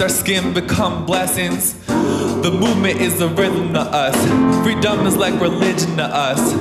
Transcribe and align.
our 0.00 0.08
skin 0.08 0.54
become 0.54 1.04
blessings. 1.04 1.74
The 1.86 2.50
movement 2.50 3.00
is 3.00 3.20
a 3.20 3.28
rhythm 3.28 3.74
to 3.74 3.80
us. 3.80 4.16
Freedom 4.62 5.06
is 5.06 5.16
like 5.16 5.38
religion 5.40 5.96
to 5.96 6.04
us. 6.04 6.54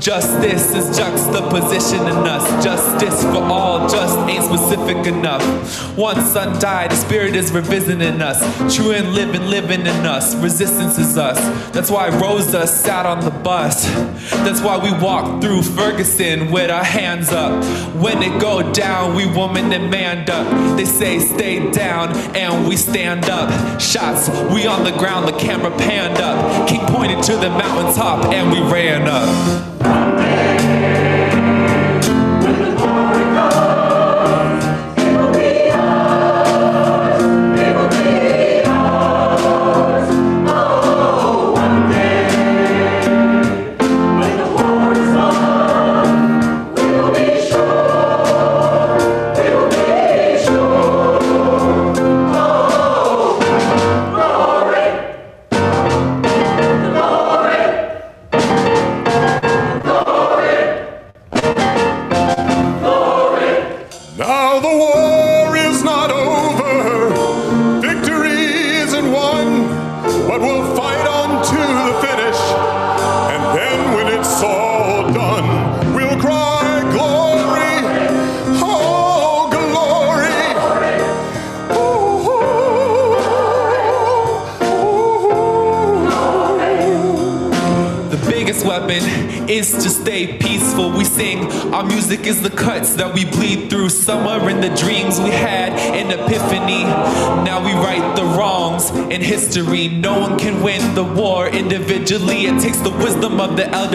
Justice 0.00 0.74
is 0.74 0.96
juxtaposition 0.96 2.00
in 2.00 2.26
us. 2.26 2.64
Justice 2.64 3.22
for 3.24 3.42
all 3.42 3.88
just 3.88 4.16
ain't 4.28 4.44
specific 4.44 5.06
enough. 5.06 5.42
One 5.96 6.24
son 6.24 6.58
died, 6.60 6.92
the 6.92 6.96
spirit 6.96 7.34
is 7.34 7.50
revisiting 7.50 8.22
us. 8.22 8.40
True 8.74 8.92
and 8.92 9.12
living, 9.12 9.46
living 9.46 9.80
in 9.80 10.06
us. 10.06 10.36
Resistance 10.36 10.98
is 10.98 11.18
us. 11.18 11.38
That's 11.72 11.90
why 11.90 12.08
Rosa 12.08 12.66
sat 12.66 13.06
on 13.06 13.20
the 13.20 13.30
bus. 13.30 13.86
That's 14.44 14.60
why 14.60 14.78
we 14.78 14.92
walked 15.02 15.42
through 15.42 15.62
Ferguson 15.62 16.50
with 16.52 16.70
our 16.70 16.84
hands 16.84 17.30
up. 17.30 17.64
When 17.96 18.22
it 18.22 18.40
go 18.40 18.72
down, 18.72 19.16
we 19.16 19.26
woman 19.26 19.72
and 19.72 19.90
man 19.90 20.28
up. 20.30 20.76
They 20.76 20.84
say 20.84 21.18
stay 21.18 21.70
down, 21.70 22.16
and 22.36 22.68
we 22.68 22.76
stand 22.76 23.28
up. 23.28 23.80
Shots, 23.80 24.28
we 24.52 24.66
on 24.66 24.84
the 24.84 24.92
ground, 24.92 25.28
the 25.28 25.38
camera 25.38 25.70
panned 25.76 26.18
up. 26.18 26.68
King 26.68 26.80
pointed 26.86 27.22
to 27.24 27.36
the 27.36 27.50
mountaintop, 27.50 28.26
and 28.26 28.50
we 28.50 28.60
ran 28.72 29.08
up. 29.08 29.77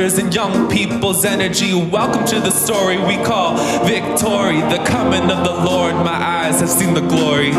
And 0.03 0.35
young 0.35 0.69
people's 0.69 1.23
energy. 1.23 1.73
Welcome 1.73 2.25
to 2.25 2.41
the 2.41 2.51
story 2.51 2.97
we 2.97 3.15
call 3.23 3.55
victory. 3.85 4.59
The 4.59 4.83
coming 4.85 5.31
of 5.31 5.45
the 5.45 5.63
Lord. 5.63 5.95
My 5.95 6.11
eyes 6.11 6.59
have 6.59 6.69
seen 6.69 6.93
the 6.93 6.99
glory. 6.99 7.53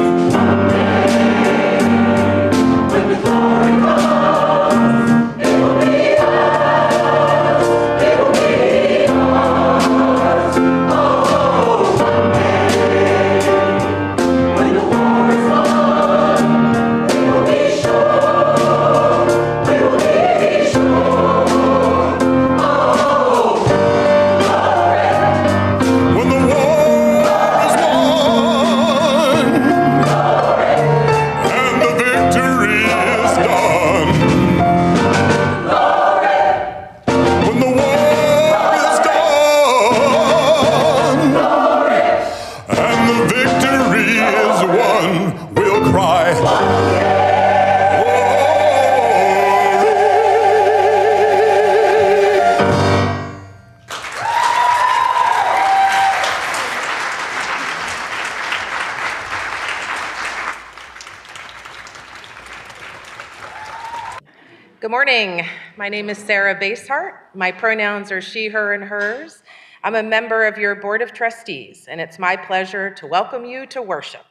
My 65.85 65.91
name 65.91 66.09
is 66.09 66.17
Sarah 66.17 66.59
Baseheart. 66.59 67.29
My 67.35 67.53
pronouns 67.53 68.11
are 68.11 68.23
she, 68.23 68.49
her, 68.49 68.73
and 68.73 68.83
hers. 68.83 69.43
I'm 69.83 69.97
a 69.97 70.03
member 70.03 70.47
of 70.47 70.57
your 70.57 70.75
Board 70.75 71.03
of 71.03 71.12
Trustees, 71.12 71.88
and 71.91 72.00
it's 72.00 72.19
my 72.19 72.37
pleasure 72.37 72.88
to 72.95 73.07
welcome 73.07 73.45
you 73.45 73.67
to 73.67 73.83
worship 73.83 74.25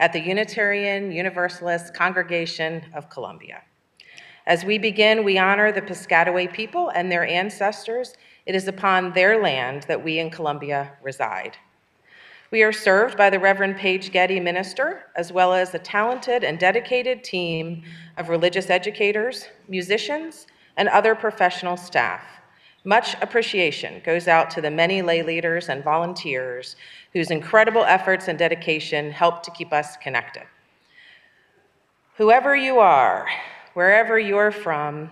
at 0.00 0.12
the 0.12 0.18
Unitarian 0.18 1.12
Universalist 1.12 1.94
Congregation 1.94 2.84
of 2.96 3.08
Columbia. 3.10 3.62
As 4.44 4.64
we 4.64 4.76
begin, 4.76 5.22
we 5.22 5.38
honor 5.38 5.70
the 5.70 5.82
Piscataway 5.82 6.52
people 6.52 6.88
and 6.88 7.12
their 7.12 7.24
ancestors. 7.24 8.14
It 8.44 8.56
is 8.56 8.66
upon 8.66 9.12
their 9.12 9.40
land 9.40 9.84
that 9.86 10.02
we 10.02 10.18
in 10.18 10.30
Columbia 10.30 10.94
reside. 11.00 11.56
We 12.50 12.64
are 12.64 12.72
served 12.72 13.16
by 13.16 13.30
the 13.30 13.38
Reverend 13.38 13.76
Paige 13.76 14.10
Getty 14.10 14.40
minister, 14.40 15.04
as 15.14 15.30
well 15.32 15.52
as 15.52 15.72
a 15.72 15.78
talented 15.78 16.42
and 16.42 16.58
dedicated 16.58 17.22
team 17.22 17.84
of 18.16 18.30
religious 18.30 18.68
educators, 18.68 19.46
musicians, 19.68 20.48
and 20.78 20.88
other 20.88 21.14
professional 21.14 21.76
staff. 21.76 22.22
Much 22.84 23.16
appreciation 23.20 24.00
goes 24.04 24.28
out 24.28 24.48
to 24.48 24.62
the 24.62 24.70
many 24.70 25.02
lay 25.02 25.22
leaders 25.22 25.68
and 25.68 25.84
volunteers 25.84 26.76
whose 27.12 27.30
incredible 27.30 27.84
efforts 27.84 28.28
and 28.28 28.38
dedication 28.38 29.10
help 29.10 29.42
to 29.42 29.50
keep 29.50 29.72
us 29.72 29.96
connected. 29.98 30.44
Whoever 32.16 32.56
you 32.56 32.78
are, 32.78 33.28
wherever 33.74 34.18
you're 34.18 34.52
from, 34.52 35.10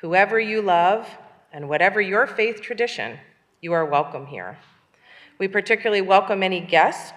whoever 0.00 0.40
you 0.40 0.62
love, 0.62 1.08
and 1.52 1.68
whatever 1.68 2.00
your 2.00 2.26
faith 2.26 2.62
tradition, 2.62 3.18
you 3.60 3.74
are 3.74 3.84
welcome 3.84 4.26
here. 4.26 4.58
We 5.38 5.46
particularly 5.46 6.02
welcome 6.02 6.42
any 6.42 6.60
guests 6.60 7.12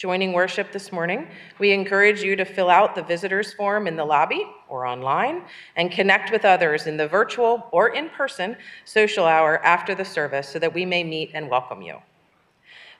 joining 0.00 0.32
worship 0.32 0.72
this 0.72 0.92
morning. 0.92 1.28
We 1.58 1.72
encourage 1.72 2.22
you 2.22 2.34
to 2.34 2.46
fill 2.46 2.70
out 2.70 2.94
the 2.94 3.02
visitors 3.02 3.52
form 3.52 3.86
in 3.86 3.96
the 3.96 4.04
lobby 4.06 4.46
or 4.66 4.86
online 4.86 5.42
and 5.76 5.92
connect 5.92 6.32
with 6.32 6.46
others 6.46 6.86
in 6.86 6.96
the 6.96 7.06
virtual 7.06 7.68
or 7.70 7.88
in 7.90 8.08
person 8.08 8.56
social 8.86 9.26
hour 9.26 9.62
after 9.62 9.94
the 9.94 10.06
service 10.06 10.48
so 10.48 10.58
that 10.58 10.72
we 10.72 10.86
may 10.86 11.04
meet 11.04 11.32
and 11.34 11.50
welcome 11.50 11.82
you. 11.82 11.98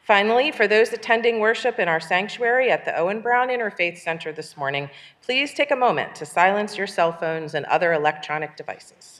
Finally, 0.03 0.51
for 0.51 0.69
those 0.69 0.93
attending 0.93 1.41
worship 1.41 1.79
in 1.79 1.89
our 1.89 2.01
sanctuary 2.01 2.71
at 2.71 2.85
the 2.85 2.95
Owen 2.99 3.23
Brown 3.23 3.49
Interfaith 3.49 3.97
Center 3.97 4.31
this 4.31 4.59
morning, 4.59 4.91
please 5.23 5.55
take 5.55 5.71
a 5.71 5.77
moment 5.77 6.15
to 6.17 6.27
silence 6.27 6.77
your 6.77 6.87
cell 6.87 7.13
phones 7.13 7.55
and 7.55 7.65
other 7.65 7.95
electronic 7.95 8.59
devices. 8.59 9.20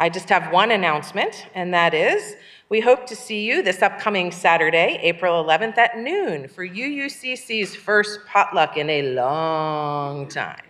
I 0.00 0.08
just 0.08 0.28
have 0.28 0.52
one 0.52 0.70
announcement, 0.70 1.46
and 1.56 1.74
that 1.74 1.92
is 1.92 2.36
we 2.68 2.80
hope 2.80 3.04
to 3.06 3.16
see 3.16 3.44
you 3.44 3.62
this 3.62 3.82
upcoming 3.82 4.30
Saturday, 4.30 5.00
April 5.02 5.42
11th 5.42 5.76
at 5.76 5.98
noon 5.98 6.46
for 6.46 6.64
UUCC's 6.64 7.74
first 7.74 8.20
potluck 8.26 8.76
in 8.76 8.88
a 8.90 9.14
long 9.14 10.28
time. 10.28 10.62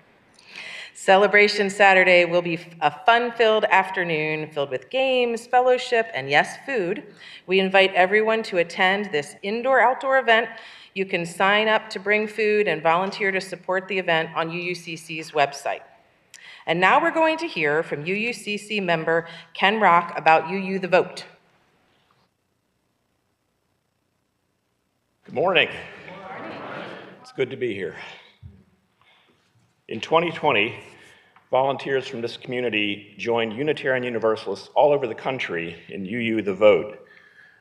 Celebration 0.95 1.69
Saturday 1.69 2.25
will 2.25 2.41
be 2.41 2.59
a 2.81 2.91
fun 3.05 3.31
filled 3.33 3.65
afternoon 3.65 4.51
filled 4.51 4.71
with 4.71 4.89
games, 4.89 5.47
fellowship, 5.47 6.07
and 6.15 6.31
yes, 6.31 6.57
food. 6.65 7.03
We 7.47 7.61
invite 7.61 7.93
everyone 7.95 8.43
to 8.45 8.59
attend 8.59 9.13
this 9.13 9.37
indoor 9.43 9.81
outdoor 9.81 10.19
event. 10.19 10.49
You 10.95 11.05
can 11.05 11.27
sign 11.27 11.69
up 11.69 11.91
to 11.91 12.01
bring 12.01 12.27
food 12.27 12.67
and 12.67 12.83
volunteer 12.83 13.31
to 13.31 13.41
support 13.43 13.89
the 13.89 13.99
event 13.99 14.31
on 14.35 14.51
UUCC's 14.51 15.33
website. 15.33 15.83
And 16.69 16.81
now 16.81 17.01
we're 17.01 17.11
going 17.11 17.39
to 17.39 17.47
hear 17.47 17.83
from 17.83 18.05
UUCC 18.05 18.83
member 18.83 19.27
Ken 19.55 19.81
Rock 19.81 20.13
about 20.19 20.51
UU 20.51 20.79
the 20.79 20.87
Vote. 20.87 21.25
Good 25.25 25.35
morning. 25.35 25.71
It's 27.23 27.33
good 27.33 27.49
to 27.49 27.57
be 27.57 27.73
here. 27.73 27.97
In 29.89 29.99
2020, 29.99 30.79
volunteers 31.51 32.07
from 32.07 32.21
this 32.21 32.37
community 32.37 33.15
joined 33.17 33.55
Unitarian 33.55 34.05
Universalists 34.05 34.69
all 34.75 34.93
over 34.93 35.07
the 35.07 35.15
country 35.15 35.75
in 35.89 36.05
UU 36.05 36.43
the 36.43 36.53
Vote, 36.53 36.99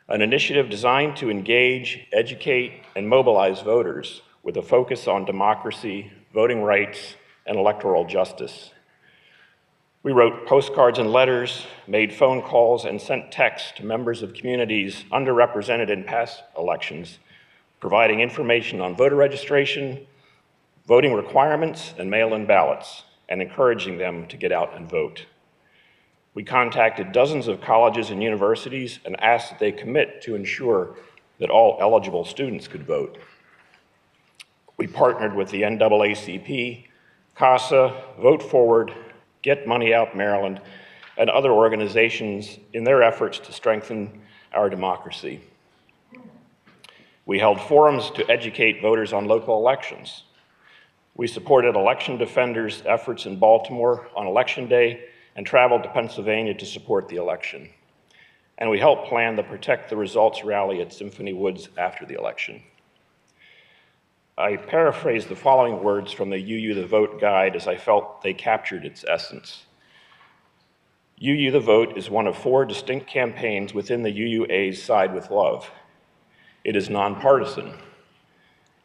an 0.10 0.22
initiative 0.22 0.70
designed 0.70 1.16
to 1.16 1.30
engage, 1.30 2.06
educate, 2.12 2.84
and 2.94 3.08
mobilize 3.08 3.62
voters 3.62 4.22
with 4.44 4.58
a 4.58 4.62
focus 4.62 5.08
on 5.08 5.24
democracy, 5.24 6.12
voting 6.34 6.62
rights, 6.62 7.16
and 7.46 7.58
electoral 7.58 8.04
justice. 8.04 8.72
We 10.08 10.14
wrote 10.14 10.46
postcards 10.48 11.00
and 11.00 11.12
letters, 11.12 11.68
made 11.86 12.14
phone 12.14 12.42
calls, 12.42 12.86
and 12.86 13.02
sent 13.02 13.30
texts 13.30 13.74
to 13.76 13.86
members 13.86 14.24
of 14.24 14.34
communities 14.34 15.04
underrepresented 15.12 15.90
in 15.90 16.06
past 16.06 16.44
elections, 16.58 17.20
providing 17.82 18.22
information 18.22 18.80
on 18.80 18.96
voter 18.96 19.18
registration, 19.18 20.08
voting 20.88 21.12
requirements, 21.12 21.94
and 21.98 22.10
mail 22.10 22.36
in 22.36 22.46
ballots, 22.46 23.04
and 23.28 23.42
encouraging 23.42 23.98
them 23.98 24.26
to 24.28 24.38
get 24.38 24.54
out 24.54 24.78
and 24.78 24.90
vote. 24.90 25.26
We 26.34 26.42
contacted 26.46 27.12
dozens 27.12 27.50
of 27.50 27.60
colleges 27.60 28.10
and 28.10 28.24
universities 28.24 29.00
and 29.04 29.22
asked 29.22 29.50
that 29.50 29.60
they 29.60 29.74
commit 29.74 30.22
to 30.22 30.36
ensure 30.36 30.96
that 31.40 31.50
all 31.50 31.80
eligible 31.82 32.24
students 32.24 32.70
could 32.70 32.88
vote. 32.88 33.18
We 34.78 34.88
partnered 34.88 35.36
with 35.36 35.50
the 35.50 35.64
NAACP, 35.64 36.86
CASA, 37.36 38.04
Vote 38.22 38.42
Forward, 38.42 38.94
Get 39.42 39.68
Money 39.68 39.94
Out 39.94 40.16
Maryland, 40.16 40.62
and 41.18 41.30
other 41.30 41.52
organizations 41.52 42.58
in 42.74 42.84
their 42.84 43.02
efforts 43.02 43.40
to 43.40 43.52
strengthen 43.52 44.22
our 44.54 44.70
democracy. 44.70 45.42
We 47.26 47.40
held 47.40 47.60
forums 47.60 48.10
to 48.12 48.30
educate 48.32 48.82
voters 48.82 49.12
on 49.14 49.26
local 49.26 49.58
elections. 49.58 50.24
We 51.16 51.28
supported 51.28 51.76
election 51.76 52.18
defenders' 52.18 52.84
efforts 52.86 53.26
in 53.26 53.38
Baltimore 53.38 54.08
on 54.16 54.28
Election 54.28 54.70
Day 54.70 55.06
and 55.36 55.46
traveled 55.46 55.84
to 55.84 55.90
Pennsylvania 55.90 56.54
to 56.54 56.66
support 56.66 57.10
the 57.10 57.18
election. 57.18 57.70
And 58.60 58.70
we 58.70 58.80
helped 58.80 59.08
plan 59.10 59.36
the 59.36 59.44
Protect 59.44 59.90
the 59.90 59.98
Results 59.98 60.44
rally 60.44 60.82
at 60.82 60.94
Symphony 60.94 61.34
Woods 61.34 61.70
after 61.78 62.06
the 62.06 62.18
election. 62.18 62.64
I 64.40 64.56
paraphrase 64.56 65.26
the 65.26 65.36
following 65.36 65.82
words 65.82 66.12
from 66.12 66.30
the 66.30 66.38
UU 66.38 66.76
the 66.76 66.86
Vote 66.86 67.20
guide 67.20 67.56
as 67.56 67.68
I 67.68 67.76
felt 67.76 68.22
they 68.22 68.36
captured 68.36 68.86
its 68.86 69.04
essence. 69.08 69.66
UU 71.20 71.50
the 71.50 71.60
Vote 71.60 71.98
is 71.98 72.12
one 72.12 72.28
of 72.28 72.38
four 72.38 72.64
distinct 72.64 73.08
campaigns 73.08 73.74
within 73.74 74.04
the 74.04 74.12
UUA's 74.12 74.84
Side 74.84 75.12
with 75.16 75.32
Love. 75.32 75.72
It 76.64 76.76
is 76.76 76.88
nonpartisan. 76.88 77.74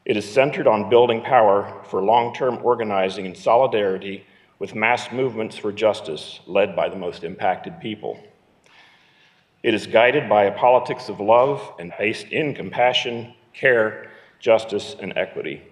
It 0.06 0.16
is 0.16 0.26
centered 0.26 0.66
on 0.66 0.88
building 0.88 1.20
power 1.20 1.82
for 1.84 2.02
long 2.02 2.32
term 2.32 2.58
organizing 2.62 3.26
and 3.26 3.36
solidarity 3.36 4.24
with 4.58 4.74
mass 4.74 5.12
movements 5.12 5.58
for 5.58 5.70
justice 5.70 6.40
led 6.46 6.74
by 6.74 6.88
the 6.88 6.96
most 6.96 7.24
impacted 7.24 7.78
people. 7.78 8.18
It 9.62 9.74
is 9.74 9.86
guided 9.86 10.30
by 10.30 10.44
a 10.44 10.56
politics 10.56 11.10
of 11.10 11.20
love 11.20 11.74
and 11.78 11.92
based 11.98 12.28
in 12.28 12.54
compassion, 12.54 13.34
care, 13.52 14.11
justice, 14.42 14.96
and 15.00 15.16
equity. 15.16 15.62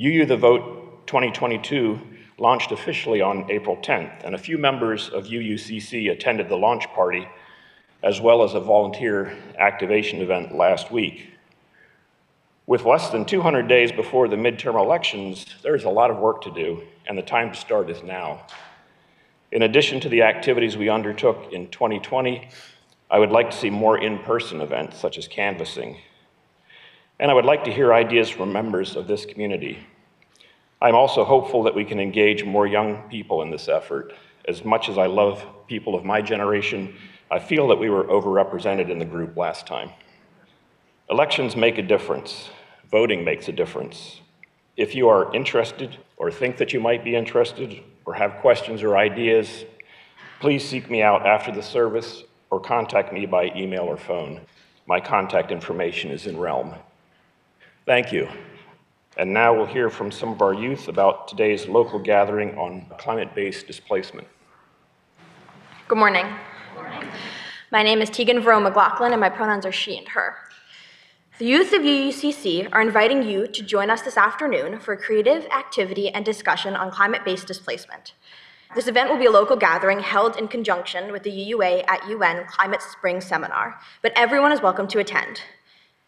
UU 0.00 0.24
the 0.24 0.36
Vote 0.36 1.06
2022 1.08 2.00
launched 2.38 2.70
officially 2.70 3.20
on 3.20 3.50
April 3.50 3.76
10th, 3.76 4.24
and 4.24 4.34
a 4.34 4.38
few 4.38 4.56
members 4.56 5.08
of 5.08 5.24
UUCC 5.24 6.12
attended 6.12 6.48
the 6.48 6.56
launch 6.56 6.86
party, 6.94 7.26
as 8.04 8.20
well 8.20 8.44
as 8.44 8.54
a 8.54 8.60
volunteer 8.60 9.36
activation 9.58 10.20
event 10.20 10.54
last 10.54 10.92
week. 10.92 11.32
With 12.66 12.84
less 12.84 13.10
than 13.10 13.24
200 13.24 13.66
days 13.66 13.90
before 13.90 14.28
the 14.28 14.36
midterm 14.36 14.80
elections, 14.80 15.44
there's 15.62 15.84
a 15.84 15.90
lot 15.90 16.12
of 16.12 16.18
work 16.18 16.40
to 16.42 16.52
do, 16.52 16.82
and 17.06 17.18
the 17.18 17.22
time 17.22 17.50
to 17.50 17.58
start 17.58 17.90
is 17.90 18.02
now. 18.04 18.46
In 19.50 19.62
addition 19.62 19.98
to 20.00 20.08
the 20.08 20.22
activities 20.22 20.76
we 20.76 20.88
undertook 20.88 21.52
in 21.52 21.68
2020, 21.68 22.48
I 23.10 23.18
would 23.18 23.30
like 23.30 23.50
to 23.50 23.56
see 23.56 23.70
more 23.70 23.98
in 23.98 24.20
person 24.20 24.60
events 24.60 24.98
such 24.98 25.18
as 25.18 25.26
canvassing 25.26 25.96
and 27.18 27.30
I 27.30 27.34
would 27.34 27.44
like 27.44 27.64
to 27.64 27.72
hear 27.72 27.94
ideas 27.94 28.28
from 28.28 28.52
members 28.52 28.96
of 28.96 29.06
this 29.06 29.24
community. 29.24 29.78
I'm 30.82 30.94
also 30.94 31.24
hopeful 31.24 31.62
that 31.62 31.74
we 31.74 31.84
can 31.84 31.98
engage 31.98 32.44
more 32.44 32.66
young 32.66 33.08
people 33.08 33.42
in 33.42 33.50
this 33.50 33.68
effort. 33.68 34.12
As 34.46 34.64
much 34.64 34.88
as 34.88 34.98
I 34.98 35.06
love 35.06 35.44
people 35.66 35.94
of 35.94 36.04
my 36.04 36.20
generation, 36.20 36.94
I 37.30 37.38
feel 37.38 37.66
that 37.68 37.78
we 37.78 37.88
were 37.88 38.04
overrepresented 38.04 38.90
in 38.90 38.98
the 38.98 39.04
group 39.04 39.36
last 39.36 39.66
time. 39.66 39.90
Elections 41.08 41.56
make 41.56 41.78
a 41.78 41.82
difference. 41.82 42.50
Voting 42.90 43.24
makes 43.24 43.48
a 43.48 43.52
difference. 43.52 44.20
If 44.76 44.94
you 44.94 45.08
are 45.08 45.34
interested 45.34 45.96
or 46.18 46.30
think 46.30 46.58
that 46.58 46.72
you 46.72 46.80
might 46.80 47.02
be 47.02 47.16
interested 47.16 47.82
or 48.04 48.14
have 48.14 48.40
questions 48.42 48.82
or 48.82 48.96
ideas, 48.96 49.64
please 50.40 50.68
seek 50.68 50.90
me 50.90 51.02
out 51.02 51.26
after 51.26 51.50
the 51.50 51.62
service 51.62 52.22
or 52.50 52.60
contact 52.60 53.12
me 53.12 53.24
by 53.24 53.50
email 53.56 53.84
or 53.84 53.96
phone. 53.96 54.40
My 54.86 55.00
contact 55.00 55.50
information 55.50 56.10
is 56.10 56.26
in 56.26 56.36
Realm. 56.36 56.74
Thank 57.86 58.12
you. 58.12 58.28
And 59.16 59.32
now 59.32 59.54
we'll 59.54 59.64
hear 59.64 59.88
from 59.90 60.10
some 60.10 60.30
of 60.30 60.42
our 60.42 60.52
youth 60.52 60.88
about 60.88 61.28
today's 61.28 61.68
local 61.68 62.00
gathering 62.00 62.58
on 62.58 62.84
climate-based 62.98 63.64
displacement. 63.68 64.26
Good 65.86 65.96
morning. 65.96 66.26
Good 66.74 66.82
morning. 66.82 67.08
My 67.70 67.84
name 67.84 68.02
is 68.02 68.10
Tegan 68.10 68.40
Vero 68.40 68.58
McLaughlin, 68.58 69.12
and 69.12 69.20
my 69.20 69.28
pronouns 69.28 69.64
are 69.64 69.70
she 69.70 69.96
and 69.96 70.08
her. 70.08 70.34
The 71.38 71.46
youth 71.46 71.72
of 71.72 71.82
UUCC 71.82 72.70
are 72.72 72.80
inviting 72.80 73.22
you 73.22 73.46
to 73.46 73.62
join 73.62 73.88
us 73.88 74.02
this 74.02 74.16
afternoon 74.16 74.80
for 74.80 74.94
a 74.94 74.98
creative 74.98 75.46
activity 75.56 76.08
and 76.08 76.24
discussion 76.24 76.74
on 76.74 76.90
climate-based 76.90 77.46
displacement. 77.46 78.14
This 78.74 78.88
event 78.88 79.10
will 79.10 79.18
be 79.18 79.26
a 79.26 79.30
local 79.30 79.56
gathering 79.56 80.00
held 80.00 80.36
in 80.36 80.48
conjunction 80.48 81.12
with 81.12 81.22
the 81.22 81.30
UUA 81.30 81.84
at 81.86 82.08
UN 82.08 82.46
Climate 82.46 82.82
Spring 82.82 83.20
Seminar, 83.20 83.78
but 84.02 84.12
everyone 84.16 84.50
is 84.50 84.60
welcome 84.60 84.88
to 84.88 84.98
attend. 84.98 85.42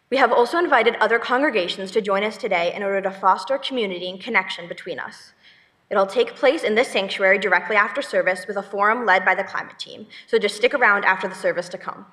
We 0.09 0.17
have 0.17 0.31
also 0.31 0.57
invited 0.57 0.95
other 0.95 1.19
congregations 1.19 1.91
to 1.91 2.01
join 2.01 2.23
us 2.23 2.35
today 2.35 2.73
in 2.73 2.81
order 2.81 2.99
to 3.01 3.11
foster 3.11 3.59
community 3.59 4.09
and 4.09 4.19
connection 4.19 4.67
between 4.67 4.99
us. 4.99 5.33
It'll 5.91 6.07
take 6.07 6.35
place 6.35 6.63
in 6.63 6.73
this 6.73 6.87
sanctuary 6.87 7.37
directly 7.37 7.75
after 7.75 8.01
service 8.01 8.45
with 8.47 8.57
a 8.57 8.63
forum 8.63 9.05
led 9.05 9.23
by 9.23 9.35
the 9.35 9.43
climate 9.43 9.77
team, 9.77 10.07
so 10.25 10.39
just 10.39 10.55
stick 10.55 10.73
around 10.73 11.05
after 11.05 11.27
the 11.27 11.35
service 11.35 11.69
to 11.69 11.77
come. 11.77 12.07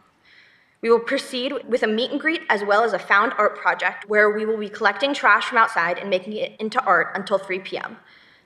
We 0.82 0.90
will 0.90 1.00
proceed 1.00 1.54
with 1.66 1.82
a 1.82 1.86
meet 1.86 2.10
and 2.10 2.20
greet 2.20 2.42
as 2.50 2.62
well 2.62 2.84
as 2.84 2.92
a 2.92 2.98
found 2.98 3.32
art 3.38 3.56
project 3.56 4.08
where 4.08 4.30
we 4.30 4.44
will 4.44 4.58
be 4.58 4.68
collecting 4.68 5.14
trash 5.14 5.46
from 5.46 5.58
outside 5.58 5.98
and 5.98 6.10
making 6.10 6.34
it 6.34 6.54
into 6.60 6.82
art 6.84 7.12
until 7.14 7.38
3 7.38 7.60
p.m. 7.60 7.96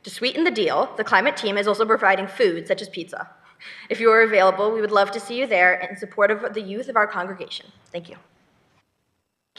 To 0.05 0.11
sweeten 0.11 0.45
the 0.45 0.51
deal, 0.51 0.95
the 0.97 1.05
climate 1.05 1.37
team 1.37 1.59
is 1.59 1.67
also 1.67 1.85
providing 1.85 2.29
food 2.29 2.69
such 2.69 2.81
as 2.81 2.89
pizza. 2.89 3.29
If 3.89 3.99
you 3.99 4.11
are 4.11 4.23
available, 4.23 4.73
we 4.73 4.81
would 4.81 4.93
love 4.93 5.11
to 5.11 5.21
see 5.21 5.39
you 5.39 5.47
there 5.47 5.75
in 5.75 5.97
support 5.97 6.31
of 6.31 6.55
the 6.55 6.63
youth 6.63 6.89
of 6.89 6.97
our 6.97 7.07
congregation. 7.07 7.67
Thank 7.93 8.09
you. 8.09 8.17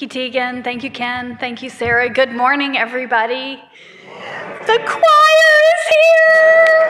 Thank 0.01 0.15
you, 0.15 0.21
Tegan. 0.31 0.63
Thank 0.63 0.83
you, 0.83 0.89
Ken. 0.89 1.37
Thank 1.37 1.61
you, 1.61 1.69
Sarah. 1.69 2.09
Good 2.09 2.31
morning, 2.31 2.75
everybody. 2.75 3.61
The 4.65 4.79
choir 4.87 5.61
is 5.69 5.83
here. 5.93 6.87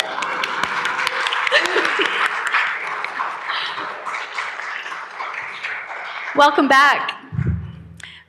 Welcome 6.38 6.70
back. 6.70 7.22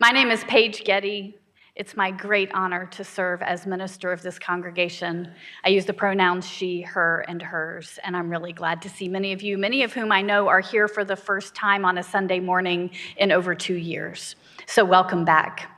My 0.01 0.11
name 0.11 0.33
is 0.33 0.43
Paige 0.43 0.83
Getty. 0.83 1.39
It's 1.77 1.97
my 1.97 2.11
great 2.11 2.51
honor 2.53 2.87
to 2.87 3.05
serve 3.05 3.41
as 3.41 3.67
minister 3.67 4.11
of 4.11 4.21
this 4.23 4.37
congregation. 4.37 5.33
I 5.65 5.69
use 5.69 5.87
the 5.87 5.95
pronouns 5.95 6.47
she, 6.47 6.83
her, 6.83 7.25
and 7.29 7.41
hers, 7.41 8.01
and 8.03 8.17
I'm 8.17 8.29
really 8.29 8.53
glad 8.53 8.83
to 8.83 8.89
see 8.89 9.09
many 9.09 9.33
of 9.33 9.43
you, 9.43 9.57
many 9.57 9.85
of 9.85 9.93
whom 9.93 10.11
I 10.11 10.23
know 10.23 10.49
are 10.49 10.59
here 10.61 10.89
for 10.89 11.05
the 11.05 11.15
first 11.15 11.55
time 11.55 11.85
on 11.85 11.99
a 11.99 12.03
Sunday 12.03 12.41
morning 12.41 12.91
in 13.17 13.31
over 13.31 13.55
two 13.55 13.77
years. 13.77 14.35
So, 14.67 14.85
welcome 14.85 15.25
back. 15.25 15.69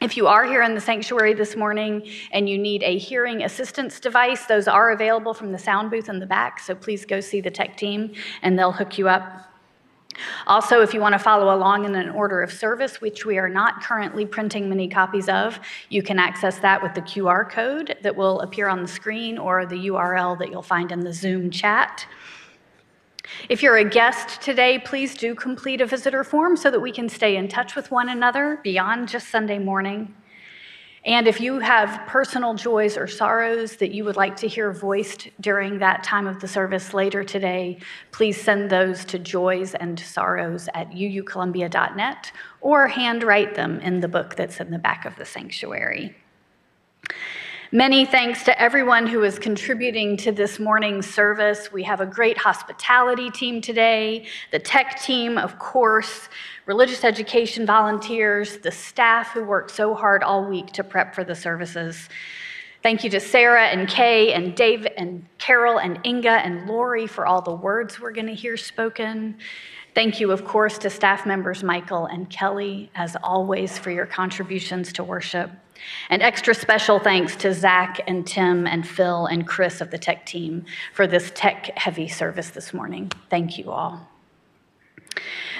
If 0.00 0.16
you 0.16 0.26
are 0.26 0.44
here 0.44 0.62
in 0.62 0.74
the 0.74 0.80
sanctuary 0.80 1.34
this 1.34 1.56
morning 1.56 2.06
and 2.30 2.48
you 2.48 2.58
need 2.58 2.82
a 2.82 2.98
hearing 2.98 3.42
assistance 3.42 3.98
device, 3.98 4.44
those 4.46 4.68
are 4.68 4.92
available 4.92 5.34
from 5.34 5.50
the 5.50 5.58
sound 5.58 5.90
booth 5.90 6.08
in 6.08 6.20
the 6.20 6.26
back, 6.26 6.60
so 6.60 6.74
please 6.74 7.04
go 7.04 7.20
see 7.20 7.40
the 7.40 7.50
tech 7.50 7.76
team 7.76 8.12
and 8.42 8.58
they'll 8.58 8.70
hook 8.70 8.98
you 8.98 9.08
up. 9.08 9.50
Also, 10.46 10.82
if 10.82 10.92
you 10.92 11.00
want 11.00 11.14
to 11.14 11.18
follow 11.18 11.54
along 11.54 11.84
in 11.84 11.94
an 11.94 12.10
order 12.10 12.42
of 12.42 12.52
service, 12.52 13.00
which 13.00 13.24
we 13.24 13.38
are 13.38 13.48
not 13.48 13.82
currently 13.82 14.26
printing 14.26 14.68
many 14.68 14.88
copies 14.88 15.28
of, 15.28 15.58
you 15.88 16.02
can 16.02 16.18
access 16.18 16.58
that 16.58 16.82
with 16.82 16.94
the 16.94 17.02
QR 17.02 17.48
code 17.48 17.96
that 18.02 18.14
will 18.14 18.40
appear 18.40 18.68
on 18.68 18.82
the 18.82 18.88
screen 18.88 19.38
or 19.38 19.64
the 19.64 19.88
URL 19.88 20.38
that 20.38 20.50
you'll 20.50 20.62
find 20.62 20.92
in 20.92 21.00
the 21.00 21.12
Zoom 21.12 21.50
chat. 21.50 22.06
If 23.48 23.62
you're 23.62 23.78
a 23.78 23.84
guest 23.84 24.42
today, 24.42 24.78
please 24.78 25.14
do 25.14 25.34
complete 25.34 25.80
a 25.80 25.86
visitor 25.86 26.22
form 26.22 26.54
so 26.54 26.70
that 26.70 26.80
we 26.80 26.92
can 26.92 27.08
stay 27.08 27.36
in 27.36 27.48
touch 27.48 27.74
with 27.74 27.90
one 27.90 28.10
another 28.10 28.60
beyond 28.62 29.08
just 29.08 29.28
Sunday 29.28 29.58
morning. 29.58 30.14
And 31.06 31.26
if 31.26 31.40
you 31.40 31.58
have 31.60 32.06
personal 32.06 32.52
joys 32.52 32.98
or 32.98 33.06
sorrows 33.06 33.76
that 33.76 33.92
you 33.92 34.04
would 34.04 34.16
like 34.16 34.36
to 34.36 34.48
hear 34.48 34.70
voiced 34.74 35.28
during 35.40 35.78
that 35.78 36.04
time 36.04 36.26
of 36.26 36.40
the 36.40 36.48
service 36.48 36.92
later 36.92 37.24
today, 37.24 37.78
please 38.12 38.38
send 38.38 38.68
those 38.68 39.06
to 39.06 39.18
joys 39.18 39.74
and 39.74 39.98
sorrows 39.98 40.68
at 40.74 40.90
uucolumbia.net 40.90 42.32
or 42.60 42.86
handwrite 42.88 43.54
them 43.54 43.80
in 43.80 44.00
the 44.00 44.08
book 44.08 44.36
that's 44.36 44.60
in 44.60 44.70
the 44.70 44.78
back 44.78 45.06
of 45.06 45.16
the 45.16 45.24
sanctuary. 45.24 46.14
Many 47.72 48.06
thanks 48.06 48.44
to 48.44 48.58
everyone 48.58 49.06
who 49.06 49.24
is 49.24 49.38
contributing 49.38 50.16
to 50.18 50.32
this 50.32 50.58
morning's 50.58 51.06
service. 51.06 51.70
We 51.70 51.82
have 51.82 52.00
a 52.00 52.06
great 52.06 52.38
hospitality 52.38 53.30
team 53.30 53.60
today, 53.60 54.24
the 54.52 54.58
tech 54.58 55.02
team, 55.02 55.36
of 55.36 55.58
course, 55.58 56.30
religious 56.64 57.04
education 57.04 57.66
volunteers, 57.66 58.56
the 58.56 58.70
staff 58.70 59.32
who 59.32 59.44
worked 59.44 59.70
so 59.70 59.94
hard 59.94 60.22
all 60.22 60.48
week 60.48 60.68
to 60.72 60.82
prep 60.82 61.14
for 61.14 61.24
the 61.24 61.34
services. 61.34 62.08
Thank 62.82 63.04
you 63.04 63.10
to 63.10 63.20
Sarah 63.20 63.66
and 63.66 63.86
Kay 63.86 64.32
and 64.32 64.56
Dave 64.56 64.86
and 64.96 65.26
Carol 65.36 65.78
and 65.78 66.00
Inge 66.04 66.24
and 66.24 66.66
Laurie 66.66 67.06
for 67.06 67.26
all 67.26 67.42
the 67.42 67.54
words 67.54 68.00
we're 68.00 68.12
going 68.12 68.28
to 68.28 68.34
hear 68.34 68.56
spoken. 68.56 69.36
Thank 69.94 70.20
you, 70.20 70.30
of 70.30 70.42
course, 70.46 70.78
to 70.78 70.88
staff 70.88 71.26
members 71.26 71.62
Michael 71.62 72.06
and 72.06 72.30
Kelli, 72.30 72.88
as 72.94 73.14
always, 73.22 73.76
for 73.76 73.90
your 73.90 74.06
contributions 74.06 74.90
to 74.94 75.04
worship. 75.04 75.50
And 76.10 76.22
extra 76.22 76.54
special 76.54 76.98
thanks 76.98 77.36
to 77.36 77.52
Zach 77.52 78.00
and 78.06 78.26
Tim 78.26 78.66
and 78.66 78.86
Phil 78.86 79.26
and 79.26 79.46
Chris 79.46 79.80
of 79.80 79.90
the 79.90 79.98
tech 79.98 80.26
team 80.26 80.64
for 80.92 81.06
this 81.06 81.30
tech 81.34 81.76
heavy 81.78 82.08
service 82.08 82.50
this 82.50 82.72
morning. 82.74 83.10
Thank 83.30 83.58
you 83.58 83.70
all. 83.70 84.08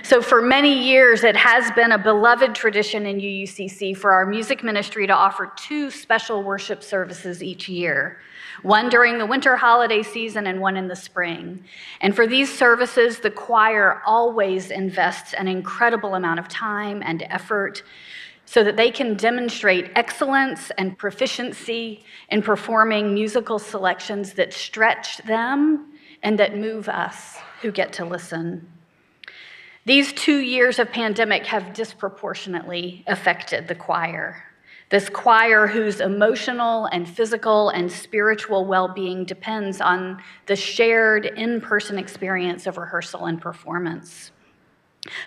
So, 0.03 0.23
for 0.23 0.41
many 0.41 0.87
years, 0.89 1.25
it 1.25 1.37
has 1.37 1.71
been 1.73 1.93
a 1.93 1.99
beloved 1.99 2.55
tradition 2.55 3.05
in 3.07 3.19
UUCC 3.19 3.97
for 3.97 4.13
our 4.13 4.25
music 4.25 4.63
ministry 4.63 5.07
to 5.07 5.13
offer 5.13 5.53
two 5.57 5.91
special 5.91 6.43
worship 6.43 6.83
services 6.83 7.43
each 7.43 7.69
year 7.69 8.19
one 8.63 8.89
during 8.89 9.19
the 9.19 9.27
winter 9.27 9.57
holiday 9.57 10.03
season 10.03 10.47
and 10.47 10.61
one 10.61 10.77
in 10.77 10.89
the 10.89 10.97
spring. 10.97 11.63
And 12.01 12.15
for 12.15 12.27
these 12.27 12.53
services, 12.57 13.21
the 13.21 13.31
choir 13.31 14.03
always 14.05 14.71
invests 14.71 15.33
an 15.35 15.49
incredible 15.49 16.15
amount 16.15 16.41
of 16.41 16.49
time 16.49 17.03
and 17.05 17.23
effort 17.31 17.83
so 18.49 18.65
that 18.65 18.79
they 18.79 18.91
can 18.91 19.15
demonstrate 19.15 19.91
excellence 19.95 20.73
and 20.79 20.97
proficiency 20.97 22.03
in 22.31 22.41
performing 22.41 23.13
musical 23.13 23.59
selections 23.59 24.33
that 24.33 24.55
stretch 24.55 25.19
them 25.19 25.93
and 26.23 26.39
that 26.39 26.57
move 26.57 26.89
us 26.89 27.37
who 27.61 27.71
get 27.71 27.93
to 27.93 28.07
listen. 28.07 28.67
These 29.85 30.15
two 30.15 30.39
years 30.39 30.79
of 30.79 30.91
pandemic 30.91 31.45
have 31.45 31.75
disproportionately 31.75 33.05
affected 33.07 33.69
the 33.69 33.75
choir. 33.75 34.43
This 34.89 35.11
choir, 35.11 35.67
whose 35.67 36.01
emotional 36.01 36.87
and 36.87 37.07
physical 37.07 37.69
and 37.69 37.93
spiritual 37.93 38.65
well 38.65 38.89
being 38.89 39.27
depends 39.27 39.83
on 39.83 40.23
the 40.47 40.57
shared 40.57 41.27
in 41.27 41.61
person 41.61 41.99
experience 41.99 42.67
of 42.67 42.79
rehearsal 42.79 43.27
and 43.27 43.39
performance. 43.39 44.31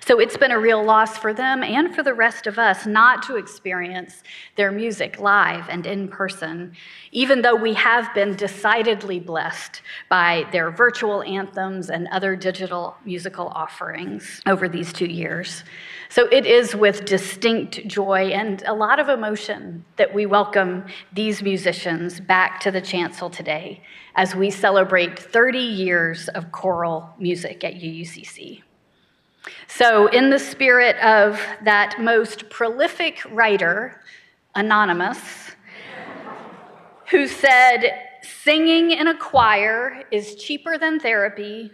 So 0.02 0.20
it's 0.20 0.36
been 0.36 0.52
a 0.52 0.60
real 0.60 0.84
loss 0.84 1.18
for 1.18 1.34
them 1.34 1.64
and 1.64 1.96
for 1.96 2.04
the 2.04 2.14
rest 2.14 2.46
of 2.46 2.60
us 2.60 2.86
not 2.86 3.24
to 3.24 3.38
experience 3.38 4.22
their 4.58 4.72
music 4.72 5.20
live 5.20 5.70
and 5.70 5.86
in 5.86 6.08
person, 6.08 6.74
even 7.12 7.42
though 7.42 7.56
we 7.56 7.74
have 7.76 8.14
been 8.14 8.36
decidedly 8.36 9.20
blessed 9.20 9.82
by 10.10 10.46
their 10.52 10.72
virtual 10.72 11.24
anthems 11.24 11.90
and 11.90 12.08
other 12.10 12.36
digital 12.36 12.96
musical 13.06 13.48
offerings 13.48 14.42
over 14.46 14.68
these 14.68 14.92
two 14.92 15.06
years. 15.06 15.64
So 16.10 16.28
it 16.28 16.46
is 16.46 16.76
with 16.76 17.06
distinct 17.06 17.88
joy 17.88 18.32
and 18.34 18.62
a 18.68 18.74
lot 18.74 19.00
of 19.00 19.08
emotion 19.08 19.86
that 19.96 20.14
we 20.14 20.26
welcome 20.26 20.86
these 21.14 21.42
musicians 21.42 22.20
back 22.20 22.60
to 22.62 22.72
the 22.72 22.82
chancel 22.82 23.30
today 23.30 23.82
as 24.16 24.36
we 24.36 24.50
celebrate 24.50 25.18
30 25.18 25.60
years 25.60 26.28
of 26.30 26.52
choral 26.52 27.10
music 27.18 27.64
at 27.64 27.76
UUCC. 27.76 28.64
So, 29.68 30.08
in 30.08 30.30
the 30.30 30.40
spirit 30.40 30.98
of 30.98 31.42
that 31.64 32.00
most 32.00 32.50
prolific 32.50 33.22
writer, 33.32 34.02
Anonymous, 34.56 35.52
who 37.10 37.28
said, 37.28 38.08
Singing 38.22 38.92
in 38.92 39.08
a 39.08 39.18
choir 39.18 40.04
is 40.12 40.36
cheaper 40.36 40.78
than 40.78 41.00
therapy, 41.00 41.72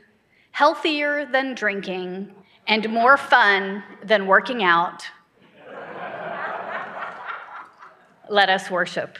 healthier 0.51 1.25
than 1.25 1.55
drinking, 1.55 2.33
and 2.67 2.89
more 2.89 3.17
fun 3.17 3.83
than 4.03 4.27
working 4.27 4.63
out. 4.63 5.03
Let 8.29 8.49
us 8.49 8.71
worship. 8.71 9.17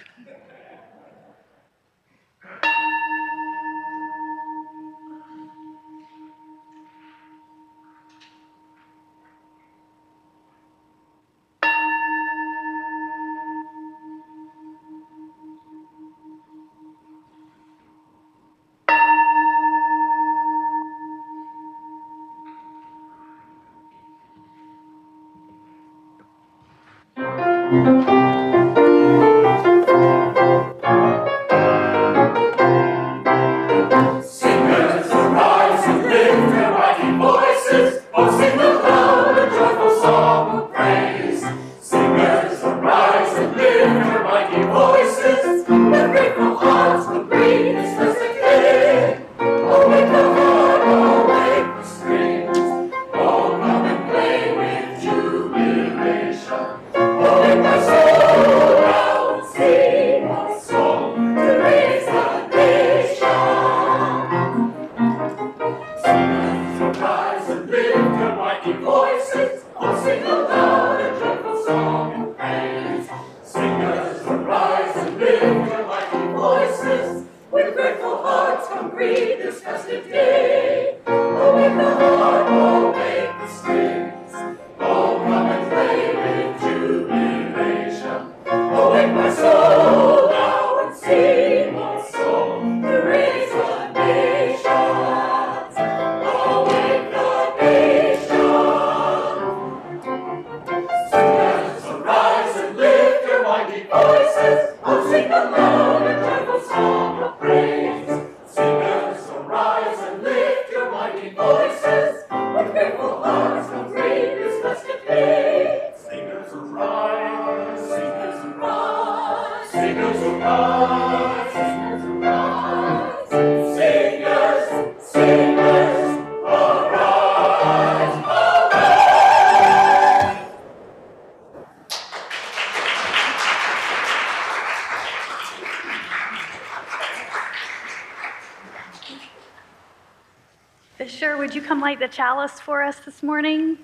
Chalice 142.18 142.60
for 142.60 142.82
us 142.82 142.98
this 143.02 143.22
morning? 143.22 143.78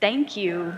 Thank 0.00 0.34
you. 0.34 0.72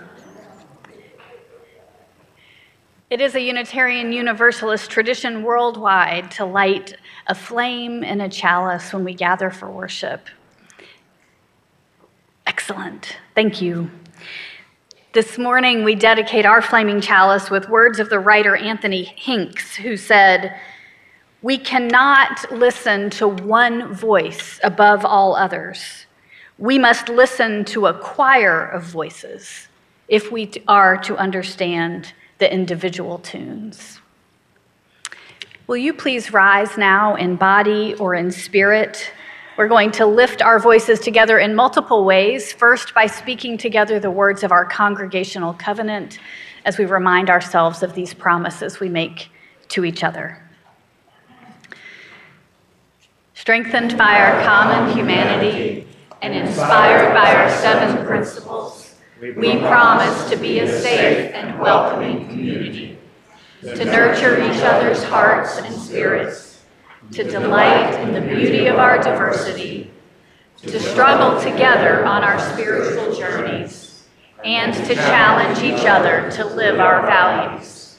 It 3.09 3.21
is 3.21 3.37
a 3.37 3.41
Unitarian 3.41 4.13
Universalist 4.13 4.91
tradition 4.91 5.45
worldwide 5.45 6.33
to 6.33 6.45
light 6.45 6.97
a 7.29 7.37
flame 7.37 8.03
in 8.03 8.21
a 8.21 8.29
chalice 8.29 8.93
when 8.93 9.05
we 9.05 9.15
gather 9.15 9.49
for 9.49 9.71
worship. 9.71 10.27
Excellent. 12.49 13.17
Thank 13.37 13.63
you. 13.63 13.89
This 15.13 15.39
morning, 15.39 15.85
we 15.85 15.95
dedicate 15.95 16.47
our 16.47 16.61
flaming 16.61 17.01
chalice 17.01 17.49
with 17.49 17.69
words 17.69 18.01
of 18.01 18.11
the 18.11 18.19
writer 18.19 18.57
Anthony 18.57 19.05
Hinks, 19.05 19.77
who 19.77 19.97
said, 19.97 20.59
We 21.43 21.59
cannot 21.59 22.51
listen 22.51 23.09
to 23.11 23.29
one 23.29 23.95
voice 23.95 24.59
above 24.65 25.05
all 25.05 25.37
others. 25.37 26.04
We 26.59 26.79
must 26.79 27.09
listen 27.09 27.65
to 27.67 27.87
a 27.87 27.95
choir 27.95 28.67
of 28.67 28.85
voices 28.85 29.69
if 30.09 30.31
we 30.31 30.53
are 30.69 30.97
to 30.99 31.17
understand 31.17 32.13
the 32.39 32.53
individual 32.53 33.19
tunes. 33.19 34.01
Will 35.67 35.77
you 35.77 35.93
please 35.95 36.33
rise 36.33 36.77
now 36.77 37.17
in 37.17 37.37
body 37.37 37.95
or 37.95 38.15
in 38.15 38.31
spirit? 38.31 39.11
We're 39.57 39.69
going 39.69 39.91
to 39.93 40.07
lift 40.07 40.43
our 40.43 40.59
voices 40.59 41.01
together 41.01 41.39
in 41.39 41.55
multiple 41.55 42.05
ways. 42.05 42.53
First, 42.53 42.95
by 42.95 43.07
speaking 43.07 43.57
together 43.57 43.99
the 43.99 44.11
words 44.11 44.45
of 44.45 44.53
our 44.53 44.65
congregational 44.65 45.55
covenant 45.55 46.19
as 46.65 46.79
we 46.79 46.85
remind 46.85 47.31
ourselves 47.31 47.83
of 47.83 47.95
these 47.95 48.15
promises 48.15 48.79
we 48.79 48.89
make 48.89 49.31
to 49.69 49.85
each 49.85 50.05
other. 50.05 50.41
Strengthened 53.35 53.99
by 53.99 54.21
our 54.21 54.43
common 54.45 54.97
humanity 54.97 55.87
and 56.25 56.35
inspired 56.35 57.13
by 57.13 57.35
our 57.35 57.51
seven 57.51 58.07
principles, 58.07 58.95
we 59.21 59.59
promise 59.59 60.31
to 60.31 60.37
be 60.37 60.61
a 60.61 60.81
safe 60.81 61.35
and 61.35 61.61
welcoming 61.61 62.27
community, 62.27 62.99
to 63.61 63.85
nurture 63.85 64.41
each 64.41 64.63
other's 64.63 65.05
hearts 65.05 65.59
and 65.59 65.75
spirits 65.75 66.63
to 67.13 67.25
delight 67.25 67.93
in 68.01 68.15
the 68.15 68.23
beauty 68.23 68.67
of 68.69 68.77
our 68.77 68.97
diversity, 69.03 69.91
to 70.63 70.81
struggle 70.81 71.39
together 71.43 72.07
on 72.07 72.25
our 72.25 72.41
spiritual 72.55 73.15
journeys, 73.15 74.05
and 74.45 74.73
to 74.73 74.95
challenge 74.95 75.59
each 75.59 75.87
other 75.87 76.31
to 76.31 76.47
live 76.47 76.81
our 76.81 77.05
values. 77.05 77.99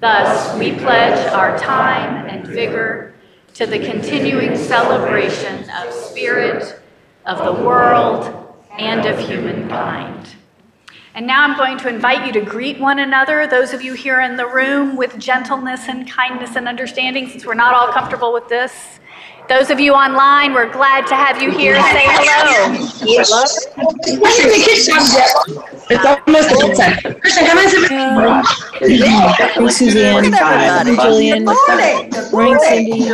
Thus, 0.00 0.56
we 0.56 0.70
pledge 0.70 1.32
our 1.32 1.58
time 1.58 2.26
and 2.28 2.46
vigor 2.46 3.14
to 3.54 3.66
the 3.66 3.80
continuing 3.80 4.56
celebration 4.56 5.68
of 5.70 5.92
spirit, 5.92 6.80
of 7.26 7.44
the 7.44 7.52
world, 7.64 8.54
and 8.78 9.04
of 9.06 9.18
humankind. 9.18 10.34
And 11.14 11.26
now 11.26 11.42
I'm 11.42 11.56
going 11.56 11.78
to 11.78 11.88
invite 11.88 12.26
you 12.26 12.32
to 12.34 12.40
greet 12.42 12.78
one 12.78 12.98
another, 12.98 13.46
those 13.46 13.72
of 13.72 13.82
you 13.82 13.94
here 13.94 14.20
in 14.20 14.36
the 14.36 14.46
room, 14.46 14.96
with 14.96 15.18
gentleness 15.18 15.88
and 15.88 16.06
kindness 16.08 16.56
and 16.56 16.68
understanding, 16.68 17.28
since 17.28 17.46
we're 17.46 17.54
not 17.54 17.74
all 17.74 17.90
comfortable 17.92 18.32
with 18.32 18.48
this. 18.48 19.00
Those 19.48 19.70
of 19.70 19.80
you 19.80 19.94
online, 19.94 20.52
we're 20.52 20.70
glad 20.70 21.06
to 21.06 21.14
have 21.14 21.40
you 21.40 21.50
here. 21.50 21.76
Say 21.76 22.04
hello. 22.04 22.76
It's 25.88 26.04
almost 26.04 26.50
a 26.50 26.54
good 26.54 26.76
time. 26.76 26.98
Kristen, 27.20 27.46
come 27.46 27.58
in. 27.58 27.68
Hey, 28.80 29.68
Suzanne. 29.68 30.24
Hey, 30.24 30.96
Julian. 30.96 31.44
Morning, 32.32 32.58
Cindy. 32.60 33.10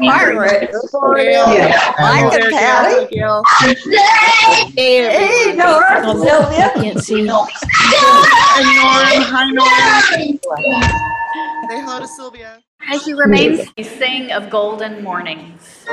Margaret. 0.00 0.70
Mike 1.98 2.32
and 2.34 2.52
Patty. 2.52 3.18
Hey, 4.76 5.54
Nora, 5.56 6.02
Sylvia. 6.18 6.70
Can't 6.76 7.00
see. 7.00 7.20
And 7.20 7.26
Norm, 7.26 7.46
hi 9.22 9.44
Norm. 9.50 10.19
Say 10.20 10.38
hello 11.80 12.00
to 12.00 12.06
Sylvia. 12.06 12.60
As 12.90 13.06
you 13.06 13.16
remain, 13.16 13.66
sing 13.82 14.32
of 14.32 14.50
golden 14.50 15.02
mornings. 15.02 15.86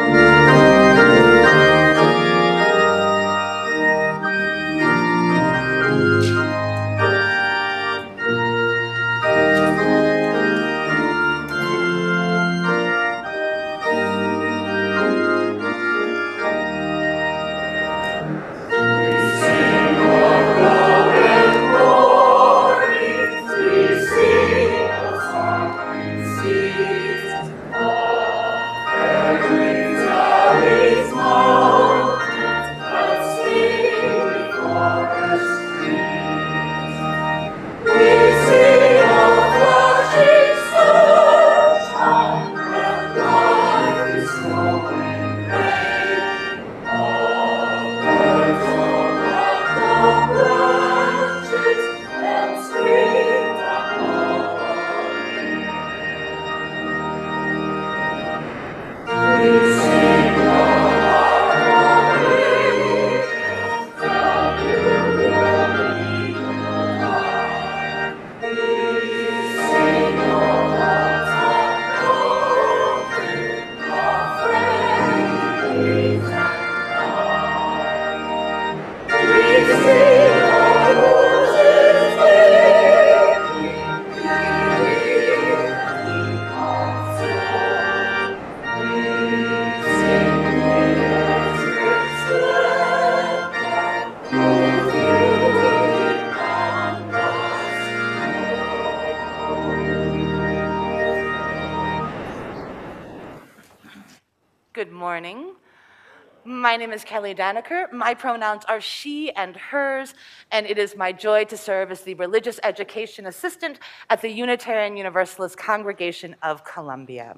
My 106.77 106.81
name 106.81 106.93
is 106.93 107.03
Kelli 107.03 107.35
Danaker. 107.35 107.91
My 107.91 108.13
pronouns 108.13 108.63
are 108.65 108.79
she 108.79 109.31
and 109.31 109.55
hers, 109.55 110.13
and 110.51 110.67
it 110.67 110.77
is 110.77 110.95
my 110.95 111.11
joy 111.11 111.43
to 111.45 111.57
serve 111.57 111.89
as 111.89 112.01
the 112.01 112.13
religious 112.13 112.59
education 112.61 113.25
assistant 113.25 113.79
at 114.11 114.21
the 114.21 114.29
Unitarian 114.29 114.95
Universalist 114.95 115.57
Congregation 115.57 116.35
of 116.43 116.63
Columbia. 116.63 117.35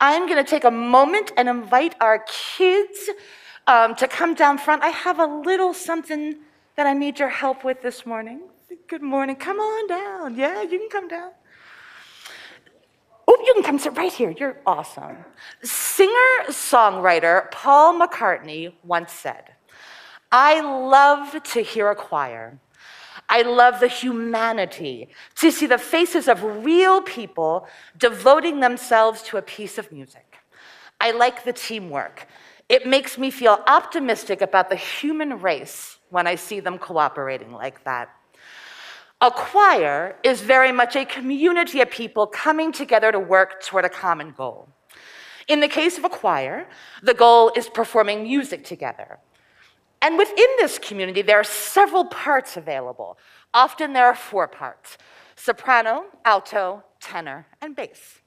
I'm 0.00 0.26
going 0.26 0.42
to 0.42 0.50
take 0.50 0.64
a 0.64 0.70
moment 0.70 1.30
and 1.36 1.46
invite 1.46 1.94
our 2.00 2.24
kids 2.26 3.10
um, 3.66 3.94
to 3.96 4.08
come 4.08 4.32
down 4.32 4.56
front. 4.56 4.82
I 4.82 4.88
have 4.88 5.18
a 5.18 5.26
little 5.26 5.74
something 5.74 6.36
that 6.76 6.86
I 6.86 6.94
need 6.94 7.18
your 7.18 7.28
help 7.28 7.64
with 7.64 7.82
this 7.82 8.06
morning. 8.06 8.40
Good 8.88 9.02
morning. 9.02 9.36
Come 9.36 9.58
on 9.58 9.88
down. 9.88 10.38
Yeah, 10.38 10.62
you 10.62 10.78
can 10.78 10.88
come 10.88 11.06
down. 11.06 11.32
Oh, 13.32 13.44
you 13.46 13.54
can 13.54 13.62
come 13.62 13.78
sit 13.78 13.96
right 13.96 14.12
here. 14.12 14.34
You're 14.36 14.56
awesome. 14.66 15.18
Singer 15.62 16.32
songwriter 16.48 17.48
Paul 17.52 18.00
McCartney 18.00 18.72
once 18.82 19.12
said, 19.12 19.44
I 20.32 20.60
love 20.60 21.40
to 21.40 21.60
hear 21.60 21.90
a 21.90 21.94
choir. 21.94 22.58
I 23.28 23.42
love 23.42 23.78
the 23.78 23.86
humanity, 23.86 25.10
to 25.36 25.52
see 25.52 25.66
the 25.66 25.78
faces 25.78 26.26
of 26.26 26.42
real 26.42 27.02
people 27.02 27.68
devoting 27.96 28.58
themselves 28.58 29.22
to 29.24 29.36
a 29.36 29.42
piece 29.42 29.78
of 29.78 29.92
music. 29.92 30.38
I 31.00 31.12
like 31.12 31.44
the 31.44 31.52
teamwork. 31.52 32.26
It 32.68 32.84
makes 32.84 33.16
me 33.16 33.30
feel 33.30 33.62
optimistic 33.68 34.40
about 34.40 34.70
the 34.70 34.76
human 34.76 35.40
race 35.40 35.98
when 36.08 36.26
I 36.26 36.34
see 36.34 36.58
them 36.58 36.78
cooperating 36.78 37.52
like 37.52 37.84
that. 37.84 38.10
A 39.22 39.30
choir 39.30 40.16
is 40.22 40.40
very 40.40 40.72
much 40.72 40.96
a 40.96 41.04
community 41.04 41.82
of 41.82 41.90
people 41.90 42.26
coming 42.26 42.72
together 42.72 43.12
to 43.12 43.20
work 43.20 43.62
toward 43.62 43.84
a 43.84 43.90
common 43.90 44.32
goal. 44.32 44.70
In 45.46 45.60
the 45.60 45.68
case 45.68 45.98
of 45.98 46.04
a 46.04 46.08
choir, 46.08 46.66
the 47.02 47.12
goal 47.12 47.52
is 47.54 47.68
performing 47.68 48.22
music 48.22 48.64
together. 48.64 49.18
And 50.00 50.16
within 50.16 50.48
this 50.56 50.78
community, 50.78 51.20
there 51.20 51.38
are 51.38 51.44
several 51.44 52.06
parts 52.06 52.56
available. 52.56 53.18
Often 53.52 53.92
there 53.92 54.06
are 54.06 54.14
four 54.14 54.48
parts 54.48 54.96
soprano, 55.36 56.04
alto, 56.24 56.82
tenor, 56.98 57.46
and 57.60 57.76
bass. 57.76 58.20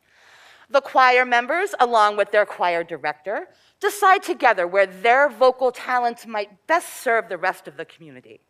The 0.70 0.82
choir 0.82 1.26
members, 1.26 1.74
along 1.80 2.18
with 2.18 2.32
their 2.32 2.46
choir 2.46 2.84
director, 2.84 3.48
decide 3.80 4.22
together 4.22 4.68
where 4.68 4.86
their 4.88 5.28
vocal 5.28 5.72
talents 5.72 6.28
might 6.28 6.68
best 6.68 7.02
serve 7.02 7.30
the 7.30 7.38
rest 7.38 7.68
of 7.68 7.78
the 7.78 7.86
community. 7.86 8.42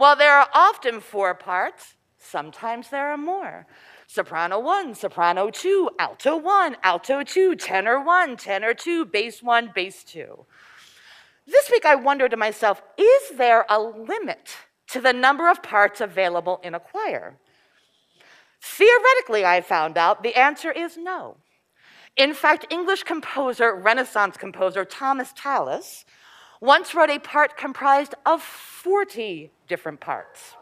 While 0.00 0.16
there 0.16 0.32
are 0.34 0.48
often 0.54 1.00
four 1.00 1.34
parts, 1.34 1.94
sometimes 2.16 2.88
there 2.88 3.08
are 3.08 3.18
more. 3.18 3.66
Soprano 4.06 4.58
1, 4.58 4.94
soprano 4.94 5.50
2, 5.50 5.90
alto 5.98 6.38
1, 6.38 6.78
alto 6.82 7.22
2, 7.22 7.54
tenor 7.56 8.02
1, 8.02 8.38
tenor 8.38 8.72
2, 8.72 9.04
bass 9.04 9.42
1, 9.42 9.72
bass 9.74 10.02
2. 10.04 10.46
This 11.46 11.70
week 11.70 11.84
I 11.84 11.96
wondered 11.96 12.30
to 12.30 12.38
myself, 12.38 12.80
is 12.96 13.36
there 13.36 13.66
a 13.68 13.78
limit 13.78 14.56
to 14.88 15.02
the 15.02 15.12
number 15.12 15.50
of 15.50 15.62
parts 15.62 16.00
available 16.00 16.60
in 16.64 16.74
a 16.74 16.80
choir? 16.80 17.36
Theoretically, 18.62 19.44
I 19.44 19.60
found 19.60 19.98
out 19.98 20.22
the 20.22 20.34
answer 20.34 20.72
is 20.72 20.96
no. 20.96 21.36
In 22.16 22.32
fact, 22.32 22.64
English 22.70 23.02
composer, 23.02 23.74
Renaissance 23.74 24.38
composer 24.38 24.86
Thomas 24.86 25.34
Tallis 25.36 26.06
once 26.58 26.94
wrote 26.94 27.10
a 27.10 27.18
part 27.18 27.58
comprised 27.58 28.14
of 28.24 28.40
40 28.40 29.50
different 29.70 30.00
parts, 30.00 30.56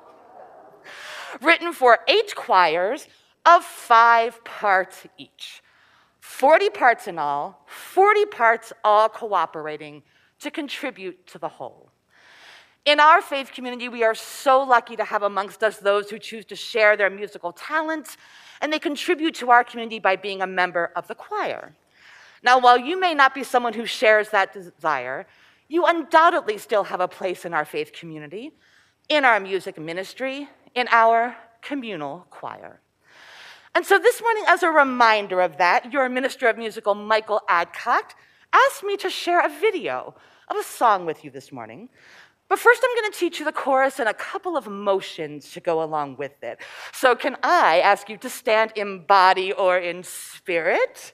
written 1.40 1.72
for 1.72 1.98
eight 2.06 2.36
choirs 2.36 3.08
of 3.44 3.64
five 3.64 4.44
parts 4.44 5.06
each. 5.16 5.62
40 6.20 6.68
parts 6.70 7.08
in 7.08 7.18
all, 7.18 7.64
40 7.66 8.26
parts 8.26 8.72
all 8.84 9.08
cooperating 9.08 10.02
to 10.40 10.50
contribute 10.50 11.26
to 11.26 11.38
the 11.38 11.48
whole. 11.48 11.90
In 12.84 13.00
our 13.00 13.20
faith 13.22 13.50
community, 13.52 13.88
we 13.88 14.04
are 14.04 14.14
so 14.14 14.62
lucky 14.62 14.94
to 14.96 15.04
have 15.04 15.22
amongst 15.22 15.62
us 15.62 15.78
those 15.78 16.10
who 16.10 16.18
choose 16.18 16.44
to 16.46 16.56
share 16.56 16.96
their 16.96 17.10
musical 17.10 17.52
talents, 17.52 18.16
and 18.60 18.72
they 18.72 18.78
contribute 18.78 19.34
to 19.36 19.50
our 19.50 19.64
community 19.64 19.98
by 19.98 20.16
being 20.16 20.42
a 20.42 20.46
member 20.46 20.92
of 20.94 21.08
the 21.08 21.14
choir. 21.14 21.74
Now, 22.42 22.58
while 22.60 22.78
you 22.78 23.00
may 23.00 23.14
not 23.14 23.34
be 23.34 23.42
someone 23.42 23.72
who 23.72 23.86
shares 23.86 24.28
that 24.30 24.52
desire, 24.52 25.26
you 25.66 25.84
undoubtedly 25.84 26.58
still 26.58 26.84
have 26.84 27.00
a 27.00 27.08
place 27.08 27.44
in 27.44 27.52
our 27.52 27.64
faith 27.64 27.92
community, 27.92 28.52
in 29.08 29.24
our 29.24 29.40
music 29.40 29.78
ministry, 29.78 30.48
in 30.74 30.86
our 30.90 31.36
communal 31.62 32.26
choir. 32.30 32.80
And 33.74 33.84
so 33.84 33.98
this 33.98 34.20
morning, 34.20 34.44
as 34.48 34.62
a 34.62 34.70
reminder 34.70 35.40
of 35.40 35.58
that, 35.58 35.92
your 35.92 36.08
minister 36.08 36.48
of 36.48 36.58
musical, 36.58 36.94
Michael 36.94 37.40
Adcock, 37.48 38.14
asked 38.52 38.82
me 38.82 38.96
to 38.98 39.10
share 39.10 39.44
a 39.44 39.48
video 39.48 40.14
of 40.48 40.56
a 40.56 40.62
song 40.62 41.06
with 41.06 41.24
you 41.24 41.30
this 41.30 41.52
morning. 41.52 41.88
But 42.48 42.58
first, 42.58 42.82
I'm 42.82 42.96
going 43.00 43.12
to 43.12 43.18
teach 43.18 43.38
you 43.38 43.44
the 43.44 43.52
chorus 43.52 43.98
and 43.98 44.08
a 44.08 44.14
couple 44.14 44.56
of 44.56 44.66
motions 44.66 45.52
to 45.52 45.60
go 45.60 45.82
along 45.82 46.16
with 46.16 46.42
it. 46.42 46.58
So, 46.92 47.14
can 47.14 47.36
I 47.42 47.80
ask 47.80 48.08
you 48.08 48.16
to 48.18 48.30
stand 48.30 48.72
in 48.74 49.04
body 49.04 49.52
or 49.52 49.76
in 49.78 50.02
spirit? 50.02 51.12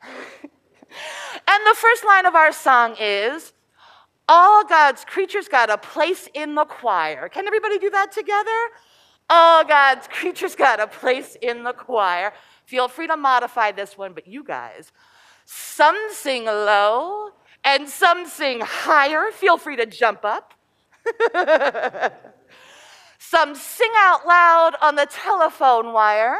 and 0.02 1.66
the 1.66 1.74
first 1.74 2.04
line 2.04 2.24
of 2.24 2.36
our 2.36 2.52
song 2.52 2.94
is 3.00 3.52
All 4.28 4.64
God's 4.64 5.04
creatures 5.04 5.48
got 5.48 5.70
a 5.70 5.76
place 5.76 6.28
in 6.34 6.54
the 6.54 6.64
choir. 6.64 7.28
Can 7.28 7.46
everybody 7.46 7.78
do 7.78 7.90
that 7.90 8.10
together? 8.12 8.58
All 9.28 9.64
God's 9.64 10.08
creatures 10.08 10.54
got 10.54 10.80
a 10.80 10.86
place 10.86 11.36
in 11.40 11.62
the 11.62 11.72
choir. 11.72 12.32
Feel 12.64 12.88
free 12.88 13.06
to 13.06 13.16
modify 13.16 13.72
this 13.72 13.98
one, 13.98 14.14
but 14.14 14.26
you 14.26 14.42
guys, 14.42 14.92
some 15.44 15.96
sing 16.10 16.46
low 16.46 17.30
and 17.64 17.88
some 17.88 18.26
sing 18.26 18.60
higher. 18.62 19.30
Feel 19.30 19.58
free 19.58 19.76
to 19.76 19.86
jump 19.86 20.24
up. 20.24 20.54
some 23.18 23.54
sing 23.54 23.90
out 23.96 24.26
loud 24.26 24.74
on 24.80 24.94
the 24.94 25.06
telephone 25.06 25.92
wire. 25.92 26.38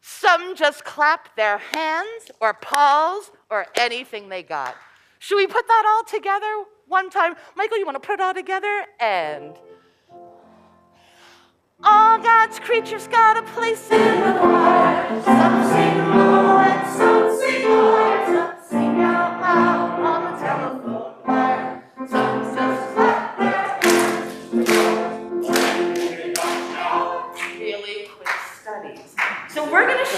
Some 0.00 0.54
just 0.54 0.84
clap 0.84 1.34
their 1.34 1.58
hands 1.58 2.30
or 2.40 2.54
paws 2.54 3.32
or 3.50 3.66
anything 3.76 4.28
they 4.28 4.44
got. 4.44 4.76
Should 5.18 5.36
we 5.36 5.46
put 5.46 5.66
that 5.66 5.84
all 5.86 6.04
together 6.04 6.64
one 6.86 7.10
time? 7.10 7.34
Michael, 7.56 7.78
you 7.78 7.84
want 7.84 8.00
to 8.00 8.06
put 8.06 8.14
it 8.14 8.20
all 8.20 8.34
together? 8.34 8.86
And 9.00 9.56
all 11.82 12.18
God's 12.18 12.58
creatures 12.60 13.06
got 13.08 13.36
a 13.36 13.42
place 13.42 13.90
in 13.90 14.20
the 14.20 14.38
choir. 14.38 15.22
Some 15.22 15.64
sing 15.64 16.10
low 16.16 16.75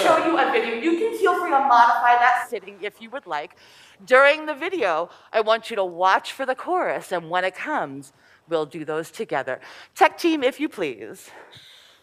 show 0.02 0.24
you 0.26 0.38
a 0.38 0.50
video. 0.52 0.74
You 0.76 0.98
can 0.98 1.18
feel 1.18 1.38
free 1.40 1.50
to 1.50 1.58
modify 1.58 2.14
that 2.18 2.46
sitting 2.48 2.76
if 2.82 3.00
you 3.00 3.10
would 3.10 3.26
like. 3.26 3.56
During 4.04 4.46
the 4.46 4.54
video, 4.54 5.10
I 5.32 5.40
want 5.40 5.70
you 5.70 5.76
to 5.76 5.84
watch 5.84 6.32
for 6.32 6.46
the 6.46 6.54
chorus, 6.54 7.12
and 7.12 7.30
when 7.30 7.44
it 7.44 7.54
comes, 7.54 8.12
we'll 8.48 8.66
do 8.66 8.84
those 8.84 9.10
together. 9.10 9.60
Tech 9.94 10.18
team, 10.18 10.42
if 10.42 10.60
you 10.60 10.68
please. 10.68 11.30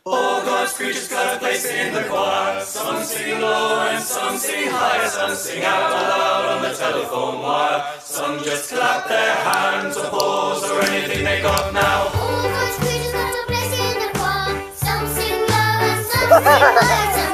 Oh, 0.08 0.46
God's 0.46 0.74
creatures 0.74 1.08
got 1.08 1.36
a 1.36 1.40
place 1.40 1.66
in 1.66 1.92
the 1.92 2.04
choir. 2.04 2.62
Some 2.62 3.02
sing 3.04 3.42
low 3.42 3.80
and 3.90 4.04
some 4.04 4.38
sing 4.38 4.70
high. 4.70 5.08
Some 5.08 5.34
sing 5.34 5.64
out 5.64 5.90
loud 5.90 6.46
on 6.58 6.62
the 6.62 6.78
telephone 6.78 7.42
wire. 7.42 7.84
Some 8.00 8.44
just 8.44 8.70
clap 8.72 9.08
their 9.08 9.34
hands 9.34 9.98
or 9.98 10.10
paws 10.12 10.64
or 10.70 10.82
anything 10.84 11.24
they 11.24 11.42
got 11.42 11.74
now. 11.74 12.04
All 12.14 12.44
God's 12.44 12.78
creatures 12.78 13.12
got 13.14 13.34
a 13.34 13.48
place 13.48 13.74
in 13.80 14.00
the 14.00 14.20
choir. 14.20 14.72
Some 14.76 15.08
sing 15.08 15.42
low 15.42 15.80
and 15.90 16.06
some 16.06 16.38
sing 16.38 16.74
high. 16.76 17.22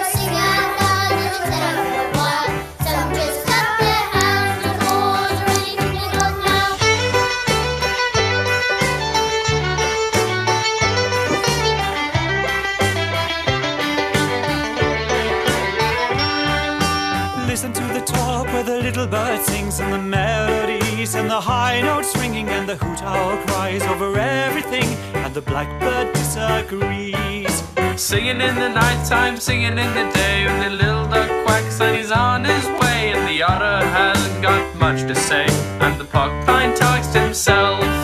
little 19.02 19.20
bird 19.20 19.44
sings 19.44 19.80
and 19.80 19.92
the 19.92 19.98
melodies 19.98 21.16
and 21.16 21.28
the 21.28 21.42
high 21.42 21.82
notes 21.82 22.16
ringing 22.18 22.48
and 22.50 22.70
the 22.70 22.76
hoot 22.76 23.02
owl 23.02 23.36
cries 23.48 23.82
over 23.84 24.16
everything 24.20 24.84
and 25.16 25.34
the 25.34 25.42
blackbird 25.42 26.14
disagrees. 26.14 27.64
Singing 27.96 28.40
in 28.42 28.56
the 28.56 28.70
nighttime, 28.70 29.38
singing 29.38 29.78
in 29.78 29.94
the 29.96 30.12
day, 30.14 30.46
when 30.46 30.60
the 30.60 30.70
little 30.84 31.08
duck 31.08 31.30
quacks 31.46 31.82
and 31.82 31.98
he's 31.98 32.12
on 32.12 32.44
his 32.44 32.66
way, 32.80 33.14
and 33.14 33.28
the 33.28 33.42
otter 33.42 33.86
hasn't 33.88 34.42
got 34.42 34.76
much 34.76 35.02
to 35.02 35.16
say, 35.16 35.46
and 35.80 36.00
the 36.00 36.06
porcupine 36.06 36.76
talks 36.76 37.08
to 37.08 37.20
himself. 37.20 38.01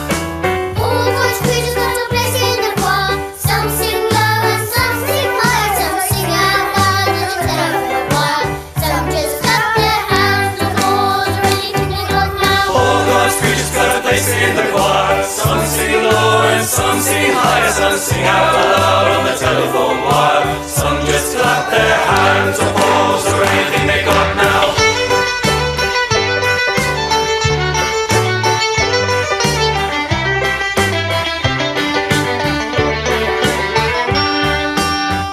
Some 16.67 16.99
sing 16.99 17.31
high. 17.31 17.69
Some 17.69 17.97
sing 17.97 18.25
out 18.25 18.53
loud 18.53 19.07
on 19.17 19.23
the 19.25 19.35
telephone 19.39 20.03
wire. 20.03 20.67
Some 20.67 20.99
just 21.05 21.37
clap 21.37 21.71
their 21.71 21.97
hands 22.09 22.59
or 22.59 22.71
paws 22.73 23.25
or 23.33 23.43
anything 23.43 23.87
they 23.87 24.03
got 24.03 24.35
now. 24.35 24.65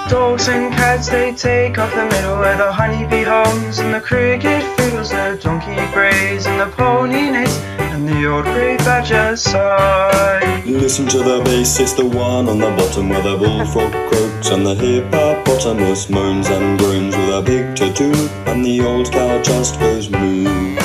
Dogs 0.08 0.48
and 0.48 0.72
cats 0.72 1.08
they 1.08 1.32
take 1.32 1.78
off 1.78 1.92
the 1.94 2.06
middle 2.06 2.38
where 2.38 2.56
the 2.56 2.70
honeybee 2.70 3.24
hums 3.24 3.80
and 3.80 3.92
the 3.92 4.00
cricket 4.00 4.62
fiddles, 4.76 5.10
the 5.10 5.38
donkey 5.42 5.74
brays 5.92 6.46
and 6.46 6.60
the 6.60 6.66
pony 6.76 7.30
neighs 7.30 7.83
and 7.94 8.08
the 8.08 8.26
old 8.26 8.44
grey 8.44 8.76
badger 8.78 9.36
sighs. 9.36 10.66
Listen 10.66 11.06
to 11.06 11.18
the 11.18 11.40
bass, 11.44 11.78
it's 11.78 11.92
the 11.92 12.04
one 12.04 12.48
on 12.48 12.58
the 12.58 12.70
bottom 12.76 13.08
where 13.08 13.22
the 13.22 13.36
bullfrog 13.36 13.92
croaks 14.10 14.48
and 14.50 14.66
the 14.66 14.74
hippopotamus 14.74 16.10
moans 16.10 16.48
and 16.48 16.76
groans 16.78 17.16
with 17.16 17.38
a 17.38 17.42
big 17.42 17.76
tattoo 17.76 18.12
and 18.50 18.64
the 18.64 18.80
old 18.80 19.12
cow 19.12 19.40
just 19.42 19.78
goes 19.78 20.10
moo. 20.10 20.76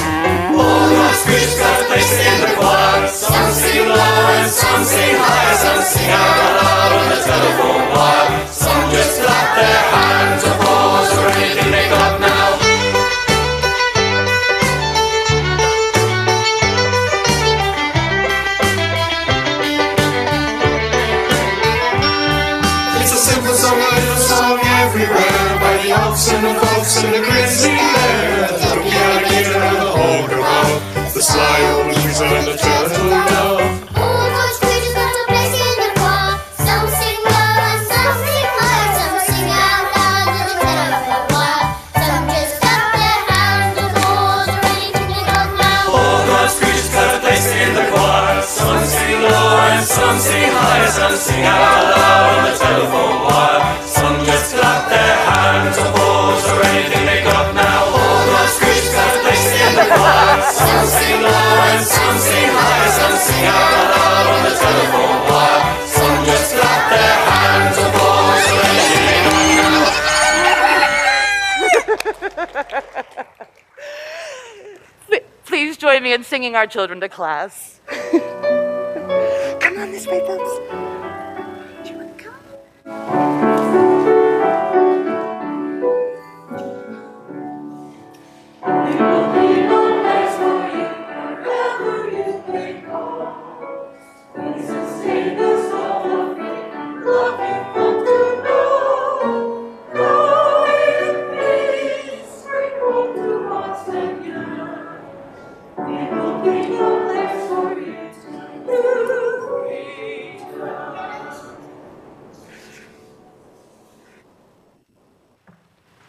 All 0.54 0.89
God's 0.93 1.24
creatures 1.26 1.58
got 1.58 1.82
a 1.82 1.86
place 1.89 2.13
in 2.30 2.41
the 2.41 2.52
choir. 2.58 3.08
Some 3.08 3.52
sing 3.58 3.89
low 3.89 4.38
and 4.38 4.52
some 4.52 4.84
sing 4.86 5.15
high. 5.17 5.56
Some 5.63 5.82
sing 5.82 6.12
out 6.13 6.38
loud 6.62 6.91
on 6.93 7.06
the 7.10 7.19
telephone 7.26 7.86
wire. 7.89 8.48
Some 8.54 8.86
just 8.93 9.22
clap 9.22 9.48
their 9.58 9.82
hands 9.98 10.43
or 10.45 10.56
paws 10.62 11.10
or 11.17 11.26
anything 11.41 11.72
they 11.72 11.89
got 11.89 12.22
now. 12.22 12.29
And 26.34 26.46
the 26.46 26.54
folks 26.62 27.04
and 27.04 27.13
the 27.13 27.20
grizzly 27.20 27.74
bear, 27.74 28.48
the 28.48 28.58
donkey 28.62 28.92
alligator 28.92 29.58
and 29.58 29.78
the 29.82 29.89
ogre 29.89 30.42
owl, 30.42 30.80
the 31.13 31.22
sly 31.22 31.58
old 31.74 31.88
weasel 31.88 32.28
and 32.28 32.48
the 32.48 32.58
turtle 32.58 33.10
dove. 33.10 33.98
All 33.98 34.30
God's 34.30 34.58
creatures 34.62 34.94
got 34.94 35.10
a 35.10 35.26
place 35.26 35.58
in 35.58 35.76
the 35.82 35.89
choir. 35.98 36.38
some 36.54 36.88
sing 37.00 37.20
low, 37.26 37.82
some 37.89 38.13
sing 38.22 38.48
high. 38.62 38.94
Some 39.00 39.18
sing 39.26 39.50
out 39.50 39.86
loud 39.96 40.28
on 40.30 40.46
the 40.46 40.56
turtle 40.62 40.86
dove. 45.58 45.98
All 45.98 46.20
God's 46.30 46.54
creatures 46.60 46.92
got 46.94 47.10
a 47.10 47.20
place 47.26 47.48
in 47.58 47.72
the 47.74 47.86
choir. 47.89 48.42
Some 48.46 48.86
sing 48.86 49.22
low 49.26 49.65
and 49.65 49.86
some 49.86 50.18
sing 50.20 50.52
high. 50.54 50.86
Some 50.94 51.18
sing 51.18 51.44
out 51.44 51.82
loud 51.89 52.38
in 52.38 52.44
the 52.46 52.54
telephone 52.60 53.18
wire. 53.26 53.88
Some 63.00 63.16
sing 63.18 63.46
out 63.46 63.72
loud 63.96 64.26
on 64.34 64.40
the 64.44 64.54
telephone 64.60 65.20
wire. 65.30 65.88
Some 65.88 66.18
just 66.26 66.56
clap 66.56 66.84
their 66.92 67.16
hands 67.30 67.78
or 67.80 67.90
paws 67.98 68.46
or 68.52 68.60
anything 68.70 69.04
they 69.08 69.20
got 69.28 69.74
now. 70.44 70.80
Pl- 75.08 75.26
Please 75.46 75.78
join 75.78 76.04
me 76.04 76.14
in 76.14 76.24
singing 76.24 76.56
our 76.56 76.68
children 76.68 77.00
to 77.02 77.10
class. 77.10 77.80
Come 79.60 79.78
on 79.80 79.92
this 79.92 80.08
way, 80.08 80.20
folks. 80.26 80.60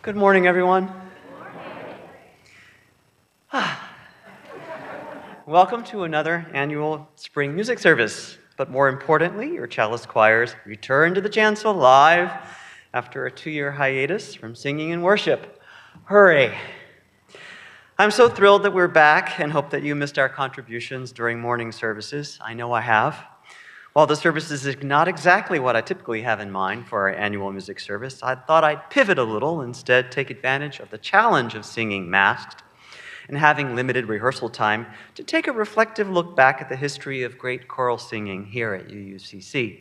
Good 0.02 0.16
morning, 0.16 0.46
everyone. 0.46 0.90
Ah. 3.52 3.92
Welcome 5.46 5.84
to 5.84 6.04
another 6.04 6.46
annual 6.54 7.06
spring 7.16 7.54
music 7.54 7.78
service. 7.78 8.38
But 8.56 8.70
more 8.70 8.88
importantly, 8.88 9.52
your 9.52 9.66
chalice 9.66 10.06
choirs 10.06 10.56
return 10.64 11.12
to 11.12 11.20
the 11.20 11.28
chancel 11.28 11.74
live 11.74 12.32
after 12.94 13.26
a 13.26 13.30
two 13.30 13.50
year 13.50 13.72
hiatus 13.72 14.34
from 14.34 14.54
singing 14.54 14.90
and 14.92 15.02
worship. 15.02 15.60
Hooray! 16.04 16.56
I'm 17.98 18.10
so 18.10 18.30
thrilled 18.30 18.62
that 18.62 18.72
we're 18.72 18.88
back 18.88 19.38
and 19.38 19.52
hope 19.52 19.68
that 19.68 19.82
you 19.82 19.94
missed 19.94 20.18
our 20.18 20.30
contributions 20.30 21.12
during 21.12 21.38
morning 21.38 21.72
services. 21.72 22.38
I 22.40 22.54
know 22.54 22.72
I 22.72 22.80
have. 22.80 23.22
While 23.92 24.06
the 24.06 24.14
service 24.14 24.52
is 24.52 24.82
not 24.84 25.08
exactly 25.08 25.58
what 25.58 25.74
I 25.74 25.80
typically 25.80 26.22
have 26.22 26.38
in 26.38 26.52
mind 26.52 26.86
for 26.86 27.08
our 27.08 27.14
annual 27.14 27.50
music 27.50 27.80
service, 27.80 28.22
I 28.22 28.36
thought 28.36 28.62
I'd 28.62 28.88
pivot 28.88 29.18
a 29.18 29.24
little, 29.24 29.62
instead, 29.62 30.12
take 30.12 30.30
advantage 30.30 30.78
of 30.78 30.90
the 30.90 30.98
challenge 30.98 31.56
of 31.56 31.64
singing 31.64 32.08
masked 32.08 32.62
and 33.26 33.36
having 33.36 33.74
limited 33.74 34.06
rehearsal 34.06 34.48
time 34.48 34.86
to 35.16 35.24
take 35.24 35.48
a 35.48 35.52
reflective 35.52 36.08
look 36.08 36.36
back 36.36 36.60
at 36.60 36.68
the 36.68 36.76
history 36.76 37.24
of 37.24 37.36
great 37.36 37.66
choral 37.66 37.98
singing 37.98 38.46
here 38.46 38.74
at 38.74 38.86
UUCC. 38.86 39.80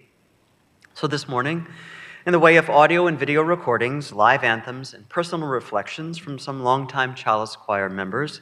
So 0.96 1.06
this 1.06 1.28
morning, 1.28 1.68
in 2.26 2.32
the 2.32 2.40
way 2.40 2.58
of 2.58 2.68
audio 2.68 3.06
and 3.06 3.18
video 3.18 3.44
recordings, 3.44 4.12
live 4.12 4.44
anthems, 4.44 4.96
and 4.96 5.08
personal 5.08 5.48
reflections 5.48 6.18
from 6.18 6.40
some 6.40 6.64
longtime 6.64 7.14
Chalice 7.14 7.56
Choir 7.56 7.90
members, 7.90 8.42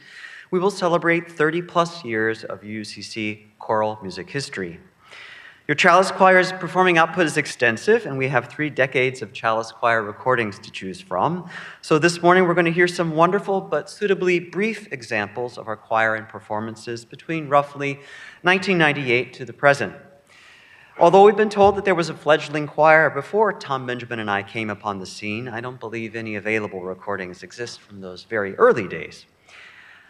we 0.50 0.60
will 0.60 0.72
celebrate 0.72 1.30
30 1.30 1.64
plus 1.64 2.06
years 2.06 2.46
of 2.46 2.62
UUCC 2.62 3.48
choral 3.60 4.00
music 4.02 4.30
history. 4.30 4.80
Your 5.68 5.76
Chalice 5.76 6.12
Choir's 6.12 6.54
performing 6.54 6.98
output 6.98 7.26
is 7.26 7.36
extensive, 7.36 8.06
and 8.06 8.18
we 8.18 8.30
have 8.30 8.48
three 8.48 8.70
decades 8.70 9.22
of 9.22 9.34
Chalice 9.34 9.74
Choir 9.74 10.02
recordings 10.02 10.60
to 10.60 10.72
choose 10.72 11.02
from. 11.02 11.50
So 11.82 12.00
this 12.00 12.22
morning 12.22 12.48
we're 12.48 12.54
going 12.54 12.64
to 12.68 12.72
hear 12.72 12.88
some 12.88 13.18
wonderful 13.18 13.60
but 13.60 13.90
suitably 13.90 14.40
brief 14.40 14.88
examples 14.94 15.58
of 15.58 15.68
our 15.68 15.76
choir 15.76 16.16
and 16.16 16.26
performances 16.30 17.04
between 17.04 17.50
roughly 17.50 17.96
1998 18.44 19.34
to 19.34 19.44
the 19.44 19.52
present. 19.52 19.94
Although 20.98 21.26
we've 21.26 21.36
been 21.36 21.50
told 21.50 21.76
that 21.76 21.84
there 21.84 21.96
was 21.96 22.08
a 22.08 22.14
fledgling 22.14 22.66
choir 22.66 23.10
before 23.10 23.52
Tom 23.52 23.86
Benjamin 23.86 24.20
and 24.20 24.32
I 24.32 24.44
came 24.44 24.70
upon 24.70 25.00
the 25.00 25.06
scene, 25.06 25.50
I 25.50 25.60
don't 25.60 25.82
believe 25.82 26.16
any 26.16 26.36
available 26.36 26.82
recordings 26.82 27.44
exist 27.44 27.82
from 27.82 28.00
those 28.00 28.24
very 28.24 28.56
early 28.56 28.88
days. 28.88 29.26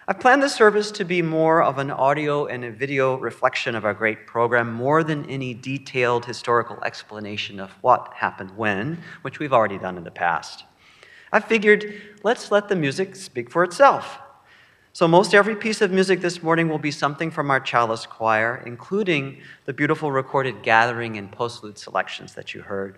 I've 0.10 0.22
planned 0.22 0.42
this 0.42 0.56
service 0.56 0.90
to 0.92 1.04
be 1.04 1.22
more 1.22 1.62
of 1.62 1.80
an 1.80 1.92
audio 1.92 2.46
and 2.46 2.64
a 2.64 2.72
video 2.72 3.18
reflection 3.18 3.76
of 3.76 3.84
our 3.84 3.94
great 3.94 4.26
program 4.26 4.72
more 4.72 5.04
than 5.04 5.30
any 5.30 5.54
detailed 5.54 6.24
historical 6.24 6.82
explanation 6.82 7.60
of 7.60 7.72
what 7.82 8.14
happened 8.14 8.56
when, 8.56 9.00
which 9.24 9.40
we've 9.40 9.52
already 9.52 9.78
done 9.78 9.98
in 9.98 10.06
the 10.06 10.12
past. 10.12 10.64
I 11.34 11.42
figured 11.42 12.02
let's 12.24 12.52
let 12.52 12.70
the 12.70 12.76
music 12.78 13.18
speak 13.18 13.52
for 13.52 13.66
itself. 13.66 14.18
So, 14.94 15.10
most 15.10 15.36
every 15.36 15.58
piece 15.58 15.82
of 15.82 15.92
music 15.92 16.22
this 16.22 16.42
morning 16.42 16.70
will 16.70 16.80
be 16.80 16.90
something 16.90 17.30
from 17.30 17.52
our 17.52 17.60
Chalice 17.60 18.06
Choir, 18.06 18.64
including 18.66 19.42
the 19.66 19.74
beautiful 19.74 20.14
recorded 20.14 20.64
gathering 20.64 21.18
and 21.18 21.30
postlude 21.30 21.78
selections 21.78 22.34
that 22.36 22.54
you 22.54 22.62
heard. 22.62 22.98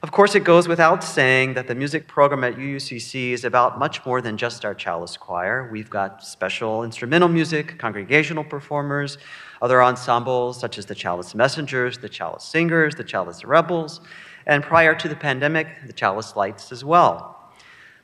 Of 0.00 0.12
course, 0.12 0.36
it 0.36 0.44
goes 0.44 0.68
without 0.68 1.02
saying 1.02 1.54
that 1.54 1.66
the 1.66 1.74
music 1.74 2.06
program 2.06 2.44
at 2.44 2.54
UUCC 2.54 3.32
is 3.32 3.44
about 3.44 3.80
much 3.80 4.06
more 4.06 4.20
than 4.20 4.36
just 4.36 4.64
our 4.64 4.72
Chalice 4.72 5.16
Choir. 5.16 5.68
We've 5.72 5.90
got 5.90 6.22
special 6.22 6.84
instrumental 6.84 7.28
music, 7.28 7.80
congregational 7.80 8.44
performers, 8.44 9.18
other 9.60 9.82
ensembles 9.82 10.60
such 10.60 10.78
as 10.78 10.86
the 10.86 10.94
Chalice 10.94 11.34
Messengers, 11.34 11.98
the 11.98 12.08
Chalice 12.08 12.44
Singers, 12.44 12.94
the 12.94 13.02
Chalice 13.02 13.44
Rebels, 13.44 14.00
and 14.46 14.62
prior 14.62 14.94
to 14.94 15.08
the 15.08 15.16
pandemic, 15.16 15.66
the 15.84 15.92
Chalice 15.92 16.36
Lights 16.36 16.70
as 16.70 16.84
well. 16.84 17.50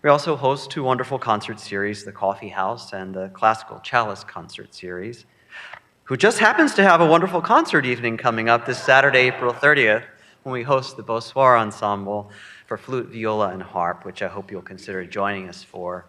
We 0.03 0.11
also 0.11 0.35
host 0.35 0.73
two 0.73 0.83
wonderful 0.83 1.21
concert 1.21 1.61
series, 1.61 2.05
the 2.05 2.11
Coffee 2.11 2.49
House 2.49 2.93
and 2.93 3.15
the 3.15 3.29
Classical 3.29 3.79
Chalice 3.79 4.25
Concert 4.25 4.75
Series, 4.75 5.27
who 6.03 6.17
just 6.17 6.41
happens 6.41 6.75
to 6.75 6.83
have 6.83 7.01
a 7.01 7.07
wonderful 7.07 7.41
concert 7.41 7.87
evening 7.87 8.17
coming 8.17 8.49
up 8.49 8.67
this 8.67 8.83
Saturday, 8.83 9.29
April 9.29 9.55
30th 9.55 10.03
when 10.45 10.53
we 10.53 10.63
host 10.63 10.97
the 10.97 11.03
Beau 11.03 11.21
Soir 11.21 11.57
Ensemble 11.57 12.31
for 12.67 12.77
flute, 12.77 13.09
viola, 13.09 13.49
and 13.49 13.63
harp, 13.63 14.05
which 14.05 14.23
I 14.23 14.29
hope 14.29 14.51
you'll 14.51 14.63
consider 14.63 15.05
joining 15.05 15.49
us 15.49 15.63
for. 15.63 16.07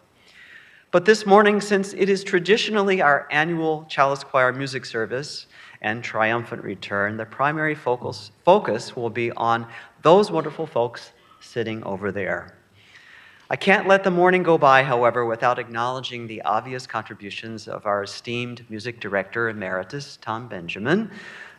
But 0.91 1.05
this 1.05 1.25
morning, 1.25 1.61
since 1.61 1.93
it 1.93 2.09
is 2.09 2.23
traditionally 2.23 3.01
our 3.01 3.27
annual 3.31 3.85
Chalice 3.89 4.23
Choir 4.23 4.51
music 4.51 4.85
service 4.85 5.47
and 5.81 6.03
triumphant 6.03 6.63
return, 6.63 7.15
the 7.15 7.25
primary 7.25 7.75
focus, 7.75 8.31
focus 8.43 8.95
will 8.95 9.09
be 9.09 9.31
on 9.31 9.67
those 10.03 10.31
wonderful 10.31 10.67
folks 10.67 11.11
sitting 11.39 11.81
over 11.83 12.11
there. 12.11 12.57
I 13.49 13.55
can't 13.55 13.87
let 13.87 14.03
the 14.03 14.11
morning 14.11 14.41
go 14.41 14.57
by, 14.57 14.83
however, 14.83 15.23
without 15.23 15.59
acknowledging 15.59 16.27
the 16.27 16.41
obvious 16.41 16.87
contributions 16.87 17.67
of 17.67 17.85
our 17.85 18.03
esteemed 18.03 18.65
music 18.69 18.99
director 18.99 19.49
emeritus, 19.49 20.17
Tom 20.19 20.47
Benjamin, 20.47 21.11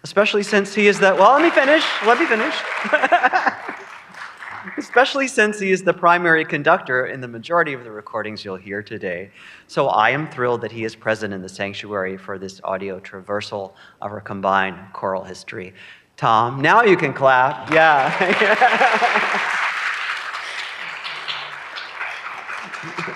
especially 0.07 0.45
since 0.45 0.73
he 0.73 0.87
is 0.87 1.01
the. 1.01 1.13
Well, 1.17 1.33
let 1.33 1.43
me 1.43 1.51
finish. 1.51 1.85
Let 2.07 2.17
me 2.21 2.27
finish. 2.27 2.55
especially 4.79 5.27
since 5.27 5.59
he 5.59 5.73
is 5.73 5.83
the 5.83 5.93
primary 5.93 6.45
conductor 6.45 7.07
in 7.07 7.21
the 7.21 7.27
majority 7.27 7.73
of 7.73 7.83
the 7.83 7.91
recordings 7.91 8.45
you'll 8.45 8.55
hear 8.55 8.85
today. 8.85 9.33
So 9.67 9.89
I 9.89 10.11
am 10.11 10.31
thrilled 10.31 10.61
that 10.61 10.71
he 10.71 10.85
is 10.85 10.95
present 10.95 11.35
in 11.35 11.43
the 11.43 11.49
sanctuary 11.49 12.17
for 12.17 12.39
this 12.39 12.61
audio 12.63 13.01
traversal 13.01 13.73
of 14.01 14.13
our 14.13 14.21
combined 14.21 14.79
choral 14.93 15.25
history. 15.25 15.75
Tom, 16.17 16.63
now 16.63 16.83
you 16.83 16.97
can 16.97 17.13
clap. 17.13 17.69
Yeah. 17.73 18.15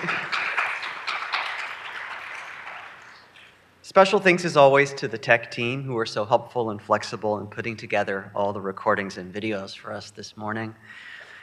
Special 3.91 4.21
thanks 4.21 4.45
as 4.45 4.55
always 4.55 4.93
to 4.93 5.09
the 5.09 5.17
tech 5.17 5.51
team 5.51 5.83
who 5.83 5.95
were 5.95 6.05
so 6.05 6.23
helpful 6.23 6.69
and 6.69 6.81
flexible 6.81 7.39
in 7.39 7.47
putting 7.47 7.75
together 7.75 8.31
all 8.33 8.53
the 8.53 8.61
recordings 8.61 9.17
and 9.17 9.33
videos 9.33 9.77
for 9.77 9.91
us 9.91 10.11
this 10.11 10.37
morning. 10.37 10.73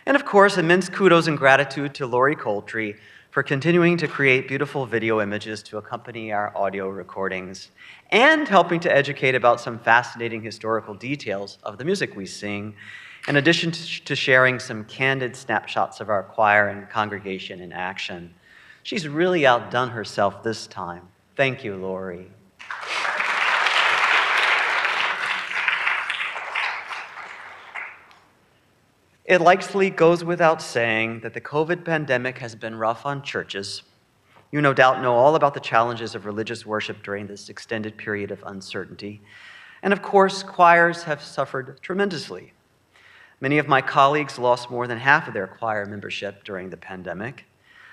And 0.06 0.16
of 0.16 0.24
course, 0.24 0.56
immense 0.56 0.88
kudos 0.88 1.26
and 1.26 1.36
gratitude 1.36 1.94
to 1.96 2.06
Laurie 2.06 2.34
Coltri 2.34 2.96
for 3.30 3.42
continuing 3.42 3.98
to 3.98 4.08
create 4.08 4.48
beautiful 4.48 4.86
video 4.86 5.20
images 5.20 5.62
to 5.64 5.76
accompany 5.76 6.32
our 6.32 6.56
audio 6.56 6.88
recordings 6.88 7.70
and 8.12 8.48
helping 8.48 8.80
to 8.80 8.90
educate 8.90 9.34
about 9.34 9.60
some 9.60 9.78
fascinating 9.78 10.42
historical 10.42 10.94
details 10.94 11.58
of 11.64 11.76
the 11.76 11.84
music 11.84 12.16
we 12.16 12.24
sing, 12.24 12.74
in 13.28 13.36
addition 13.36 13.72
to 13.72 14.16
sharing 14.16 14.58
some 14.58 14.86
candid 14.86 15.36
snapshots 15.36 16.00
of 16.00 16.08
our 16.08 16.22
choir 16.22 16.68
and 16.68 16.88
congregation 16.88 17.60
in 17.60 17.74
action. 17.74 18.32
She's 18.84 19.06
really 19.06 19.44
outdone 19.44 19.90
herself 19.90 20.42
this 20.42 20.66
time. 20.66 21.08
Thank 21.36 21.62
you, 21.62 21.76
Laurie. 21.76 22.30
It 29.28 29.42
likely 29.42 29.90
goes 29.90 30.24
without 30.24 30.62
saying 30.62 31.20
that 31.20 31.34
the 31.34 31.40
COVID 31.40 31.84
pandemic 31.84 32.38
has 32.38 32.54
been 32.54 32.74
rough 32.74 33.04
on 33.04 33.22
churches. 33.22 33.82
You 34.50 34.62
no 34.62 34.72
doubt 34.72 35.02
know 35.02 35.14
all 35.14 35.34
about 35.34 35.52
the 35.52 35.60
challenges 35.60 36.14
of 36.14 36.24
religious 36.24 36.64
worship 36.64 37.02
during 37.02 37.26
this 37.26 37.50
extended 37.50 37.98
period 37.98 38.30
of 38.30 38.42
uncertainty. 38.46 39.20
And 39.82 39.92
of 39.92 40.00
course, 40.00 40.42
choirs 40.42 41.02
have 41.02 41.22
suffered 41.22 41.78
tremendously. 41.82 42.54
Many 43.38 43.58
of 43.58 43.68
my 43.68 43.82
colleagues 43.82 44.38
lost 44.38 44.70
more 44.70 44.86
than 44.86 44.96
half 44.96 45.28
of 45.28 45.34
their 45.34 45.46
choir 45.46 45.84
membership 45.84 46.42
during 46.42 46.70
the 46.70 46.78
pandemic. 46.78 47.44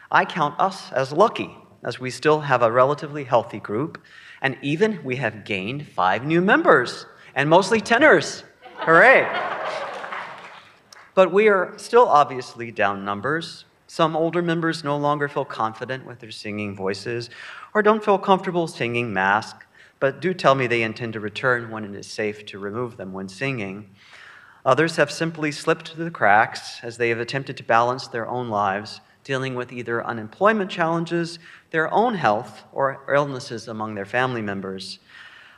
I 0.09 0.23
count 0.23 0.57
us 0.57 0.89
as 0.93 1.11
lucky, 1.11 1.57
as 1.83 1.99
we 1.99 2.11
still 2.11 2.39
have 2.39 2.61
a 2.61 2.71
relatively 2.71 3.25
healthy 3.25 3.59
group, 3.59 4.01
and 4.45 4.55
even 4.61 5.03
we 5.03 5.15
have 5.15 5.43
gained 5.43 5.87
five 5.87 6.23
new 6.23 6.39
members, 6.39 7.07
and 7.33 7.49
mostly 7.49 7.81
tenors. 7.81 8.43
Hooray! 8.75 9.27
But 11.15 11.33
we 11.33 11.47
are 11.47 11.73
still 11.77 12.07
obviously 12.07 12.69
down 12.69 13.03
numbers. 13.03 13.65
Some 13.87 14.15
older 14.15 14.43
members 14.43 14.83
no 14.83 14.97
longer 14.97 15.27
feel 15.27 15.45
confident 15.45 16.05
with 16.05 16.19
their 16.19 16.29
singing 16.29 16.75
voices 16.75 17.31
or 17.73 17.81
don't 17.81 18.05
feel 18.05 18.19
comfortable 18.19 18.67
singing 18.67 19.11
mask, 19.11 19.65
but 19.99 20.21
do 20.21 20.31
tell 20.31 20.53
me 20.53 20.67
they 20.67 20.83
intend 20.83 21.13
to 21.13 21.19
return 21.19 21.71
when 21.71 21.83
it 21.83 21.95
is 21.95 22.05
safe 22.05 22.45
to 22.45 22.59
remove 22.59 22.97
them 22.97 23.13
when 23.13 23.27
singing. 23.27 23.89
Others 24.63 24.97
have 24.97 25.09
simply 25.09 25.51
slipped 25.51 25.89
through 25.89 26.05
the 26.05 26.11
cracks 26.11 26.81
as 26.83 26.97
they 26.97 27.09
have 27.09 27.19
attempted 27.19 27.57
to 27.57 27.63
balance 27.63 28.07
their 28.07 28.27
own 28.27 28.49
lives, 28.49 29.01
dealing 29.23 29.55
with 29.55 29.73
either 29.73 30.05
unemployment 30.05 30.69
challenges, 30.69 31.39
their 31.75 31.93
own 31.93 32.15
health, 32.15 32.63
or 32.71 33.03
illnesses 33.13 33.67
among 33.67 33.95
their 33.95 34.05
family 34.05 34.41
members. 34.41 34.99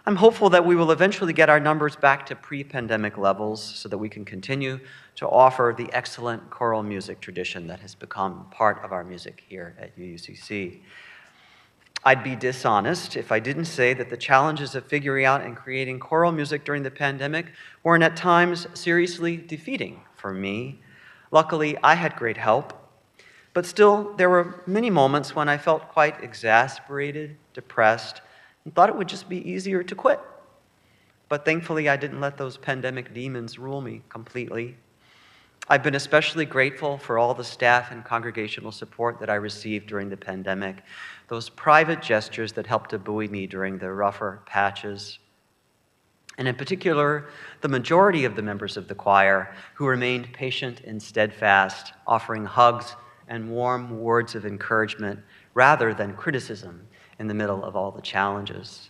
I'm 0.03 0.15
hopeful 0.15 0.49
that 0.49 0.65
we 0.65 0.75
will 0.75 0.89
eventually 0.89 1.31
get 1.31 1.47
our 1.47 1.59
numbers 1.59 1.95
back 1.95 2.25
to 2.25 2.35
pre 2.35 2.63
pandemic 2.63 3.19
levels 3.19 3.61
so 3.61 3.87
that 3.87 3.99
we 3.99 4.09
can 4.09 4.25
continue 4.25 4.79
to 5.17 5.29
offer 5.29 5.75
the 5.77 5.87
excellent 5.93 6.49
choral 6.49 6.81
music 6.81 7.21
tradition 7.21 7.67
that 7.67 7.81
has 7.81 7.93
become 7.93 8.47
part 8.49 8.83
of 8.83 8.91
our 8.91 9.03
music 9.03 9.43
here 9.47 9.75
at 9.77 9.95
UUCC. 9.95 10.79
I'd 12.03 12.23
be 12.23 12.35
dishonest 12.35 13.15
if 13.15 13.31
I 13.31 13.39
didn't 13.39 13.65
say 13.65 13.93
that 13.93 14.09
the 14.09 14.17
challenges 14.17 14.73
of 14.73 14.87
figuring 14.87 15.25
out 15.25 15.41
and 15.41 15.55
creating 15.55 15.99
choral 15.99 16.31
music 16.31 16.65
during 16.65 16.81
the 16.81 16.89
pandemic 16.89 17.45
were 17.83 18.01
at 18.01 18.15
times 18.15 18.65
seriously 18.73 19.37
defeating 19.37 20.01
for 20.15 20.33
me. 20.33 20.81
Luckily, 21.29 21.77
I 21.83 21.93
had 21.93 22.15
great 22.15 22.37
help, 22.37 22.73
but 23.57 23.65
still, 23.65 24.13
there 24.17 24.29
were 24.29 24.61
many 24.67 24.91
moments 24.91 25.35
when 25.35 25.49
I 25.49 25.57
felt 25.57 25.89
quite 25.89 26.23
exasperated, 26.23 27.35
depressed, 27.55 28.21
and 28.63 28.75
thought 28.75 28.87
it 28.87 28.95
would 28.95 29.09
just 29.09 29.27
be 29.27 29.49
easier 29.49 29.81
to 29.81 29.95
quit. 29.95 30.19
But 31.27 31.43
thankfully, 31.43 31.89
I 31.89 31.97
didn't 31.97 32.21
let 32.21 32.37
those 32.37 32.55
pandemic 32.55 33.15
demons 33.15 33.57
rule 33.57 33.81
me 33.81 34.03
completely. 34.09 34.77
I've 35.67 35.81
been 35.81 35.95
especially 35.95 36.45
grateful 36.45 36.99
for 36.99 37.17
all 37.17 37.33
the 37.33 37.43
staff 37.43 37.91
and 37.91 38.05
congregational 38.05 38.71
support 38.71 39.19
that 39.21 39.29
I 39.31 39.37
received 39.37 39.87
during 39.87 40.09
the 40.09 40.17
pandemic, 40.17 40.83
those 41.27 41.49
private 41.49 41.99
gestures 41.99 42.53
that 42.53 42.67
helped 42.67 42.91
to 42.91 42.99
buoy 42.99 43.27
me 43.27 43.47
during 43.47 43.79
the 43.79 43.91
rougher 43.91 44.43
patches. 44.45 45.17
And 46.37 46.47
in 46.47 46.53
particular, 46.53 47.25
the 47.61 47.69
majority 47.69 48.23
of 48.23 48.35
the 48.35 48.43
members 48.43 48.77
of 48.77 48.87
the 48.87 48.93
choir 48.93 49.51
who 49.73 49.87
remained 49.87 50.31
patient 50.31 50.81
and 50.81 51.01
steadfast, 51.01 51.93
offering 52.05 52.45
hugs 52.45 52.95
and 53.27 53.49
warm 53.49 53.99
words 53.99 54.35
of 54.35 54.45
encouragement 54.45 55.19
rather 55.53 55.93
than 55.93 56.15
criticism 56.15 56.87
in 57.19 57.27
the 57.27 57.33
middle 57.33 57.63
of 57.63 57.75
all 57.75 57.91
the 57.91 58.01
challenges. 58.01 58.89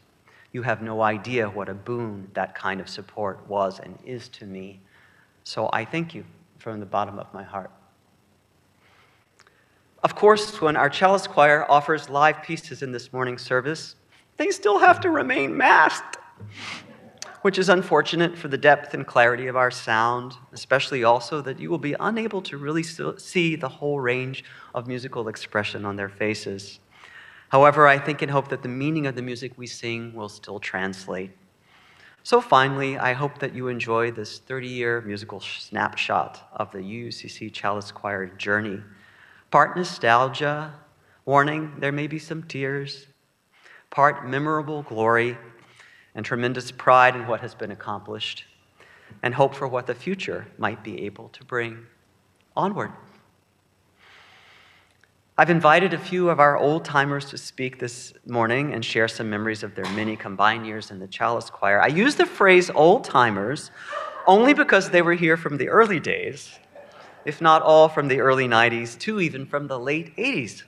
You 0.51 0.61
have 0.63 0.81
no 0.81 1.01
idea 1.01 1.49
what 1.49 1.69
a 1.69 1.73
boon 1.73 2.29
that 2.33 2.55
kind 2.55 2.79
of 2.81 2.89
support 2.89 3.45
was 3.47 3.79
and 3.79 3.97
is 4.05 4.27
to 4.29 4.45
me. 4.45 4.79
So 5.43 5.69
I 5.71 5.85
thank 5.85 6.13
you 6.13 6.25
from 6.57 6.79
the 6.79 6.85
bottom 6.85 7.19
of 7.19 7.33
my 7.33 7.43
heart. 7.43 7.71
Of 10.03 10.15
course, 10.15 10.61
when 10.61 10.75
our 10.75 10.89
Chalice 10.89 11.27
choir 11.27 11.69
offers 11.69 12.09
live 12.09 12.43
pieces 12.43 12.81
in 12.81 12.91
this 12.91 13.11
morning's 13.11 13.41
service, 13.41 13.95
they 14.37 14.51
still 14.51 14.79
have 14.79 14.99
to 15.01 15.09
remain 15.09 15.55
masked, 15.55 16.17
which 17.47 17.57
is 17.57 17.69
unfortunate 17.69 18.37
for 18.37 18.49
the 18.49 18.57
depth 18.57 18.93
and 18.93 19.07
clarity 19.07 19.47
of 19.47 19.55
our 19.55 19.71
sound, 19.71 20.33
especially 20.51 21.05
also 21.05 21.39
that 21.39 21.57
you 21.57 21.69
will 21.69 21.77
be 21.77 21.95
unable 22.01 22.41
to 22.41 22.57
really 22.57 22.83
see 22.83 23.55
the 23.55 23.69
whole 23.69 24.01
range 24.01 24.43
of 24.75 24.85
musical 24.85 25.29
expression 25.29 25.85
on 25.85 25.95
their 25.95 26.09
faces. 26.09 26.81
However, 27.47 27.87
I 27.87 27.99
think 27.99 28.21
and 28.21 28.29
hope 28.29 28.49
that 28.49 28.63
the 28.63 28.67
meaning 28.67 29.07
of 29.07 29.15
the 29.15 29.21
music 29.21 29.53
we 29.55 29.65
sing 29.65 30.13
will 30.13 30.27
still 30.27 30.59
translate. 30.59 31.31
So 32.21 32.41
finally, 32.41 32.97
I 32.97 33.13
hope 33.13 33.39
that 33.39 33.55
you 33.55 33.69
enjoy 33.69 34.11
this 34.11 34.41
30-year 34.41 35.03
musical 35.03 35.39
snapshot 35.39 36.49
of 36.51 36.73
the 36.73 36.79
UUCC 36.79 37.53
Chalice 37.53 37.93
Choir 37.93 38.25
journey. 38.25 38.81
Part 39.51 39.77
nostalgia, 39.77 40.73
warning, 41.23 41.75
there 41.79 41.93
may 41.93 42.07
be 42.07 42.19
some 42.19 42.43
tears, 42.43 43.07
part 43.89 44.27
memorable 44.27 44.83
glory 44.83 45.37
and 46.17 46.25
tremendous 46.25 46.71
pride 46.71 47.15
in 47.15 47.27
what 47.27 47.39
has 47.39 47.53
been 47.55 47.71
accomplished, 47.71 48.43
and 49.21 49.35
hope 49.35 49.53
for 49.53 49.67
what 49.67 49.85
the 49.85 49.93
future 49.93 50.47
might 50.57 50.83
be 50.83 51.05
able 51.05 51.29
to 51.29 51.45
bring. 51.45 51.85
Onward. 52.55 52.91
I've 55.37 55.51
invited 55.51 55.93
a 55.93 55.99
few 55.99 56.31
of 56.31 56.39
our 56.39 56.57
old 56.57 56.83
timers 56.83 57.25
to 57.25 57.37
speak 57.37 57.77
this 57.77 58.11
morning 58.25 58.73
and 58.73 58.83
share 58.83 59.07
some 59.07 59.29
memories 59.29 59.61
of 59.61 59.75
their 59.75 59.87
many 59.91 60.15
combined 60.15 60.65
years 60.65 60.89
in 60.89 60.97
the 60.97 61.07
Chalice 61.07 61.51
Choir. 61.51 61.79
I 61.79 61.87
use 61.87 62.15
the 62.15 62.25
phrase 62.25 62.71
old 62.71 63.03
timers 63.03 63.69
only 64.25 64.55
because 64.55 64.89
they 64.89 65.03
were 65.03 65.13
here 65.13 65.37
from 65.37 65.57
the 65.57 65.69
early 65.69 65.99
days, 65.99 66.57
if 67.25 67.39
not 67.39 67.61
all 67.61 67.87
from 67.87 68.07
the 68.07 68.21
early 68.21 68.47
90s, 68.47 68.97
to 69.01 69.21
even 69.21 69.45
from 69.45 69.67
the 69.67 69.77
late 69.77 70.15
80s. 70.17 70.63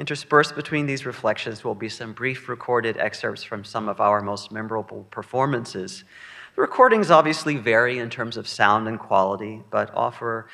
Interspersed 0.00 0.56
between 0.56 0.86
these 0.86 1.04
reflections 1.04 1.62
will 1.62 1.74
be 1.74 1.90
some 1.90 2.14
brief 2.14 2.48
recorded 2.48 2.96
excerpts 2.96 3.44
from 3.44 3.64
some 3.64 3.86
of 3.86 4.00
our 4.00 4.22
most 4.22 4.50
memorable 4.50 5.06
performances. 5.10 6.04
The 6.56 6.62
recordings 6.62 7.10
obviously 7.10 7.58
vary 7.58 7.98
in 7.98 8.08
terms 8.08 8.38
of 8.38 8.48
sound 8.48 8.88
and 8.88 8.98
quality, 8.98 9.62
but 9.68 9.94
offer 9.94 10.48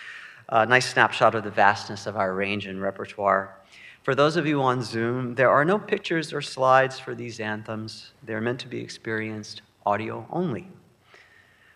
a 0.48 0.66
nice 0.66 0.90
snapshot 0.90 1.36
of 1.36 1.44
the 1.44 1.50
vastness 1.52 2.08
of 2.08 2.16
our 2.16 2.34
range 2.34 2.66
and 2.66 2.82
repertoire. 2.82 3.60
For 4.02 4.16
those 4.16 4.34
of 4.34 4.48
you 4.48 4.60
on 4.62 4.82
Zoom, 4.82 5.36
there 5.36 5.50
are 5.50 5.64
no 5.64 5.78
pictures 5.78 6.32
or 6.32 6.42
slides 6.42 6.98
for 6.98 7.14
these 7.14 7.38
anthems. 7.38 8.14
They're 8.24 8.40
meant 8.40 8.58
to 8.60 8.68
be 8.68 8.80
experienced 8.80 9.62
audio 9.86 10.26
only. 10.28 10.66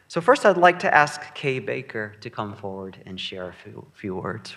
So 0.08 0.20
first 0.20 0.44
I'd 0.44 0.56
like 0.56 0.80
to 0.80 0.92
ask 0.92 1.32
Kay 1.36 1.60
Baker 1.60 2.16
to 2.20 2.30
come 2.30 2.56
forward 2.56 2.98
and 3.06 3.20
share 3.20 3.48
a 3.48 3.54
few, 3.54 3.86
few 3.94 4.16
words. 4.16 4.56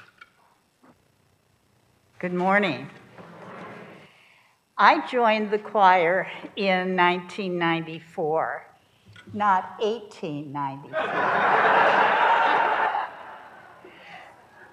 Good 2.18 2.34
morning. 2.34 2.90
I 4.78 5.06
joined 5.06 5.52
the 5.52 5.60
choir 5.60 6.28
in 6.56 6.96
1994, 6.96 8.66
not 9.32 9.80
1894. 9.80 11.00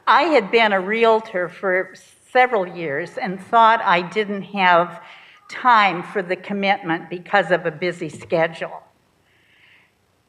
I 0.07 0.23
had 0.23 0.51
been 0.51 0.73
a 0.73 0.81
realtor 0.81 1.51
for 1.51 1.93
several 2.33 2.67
years 2.67 3.19
and 3.19 3.39
thought 3.39 3.83
I 3.83 4.01
didn't 4.01 4.43
have 4.43 5.03
time 5.51 6.03
for 6.03 6.23
the 6.23 6.37
commitment 6.37 7.11
because 7.11 7.51
of 7.51 7.67
a 7.67 7.71
busy 7.71 8.09
schedule. 8.09 8.83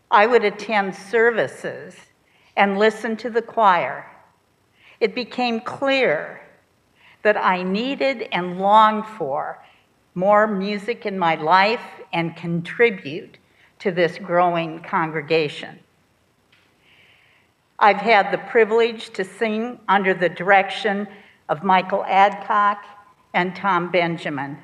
I 0.10 0.26
would 0.26 0.44
attend 0.44 0.96
services 0.96 1.96
and 2.58 2.78
listen 2.78 3.16
to 3.18 3.30
the 3.30 3.42
choir, 3.42 4.06
it 5.00 5.16
became 5.16 5.62
clear 5.62 6.41
that 7.24 7.38
I 7.38 7.64
needed 7.64 8.28
and 8.32 8.60
longed 8.60 9.06
for 9.06 9.64
more 10.16 10.48
music 10.48 11.06
in 11.06 11.18
my 11.18 11.36
life 11.36 11.84
and 12.12 12.36
contribute 12.36 13.38
to 13.80 13.92
this 13.92 14.18
growing 14.18 14.82
congregation. 14.82 15.80
I've 17.80 17.98
had 17.98 18.32
the 18.32 18.38
privilege 18.38 19.10
to 19.12 19.24
sing 19.24 19.80
under 19.88 20.14
the 20.14 20.30
direction 20.30 21.08
of 21.50 21.64
Michael 21.64 22.04
Adcock 22.06 22.84
and 23.34 23.56
Tom 23.56 23.90
Benjamin. 23.90 24.58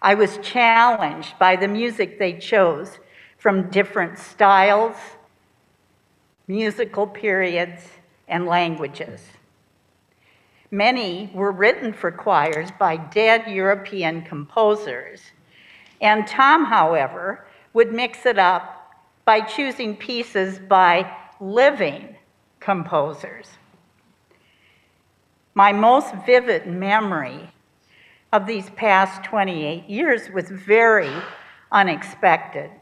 I 0.00 0.14
was 0.14 0.38
challenged 0.38 1.38
by 1.38 1.56
the 1.56 1.68
music 1.68 2.18
they 2.18 2.34
chose 2.38 2.98
from 3.36 3.68
different 3.68 4.18
styles, 4.18 4.96
musical 6.46 7.06
periods, 7.06 7.82
and 8.28 8.46
languages. 8.46 9.20
Many 10.74 11.30
were 11.32 11.52
written 11.52 11.92
for 11.92 12.10
choirs 12.10 12.68
by 12.80 12.96
dead 12.96 13.46
European 13.46 14.22
composers, 14.22 15.20
and 16.00 16.26
Tom, 16.26 16.64
however, 16.64 17.46
would 17.74 17.92
mix 17.92 18.26
it 18.26 18.40
up 18.40 18.92
by 19.24 19.42
choosing 19.42 19.96
pieces 19.96 20.58
by 20.58 21.08
living 21.38 22.16
composers. 22.58 23.50
My 25.54 25.70
most 25.70 26.12
vivid 26.26 26.66
memory 26.66 27.52
of 28.32 28.44
these 28.44 28.68
past 28.70 29.22
28 29.22 29.88
years 29.88 30.28
was 30.30 30.50
very 30.50 31.14
unexpected. 31.70 32.72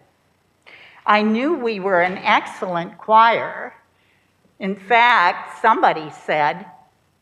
I 1.04 1.20
knew 1.20 1.56
we 1.56 1.78
were 1.78 2.00
an 2.00 2.16
excellent 2.16 2.96
choir. 2.96 3.74
In 4.58 4.76
fact, 4.76 5.60
somebody 5.60 6.08
said, 6.08 6.64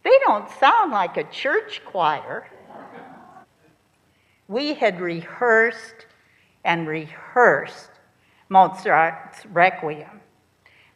they 0.03 0.19
don't 0.25 0.49
sound 0.59 0.93
like 0.93 1.17
a 1.17 1.25
church 1.25 1.83
choir. 1.85 2.49
We 4.49 4.75
had 4.75 5.01
rehearsed 5.01 6.07
and 6.65 6.89
rehearsed 6.89 7.91
Mozart's 8.49 9.47
Requiem, 9.47 10.21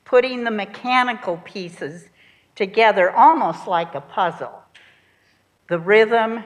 putting 0.04 0.44
the 0.44 0.50
mechanical 0.50 1.36
pieces 1.44 2.08
together 2.54 3.10
almost 3.10 3.66
like 3.66 3.94
a 3.94 4.00
puzzle. 4.00 4.62
The 5.68 5.78
rhythm, 5.78 6.44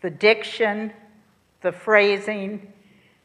the 0.00 0.10
diction, 0.10 0.92
the 1.60 1.72
phrasing, 1.72 2.72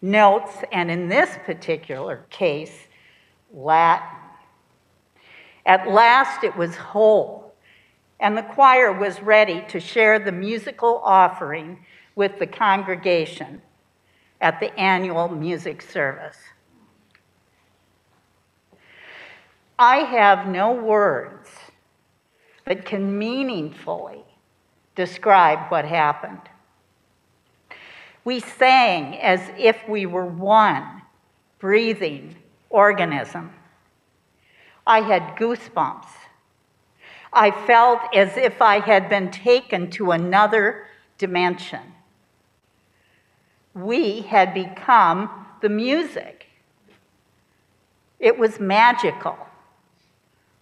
notes, 0.02 0.52
and 0.72 0.90
in 0.90 1.08
this 1.08 1.38
particular 1.46 2.26
case, 2.30 2.88
Latin. 3.54 4.18
At 5.66 5.90
last 5.90 6.44
it 6.44 6.56
was 6.58 6.76
whole, 6.76 7.41
and 8.22 8.38
the 8.38 8.44
choir 8.44 8.94
was 8.94 9.22
ready 9.22 9.66
to 9.68 9.80
share 9.80 10.20
the 10.20 10.32
musical 10.32 11.02
offering 11.04 11.84
with 12.16 12.38
the 12.38 12.46
congregation 12.46 13.62
at 14.40 14.60
the 14.60 14.74
annual 14.80 15.28
music 15.28 15.82
service. 15.82 16.38
I 19.80 19.98
have 19.98 20.48
no 20.48 20.72
words 20.72 21.50
that 22.66 22.86
can 22.86 23.18
meaningfully 23.18 24.24
describe 24.96 25.72
what 25.72 25.84
happened. 25.84 26.42
We 28.24 28.40
sang 28.40 29.18
as 29.18 29.42
if 29.58 29.90
we 29.90 30.06
were 30.06 30.28
one 30.28 31.02
breathing 31.58 32.36
organism. 32.70 33.52
I 34.86 35.02
had 35.02 35.36
goosebumps. 35.38 36.21
I 37.34 37.52
felt 37.66 38.02
as 38.14 38.36
if 38.36 38.62
I 38.62 38.80
had 38.80 39.10
been 39.10 39.32
taken 39.32 39.90
to 39.92 40.12
another 40.12 40.88
dimension. 41.18 41.94
We 43.74 44.22
had 44.22 44.54
become 44.54 45.30
the 45.62 45.70
music. 45.70 46.48
It 48.20 48.38
was 48.38 48.60
magical, 48.60 49.38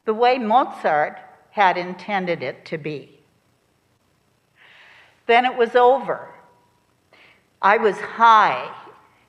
the 0.06 0.14
way 0.14 0.38
Mozart 0.38 1.18
had 1.52 1.78
intended 1.78 2.44
it 2.44 2.66
to 2.66 2.78
be. 2.78 3.20
Then 5.26 5.46
it 5.46 5.58
was 5.58 5.76
over. 5.76 6.34
I 7.62 7.78
was 7.78 8.00
high 8.00 8.74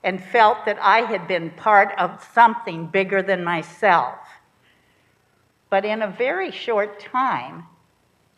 and 0.03 0.23
felt 0.23 0.65
that 0.65 0.79
I 0.79 1.01
had 1.01 1.27
been 1.27 1.51
part 1.51 1.93
of 1.97 2.23
something 2.33 2.87
bigger 2.87 3.21
than 3.21 3.43
myself. 3.43 4.17
But 5.71 5.85
in 5.85 6.01
a 6.01 6.07
very 6.07 6.51
short 6.51 6.99
time, 6.99 7.65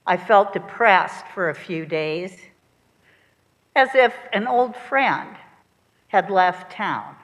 I 0.06 0.18
felt 0.18 0.54
depressed 0.54 1.26
for 1.34 1.50
a 1.50 1.56
few 1.56 1.84
days, 1.84 2.40
as 3.76 3.90
if 3.96 4.14
an 4.32 4.46
old 4.46 4.76
friend 4.76 5.36
had 6.10 6.30
left 6.30 6.72
town. 6.72 7.16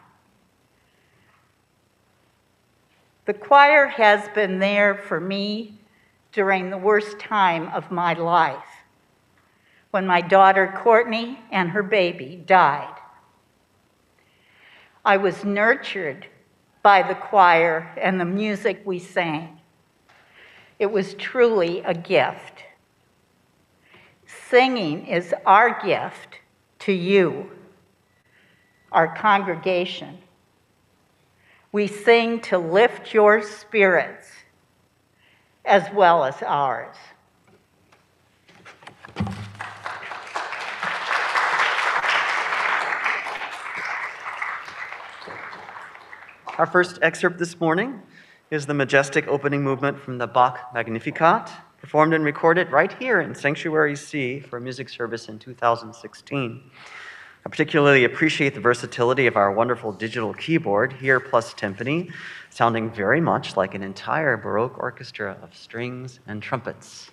The 3.26 3.36
choir 3.36 3.86
has 3.86 4.28
been 4.30 4.57
there 4.57 4.95
for 4.95 5.20
me 5.20 5.78
during 6.32 6.72
the 6.72 6.78
worst 6.80 7.20
time 7.20 7.68
of 7.68 7.91
my 7.91 8.14
life 8.14 8.66
when 9.91 10.07
my 10.07 10.22
daughter 10.22 10.74
Courtney 10.76 11.39
and 11.51 11.70
her 11.70 11.84
baby 11.84 12.41
died. 12.47 12.95
I 15.05 15.18
was 15.18 15.45
nurtured 15.45 16.26
by 16.82 17.03
the 17.03 17.14
choir 17.14 17.91
and 18.01 18.20
the 18.20 18.26
music 18.26 18.82
we 18.86 18.97
sang. 18.97 19.59
It 20.80 20.89
was 20.89 21.13
truly 21.15 21.82
a 21.82 21.93
gift. 21.93 22.63
Singing 24.25 25.05
is 25.05 25.36
our 25.45 25.84
gift 25.86 26.39
to 26.80 26.93
you, 26.93 27.51
our 28.91 29.13
congregation. 29.13 30.17
We 31.73 31.86
sing 31.86 32.39
to 32.41 32.57
lift 32.57 33.13
your 33.13 33.43
spirits 33.43 34.32
as 35.65 35.84
well 35.93 36.23
as 36.23 36.41
ours. 36.41 36.95
Our 46.57 46.65
first 46.65 46.99
excerpt 47.01 47.38
this 47.38 47.59
morning 47.59 48.01
is 48.51 48.65
the 48.65 48.73
majestic 48.73 49.27
opening 49.27 49.63
movement 49.63 49.99
from 49.99 50.17
the 50.17 50.25
Bach 50.25 50.71
Magnificat, 50.73 51.51
performed 51.77 52.15
and 52.15 52.25
recorded 52.25 52.71
right 52.71 52.91
here 52.93 53.21
in 53.21 53.35
Sanctuary 53.35 53.95
C 53.95 54.39
for 54.39 54.57
a 54.57 54.61
music 54.61 54.89
service 54.89 55.29
in 55.29 55.37
2016. 55.37 56.71
I 57.45 57.49
particularly 57.49 58.05
appreciate 58.05 58.55
the 58.55 58.59
versatility 58.59 59.27
of 59.27 59.37
our 59.37 59.51
wonderful 59.51 59.91
digital 59.91 60.33
keyboard, 60.33 60.93
here 60.93 61.19
plus 61.19 61.53
timpani, 61.53 62.11
sounding 62.49 62.89
very 62.89 63.21
much 63.21 63.55
like 63.55 63.75
an 63.75 63.83
entire 63.83 64.35
Baroque 64.35 64.79
orchestra 64.79 65.37
of 65.43 65.55
strings 65.55 66.19
and 66.25 66.41
trumpets. 66.41 67.11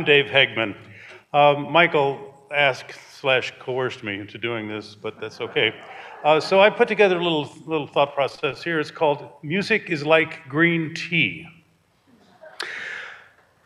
I'm 0.00 0.06
Dave 0.06 0.30
Hegmann. 0.30 0.74
Um, 1.34 1.70
Michael 1.70 2.34
asked 2.50 2.94
slash 3.18 3.52
coerced 3.60 4.02
me 4.02 4.18
into 4.18 4.38
doing 4.38 4.66
this, 4.66 4.94
but 4.94 5.20
that's 5.20 5.42
okay. 5.42 5.74
Uh, 6.24 6.40
so 6.40 6.58
I 6.58 6.70
put 6.70 6.88
together 6.88 7.18
a 7.18 7.22
little, 7.22 7.52
little 7.66 7.86
thought 7.86 8.14
process 8.14 8.62
here. 8.62 8.80
It's 8.80 8.90
called 8.90 9.28
Music 9.42 9.90
is 9.90 10.02
Like 10.02 10.48
Green 10.48 10.94
Tea. 10.94 11.46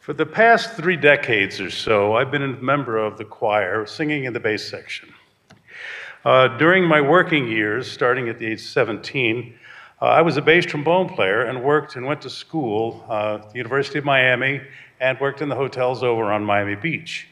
For 0.00 0.12
the 0.12 0.26
past 0.26 0.72
three 0.72 0.96
decades 0.96 1.60
or 1.60 1.70
so, 1.70 2.16
I've 2.16 2.32
been 2.32 2.42
a 2.42 2.60
member 2.60 2.98
of 2.98 3.16
the 3.16 3.24
choir 3.24 3.86
singing 3.86 4.24
in 4.24 4.32
the 4.32 4.40
bass 4.40 4.68
section. 4.68 5.14
Uh, 6.24 6.48
during 6.58 6.82
my 6.82 7.00
working 7.00 7.46
years, 7.46 7.88
starting 7.88 8.28
at 8.28 8.40
the 8.40 8.46
age 8.46 8.60
of 8.60 8.66
17, 8.66 9.54
uh, 10.02 10.06
I 10.06 10.20
was 10.20 10.36
a 10.36 10.42
bass 10.42 10.66
trombone 10.66 11.08
player 11.08 11.42
and 11.42 11.62
worked 11.62 11.94
and 11.94 12.04
went 12.04 12.20
to 12.22 12.30
school 12.30 13.06
uh, 13.08 13.36
at 13.36 13.52
the 13.52 13.56
University 13.56 14.00
of 14.00 14.04
Miami 14.04 14.62
and 15.00 15.18
worked 15.20 15.42
in 15.42 15.48
the 15.48 15.54
hotels 15.54 16.02
over 16.02 16.32
on 16.32 16.44
Miami 16.44 16.74
Beach. 16.74 17.28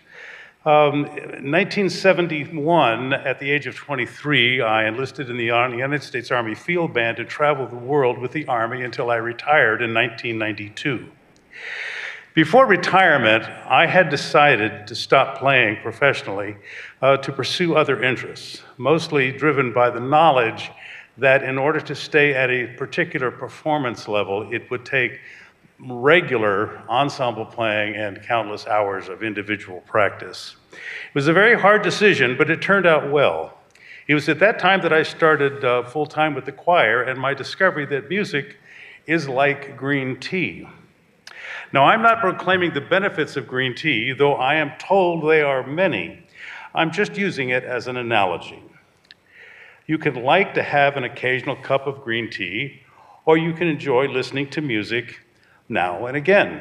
Um, 0.64 1.06
in 1.06 1.50
1971, 1.50 3.12
at 3.12 3.40
the 3.40 3.50
age 3.50 3.66
of 3.66 3.74
23, 3.74 4.60
I 4.60 4.86
enlisted 4.86 5.28
in 5.28 5.36
the 5.36 5.46
United 5.46 6.04
States 6.04 6.30
Army 6.30 6.54
Field 6.54 6.94
Band 6.94 7.18
and 7.18 7.28
traveled 7.28 7.70
the 7.70 7.76
world 7.76 8.18
with 8.18 8.30
the 8.30 8.46
Army 8.46 8.84
until 8.84 9.10
I 9.10 9.16
retired 9.16 9.82
in 9.82 9.92
1992. 9.92 11.08
Before 12.34 12.64
retirement, 12.64 13.44
I 13.66 13.86
had 13.86 14.08
decided 14.08 14.86
to 14.86 14.94
stop 14.94 15.36
playing 15.36 15.82
professionally 15.82 16.56
uh, 17.02 17.16
to 17.18 17.32
pursue 17.32 17.74
other 17.74 18.02
interests, 18.02 18.62
mostly 18.78 19.32
driven 19.32 19.72
by 19.72 19.90
the 19.90 20.00
knowledge 20.00 20.70
that 21.18 21.42
in 21.42 21.58
order 21.58 21.80
to 21.80 21.94
stay 21.94 22.34
at 22.34 22.50
a 22.50 22.68
particular 22.68 23.30
performance 23.30 24.08
level, 24.08 24.50
it 24.50 24.70
would 24.70 24.86
take 24.86 25.20
regular 25.84 26.78
ensemble 26.88 27.44
playing 27.44 27.96
and 27.96 28.22
countless 28.22 28.66
hours 28.66 29.08
of 29.08 29.22
individual 29.22 29.80
practice. 29.80 30.56
It 30.72 31.14
was 31.14 31.28
a 31.28 31.32
very 31.32 31.58
hard 31.58 31.82
decision, 31.82 32.36
but 32.36 32.50
it 32.50 32.62
turned 32.62 32.86
out 32.86 33.10
well. 33.10 33.58
It 34.06 34.14
was 34.14 34.28
at 34.28 34.38
that 34.38 34.58
time 34.58 34.82
that 34.82 34.92
I 34.92 35.02
started 35.02 35.64
uh, 35.64 35.84
full 35.84 36.06
time 36.06 36.34
with 36.34 36.44
the 36.44 36.52
choir 36.52 37.02
and 37.02 37.18
my 37.18 37.34
discovery 37.34 37.86
that 37.86 38.08
music 38.08 38.56
is 39.06 39.28
like 39.28 39.76
green 39.76 40.18
tea. 40.20 40.68
Now, 41.72 41.84
I'm 41.84 42.02
not 42.02 42.20
proclaiming 42.20 42.74
the 42.74 42.80
benefits 42.80 43.36
of 43.36 43.48
green 43.48 43.74
tea, 43.74 44.12
though 44.12 44.34
I 44.34 44.56
am 44.56 44.72
told 44.78 45.28
they 45.28 45.42
are 45.42 45.66
many. 45.66 46.22
I'm 46.74 46.92
just 46.92 47.16
using 47.16 47.48
it 47.48 47.64
as 47.64 47.86
an 47.86 47.96
analogy. 47.96 48.62
You 49.86 49.98
can 49.98 50.22
like 50.22 50.54
to 50.54 50.62
have 50.62 50.96
an 50.96 51.04
occasional 51.04 51.56
cup 51.56 51.86
of 51.86 52.02
green 52.02 52.30
tea, 52.30 52.82
or 53.24 53.36
you 53.36 53.52
can 53.52 53.68
enjoy 53.68 54.06
listening 54.06 54.48
to 54.50 54.60
music 54.60 55.21
now 55.72 56.06
and 56.06 56.16
again. 56.16 56.60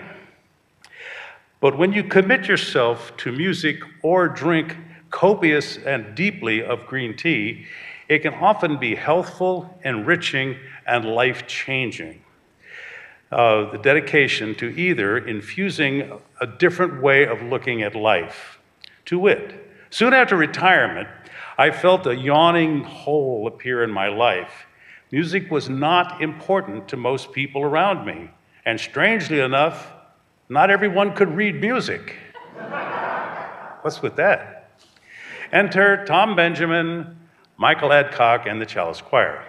But 1.60 1.78
when 1.78 1.94
you 1.94 2.04
commit 2.04 2.48
yourself 2.48 3.16
to 3.18 3.32
music 3.32 3.78
or 4.02 4.28
drink 4.28 4.76
copious 5.12 5.78
and 5.78 6.16
deeply 6.16 6.64
of 6.64 6.88
green 6.88 7.16
tea, 7.16 7.68
it 8.10 8.24
can 8.24 8.34
often 8.34 8.78
be 8.78 8.96
healthful, 8.96 9.80
enriching, 9.86 10.58
and 10.88 11.06
life 11.06 11.46
changing. 11.48 12.22
Uh, 13.32 13.72
the 13.72 13.78
dedication 13.78 14.56
to 14.56 14.68
either 14.78 15.18
infusing 15.18 16.20
a 16.42 16.48
different 16.48 17.02
way 17.02 17.26
of 17.26 17.42
looking 17.42 17.82
at 17.82 17.96
life. 17.96 18.60
To 19.06 19.20
wit, 19.20 19.54
soon 19.90 20.14
after 20.14 20.36
retirement, 20.36 21.08
I 21.58 21.72
felt 21.72 22.08
a 22.08 22.16
yawning 22.16 22.84
hole 22.84 23.48
appear 23.48 23.84
in 23.84 23.92
my 23.92 24.08
life. 24.08 24.66
Music 25.12 25.52
was 25.52 25.70
not 25.70 26.22
important 26.22 26.88
to 26.90 26.98
most 26.98 27.32
people 27.32 27.62
around 27.62 28.06
me. 28.06 28.32
And 28.66 28.80
strangely 28.80 29.40
enough, 29.40 29.92
not 30.50 30.70
everyone 30.70 31.16
could 31.16 31.36
read 31.36 31.60
music. 31.62 32.16
What's 33.82 34.02
with 34.02 34.16
that? 34.18 34.70
Enter 35.52 36.06
Tom 36.06 36.36
Benjamin, 36.36 37.18
Michael 37.58 37.92
Adcock, 37.92 38.46
and 38.46 38.62
the 38.62 38.66
Chalice 38.66 39.02
Choir. 39.02 39.44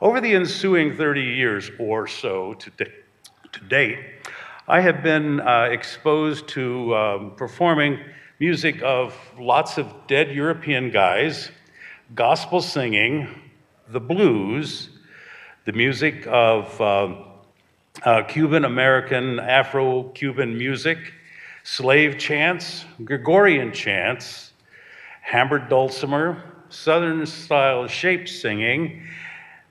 Over 0.00 0.20
the 0.20 0.34
ensuing 0.34 0.96
30 0.96 1.22
years 1.22 1.70
or 1.78 2.06
so 2.06 2.54
to, 2.54 2.70
to 2.70 3.60
date, 3.68 3.98
I 4.68 4.80
have 4.80 5.02
been 5.02 5.40
uh, 5.40 5.68
exposed 5.70 6.46
to 6.48 6.94
um, 6.94 7.32
performing 7.36 7.98
music 8.38 8.80
of 8.82 9.16
lots 9.38 9.78
of 9.78 9.92
dead 10.06 10.30
European 10.30 10.90
guys, 10.90 11.50
gospel 12.14 12.60
singing, 12.60 13.28
the 13.88 14.00
blues, 14.00 14.90
the 15.64 15.72
music 15.72 16.26
of 16.28 16.80
uh, 16.80 17.14
uh, 18.04 18.22
Cuban 18.24 18.64
American, 18.64 19.38
Afro 19.38 20.04
Cuban 20.10 20.56
music, 20.56 20.98
slave 21.62 22.18
chants, 22.18 22.84
Gregorian 23.04 23.72
chants, 23.72 24.52
hammered 25.20 25.68
dulcimer, 25.68 26.42
Southern 26.68 27.24
style 27.26 27.86
shape 27.86 28.28
singing, 28.28 29.06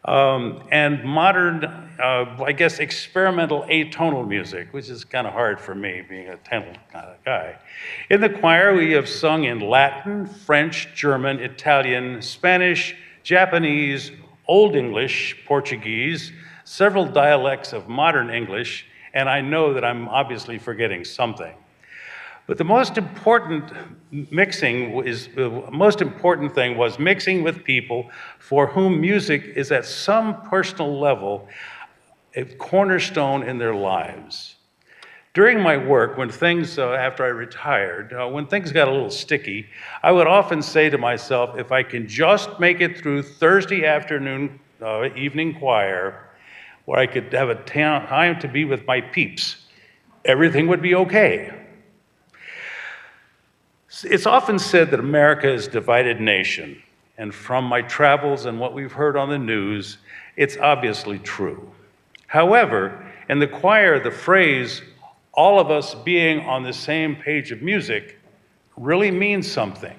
um, 0.06 0.64
and 0.72 1.04
modern, 1.04 1.66
uh, 1.66 2.44
I 2.44 2.54
guess, 2.54 2.80
experimental 2.80 3.64
atonal 3.64 4.28
music, 4.28 4.72
which 4.72 4.90
is 4.90 5.04
kind 5.04 5.28
of 5.28 5.34
hard 5.34 5.60
for 5.60 5.76
me, 5.76 6.04
being 6.08 6.30
a 6.30 6.38
tonal 6.38 6.74
kind 6.92 7.08
of 7.08 7.24
guy. 7.24 7.58
In 8.10 8.22
the 8.22 8.30
choir, 8.30 8.76
we 8.76 8.92
have 8.92 9.10
sung 9.10 9.44
in 9.44 9.60
Latin, 9.60 10.26
French, 10.26 10.90
German, 10.96 11.40
Italian, 11.40 12.22
Spanish, 12.22 12.96
Japanese, 13.24 14.12
Old 14.48 14.76
English, 14.76 15.38
Portuguese, 15.46 16.32
several 16.72 17.06
dialects 17.06 17.74
of 17.74 17.90
modern 17.90 18.30
English, 18.30 18.88
and 19.14 19.28
I 19.28 19.42
know 19.42 19.74
that 19.74 19.84
I'm 19.84 20.08
obviously 20.08 20.58
forgetting 20.58 21.04
something. 21.04 21.54
But 22.48 22.58
the 22.58 22.64
most 22.64 22.98
important 22.98 23.66
mixing 24.32 25.06
is 25.06 25.28
the 25.36 25.50
most 25.70 26.02
important 26.02 26.56
thing 26.56 26.78
was 26.78 26.98
mixing 26.98 27.44
with 27.44 27.66
people 27.66 28.10
for 28.40 28.68
whom 28.68 29.02
music 29.02 29.52
is 29.58 29.70
at 29.74 29.86
some 29.86 30.44
personal 30.44 30.98
level 30.98 31.50
a 32.36 32.46
cornerstone 32.46 33.44
in 33.44 33.58
their 33.58 33.76
lives. 33.76 34.56
During 35.34 35.60
my 35.60 35.76
work, 35.76 36.18
when 36.18 36.30
things, 36.30 36.80
uh, 36.80 36.94
after 36.94 37.26
I 37.26 37.34
retired, 37.48 38.14
uh, 38.14 38.30
when 38.30 38.48
things 38.48 38.72
got 38.72 38.88
a 38.88 38.92
little 38.92 39.12
sticky, 39.12 39.68
I 40.04 40.14
would 40.14 40.28
often 40.28 40.62
say 40.62 40.90
to 40.90 40.98
myself, 40.98 41.58
if 41.58 41.74
I 41.74 41.84
can 41.84 42.08
just 42.08 42.62
make 42.62 42.80
it 42.80 42.98
through 42.98 43.24
Thursday 43.24 43.86
afternoon, 43.86 44.58
uh, 44.82 45.10
evening 45.18 45.60
choir, 45.60 46.31
where 46.92 47.00
I 47.00 47.08
could 47.08 47.32
have 47.32 47.50
a 47.50 47.56
time 47.56 48.38
to 48.42 48.50
be 48.50 48.66
with 48.66 48.86
my 48.86 49.00
peeps, 49.00 49.56
everything 50.26 50.68
would 50.68 50.82
be 50.82 50.94
okay. 50.94 51.54
It's 54.04 54.26
often 54.26 54.60
said 54.60 54.92
that 54.92 55.00
America 55.00 55.50
is 55.50 55.68
a 55.68 55.72
divided 55.72 56.20
nation, 56.20 56.84
and 57.18 57.34
from 57.34 57.64
my 57.64 57.82
travels 57.82 58.46
and 58.46 58.60
what 58.60 58.74
we've 58.74 58.92
heard 58.92 59.16
on 59.16 59.30
the 59.30 59.38
news, 59.38 60.00
it's 60.36 60.58
obviously 60.58 61.18
true. 61.20 61.72
However, 62.28 63.10
in 63.30 63.40
the 63.40 63.48
choir, 63.48 64.04
the 64.04 64.12
phrase, 64.12 64.82
all 65.32 65.62
of 65.62 65.72
us 65.72 65.96
being 65.96 66.42
on 66.42 66.62
the 66.62 66.74
same 66.74 67.16
page 67.16 67.54
of 67.54 67.62
music, 67.62 68.20
really 68.76 69.12
means 69.12 69.50
something. 69.50 69.96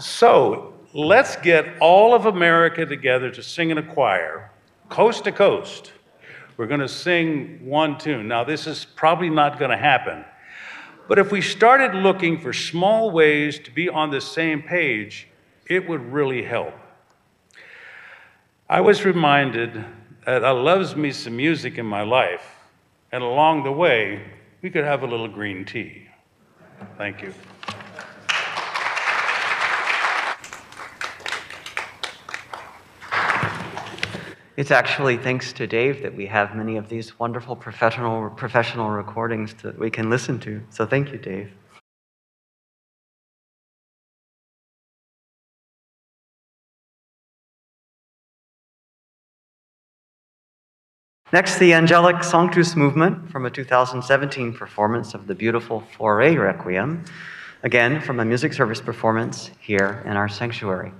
So 0.00 0.69
let's 0.92 1.36
get 1.36 1.78
all 1.80 2.14
of 2.14 2.26
America 2.26 2.84
together 2.84 3.30
to 3.30 3.42
sing 3.42 3.70
in 3.70 3.78
a 3.78 3.82
choir, 3.82 4.50
coast 4.88 5.24
to 5.24 5.32
coast, 5.32 5.92
We're 6.56 6.66
going 6.66 6.80
to 6.80 6.88
sing 6.88 7.64
one 7.64 7.96
tune. 7.96 8.28
Now, 8.28 8.44
this 8.44 8.66
is 8.66 8.84
probably 8.84 9.30
not 9.30 9.58
going 9.58 9.70
to 9.70 9.78
happen. 9.78 10.26
But 11.08 11.18
if 11.18 11.32
we 11.32 11.40
started 11.40 11.94
looking 11.94 12.38
for 12.38 12.52
small 12.52 13.10
ways 13.10 13.58
to 13.60 13.70
be 13.70 13.88
on 13.88 14.10
the 14.10 14.20
same 14.20 14.60
page, 14.62 15.26
it 15.66 15.88
would 15.88 16.12
really 16.12 16.42
help. 16.42 16.74
I 18.68 18.82
was 18.82 19.06
reminded 19.06 19.86
that 20.26 20.44
I 20.44 20.50
loves 20.50 20.94
me 20.94 21.12
some 21.12 21.34
music 21.34 21.78
in 21.78 21.86
my 21.86 22.02
life, 22.02 22.44
and 23.10 23.22
along 23.22 23.64
the 23.64 23.72
way, 23.72 24.22
we 24.60 24.68
could 24.68 24.84
have 24.84 25.02
a 25.02 25.06
little 25.06 25.28
green 25.28 25.64
tea. 25.64 26.08
Thank 26.98 27.22
you. 27.22 27.32
It's 34.56 34.70
actually 34.70 35.16
thanks 35.16 35.52
to 35.54 35.66
Dave 35.66 36.02
that 36.02 36.14
we 36.14 36.26
have 36.26 36.56
many 36.56 36.76
of 36.76 36.88
these 36.88 37.18
wonderful 37.18 37.54
professional 37.54 38.30
professional 38.30 38.90
recordings 38.90 39.54
that 39.62 39.78
we 39.78 39.90
can 39.90 40.10
listen 40.10 40.38
to. 40.40 40.60
So 40.70 40.84
thank 40.86 41.12
you, 41.12 41.18
Dave. 41.18 41.52
Next, 51.32 51.58
the 51.60 51.74
Angelic 51.74 52.24
Sanctus 52.24 52.74
movement 52.74 53.30
from 53.30 53.46
a 53.46 53.50
2017 53.50 54.52
performance 54.52 55.14
of 55.14 55.28
the 55.28 55.34
beautiful 55.34 55.84
Fauré 55.96 56.36
Requiem, 56.36 57.04
again 57.62 58.00
from 58.00 58.18
a 58.18 58.24
music 58.24 58.52
service 58.52 58.80
performance 58.80 59.52
here 59.60 60.02
in 60.06 60.16
our 60.16 60.28
sanctuary. 60.28 60.90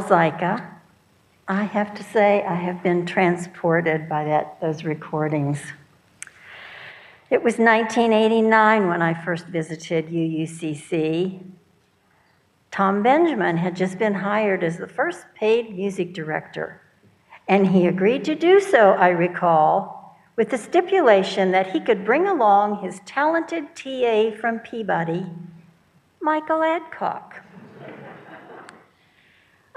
Zika. 0.00 0.66
I 1.46 1.62
have 1.62 1.94
to 1.94 2.02
say, 2.02 2.44
I 2.44 2.54
have 2.54 2.82
been 2.82 3.06
transported 3.06 4.08
by 4.08 4.24
that, 4.24 4.60
those 4.60 4.84
recordings. 4.84 5.60
It 7.30 7.42
was 7.42 7.58
1989 7.58 8.88
when 8.88 9.02
I 9.02 9.14
first 9.14 9.46
visited 9.46 10.08
UUCC. 10.08 11.40
Tom 12.70 13.02
Benjamin 13.02 13.56
had 13.56 13.76
just 13.76 13.98
been 13.98 14.14
hired 14.14 14.62
as 14.62 14.76
the 14.76 14.86
first 14.86 15.24
paid 15.34 15.74
music 15.74 16.12
director, 16.12 16.82
and 17.48 17.66
he 17.66 17.86
agreed 17.86 18.24
to 18.26 18.34
do 18.34 18.60
so, 18.60 18.92
I 18.92 19.08
recall, 19.08 20.18
with 20.36 20.50
the 20.50 20.58
stipulation 20.58 21.50
that 21.50 21.72
he 21.72 21.80
could 21.80 22.04
bring 22.04 22.26
along 22.28 22.82
his 22.82 23.00
talented 23.04 23.74
TA 23.74 24.30
from 24.38 24.60
Peabody, 24.60 25.26
Michael 26.20 26.62
Adcock. 26.62 27.42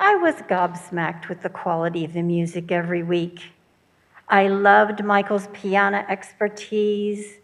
I 0.04 0.16
was 0.16 0.34
gobsmacked 0.50 1.30
with 1.30 1.44
the 1.44 1.50
quality 1.50 2.04
of 2.04 2.14
the 2.14 2.24
music 2.24 2.72
every 2.72 3.04
week. 3.04 3.44
I 4.28 4.48
loved 4.48 5.04
Michael's 5.04 5.48
piano 5.54 6.04
expertise. 6.10 7.36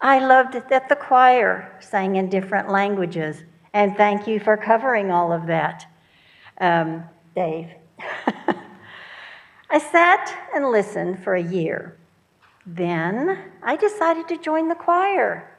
I 0.00 0.20
loved 0.20 0.52
that 0.70 0.88
the 0.88 0.94
choir 0.94 1.76
sang 1.80 2.14
in 2.14 2.28
different 2.28 2.70
languages. 2.70 3.42
And 3.72 3.96
thank 3.96 4.28
you 4.28 4.38
for 4.38 4.56
covering 4.56 5.10
all 5.10 5.32
of 5.32 5.48
that, 5.48 5.84
um, 6.60 7.02
Dave. 7.34 7.70
I 9.70 9.80
sat 9.80 10.32
and 10.54 10.70
listened 10.70 11.24
for 11.24 11.34
a 11.34 11.42
year. 11.42 11.96
Then 12.66 13.50
I 13.64 13.74
decided 13.74 14.28
to 14.28 14.38
join 14.38 14.68
the 14.68 14.76
choir. 14.76 15.55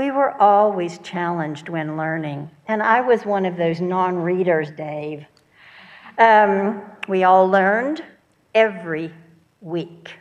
We 0.00 0.10
were 0.10 0.32
always 0.40 0.96
challenged 1.00 1.68
when 1.68 1.98
learning, 1.98 2.50
and 2.66 2.82
I 2.82 3.02
was 3.02 3.26
one 3.26 3.44
of 3.44 3.58
those 3.58 3.82
non 3.82 4.16
readers, 4.16 4.70
Dave. 4.70 5.26
Um, 6.16 6.80
we 7.06 7.24
all 7.24 7.46
learned 7.46 8.02
every 8.54 9.12
week. 9.60 10.12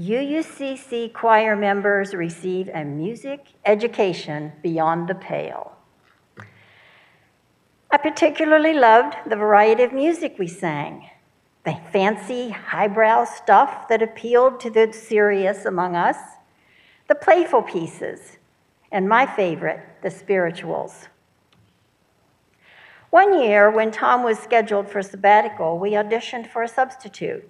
UUCC 0.00 1.12
choir 1.12 1.54
members 1.56 2.14
receive 2.14 2.70
a 2.72 2.82
music 2.82 3.48
education 3.66 4.50
beyond 4.62 5.10
the 5.10 5.14
pale. 5.14 5.76
I 7.90 7.98
particularly 7.98 8.72
loved 8.72 9.14
the 9.26 9.36
variety 9.36 9.82
of 9.82 9.92
music 9.92 10.36
we 10.38 10.48
sang. 10.48 11.10
the 11.66 11.76
fancy, 11.92 12.48
highbrow 12.48 13.26
stuff 13.26 13.88
that 13.88 14.00
appealed 14.00 14.58
to 14.60 14.70
the 14.70 14.90
serious 14.90 15.66
among 15.66 15.96
us, 15.96 16.16
the 17.08 17.14
playful 17.14 17.60
pieces, 17.60 18.38
and 18.94 19.08
my 19.08 19.26
favorite, 19.26 19.80
the 20.02 20.10
spirituals. 20.10 21.08
One 23.10 23.42
year, 23.42 23.68
when 23.68 23.90
Tom 23.90 24.22
was 24.22 24.38
scheduled 24.38 24.88
for 24.88 25.02
sabbatical, 25.02 25.80
we 25.80 25.90
auditioned 25.90 26.46
for 26.46 26.62
a 26.62 26.68
substitute. 26.68 27.48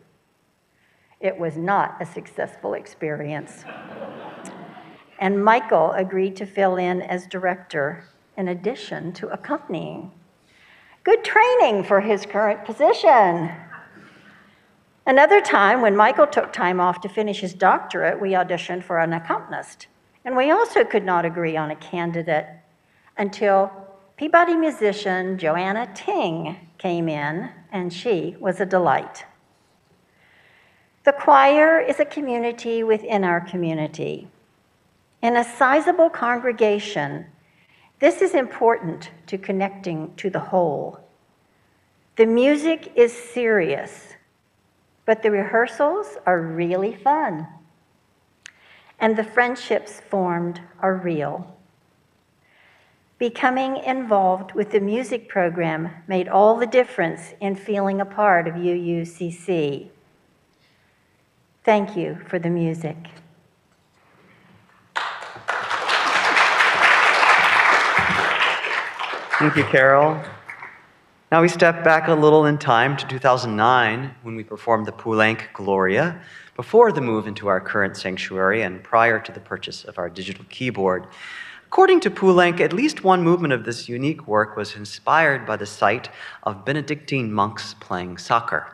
It 1.21 1.39
was 1.39 1.59
not 1.59 1.99
a 2.01 2.07
successful 2.07 2.73
experience. 2.73 3.65
And 5.19 5.45
Michael 5.45 5.93
agreed 5.93 6.35
to 6.37 6.47
fill 6.47 6.77
in 6.77 7.03
as 7.03 7.27
director 7.27 8.05
in 8.39 8.49
addition 8.49 9.13
to 9.13 9.29
accompanying. 9.29 10.13
Good 11.03 11.25
training 11.25 11.85
for 11.85 12.01
his 12.01 12.25
current 12.25 12.65
position. 12.65 13.51
Another 15.07 15.43
time, 15.43 15.83
when 15.83 15.95
Michael 15.95 16.27
took 16.27 16.55
time 16.55 16.81
off 16.81 17.03
to 17.03 17.09
finish 17.11 17.41
his 17.41 17.53
doctorate, 17.53 18.19
we 18.19 18.31
auditioned 18.31 18.83
for 18.83 18.99
an 18.99 19.13
accompanist. 19.13 19.89
And 20.25 20.37
we 20.37 20.51
also 20.51 20.85
could 20.85 21.05
not 21.05 21.25
agree 21.25 21.57
on 21.57 21.71
a 21.71 21.77
candidate 21.77 22.47
until 23.17 23.71
Peabody 24.17 24.55
musician 24.55 25.37
Joanna 25.39 25.91
Ting 25.95 26.57
came 26.79 27.09
in, 27.09 27.51
and 27.73 27.93
she 27.93 28.37
was 28.39 28.61
a 28.61 28.67
delight. 28.67 29.25
The 31.05 31.13
choir 31.13 31.81
is 31.81 32.01
a 32.01 32.05
community 32.05 32.83
within 32.83 33.25
our 33.25 33.41
community. 33.41 34.29
In 35.21 35.37
a 35.37 35.45
sizable 35.45 36.09
congregation, 36.09 37.27
this 37.99 38.23
is 38.23 38.35
important 38.35 39.11
to 39.27 39.37
connecting 39.37 40.15
to 40.17 40.31
the 40.31 40.41
whole. 40.41 41.01
The 42.17 42.27
music 42.27 42.93
is 42.95 43.13
serious, 43.13 44.15
but 45.05 45.23
the 45.23 45.31
rehearsals 45.31 46.17
are 46.25 46.41
really 46.41 46.95
fun. 46.95 47.47
And 48.99 49.17
the 49.17 49.25
friendships 49.25 50.01
formed 50.01 50.61
are 50.81 50.95
real. 50.95 51.55
Becoming 53.19 53.77
involved 53.79 54.53
with 54.53 54.71
the 54.71 54.81
music 54.81 55.29
program 55.29 55.91
made 56.09 56.29
all 56.29 56.57
the 56.57 56.67
difference 56.67 57.35
in 57.41 57.55
feeling 57.55 58.01
a 58.01 58.05
part 58.05 58.49
of 58.49 58.55
UUCC. 58.55 59.89
Thank 61.65 61.97
you 61.97 62.19
for 62.29 62.39
the 62.39 62.51
music. 62.51 62.97
Thank 69.39 69.57
you, 69.57 69.65
Carol. 69.65 70.23
Now 71.33 71.43
we 71.43 71.49
step 71.49 71.83
back 71.83 72.09
a 72.09 72.15
little 72.15 72.47
in 72.47 72.59
time 72.59 72.97
to 72.97 73.07
2009 73.07 74.15
when 74.23 74.37
we 74.37 74.45
performed 74.45 74.87
the 74.87 74.93
Poulenc 74.93 75.53
Gloria 75.53 76.21
before 76.55 76.93
the 76.93 77.01
move 77.01 77.27
into 77.27 77.49
our 77.49 77.61
current 77.61 77.97
sanctuary 77.97 78.63
and 78.63 78.83
prior 78.83 79.19
to 79.19 79.33
the 79.33 79.41
purchase 79.41 79.85
of 79.85 79.99
our 79.99 80.09
digital 80.09 80.45
keyboard. 80.49 81.07
According 81.67 82.01
to 82.01 82.11
Poulenc, 82.11 82.61
at 82.61 82.73
least 82.73 83.03
one 83.03 83.23
movement 83.23 83.53
of 83.53 83.65
this 83.65 83.89
unique 83.89 84.29
work 84.29 84.57
was 84.57 84.77
inspired 84.77 85.45
by 85.45 85.57
the 85.57 85.67
sight 85.67 86.09
of 86.45 86.65
Benedictine 86.65 87.33
monks 87.33 87.75
playing 87.81 88.19
soccer. 88.19 88.69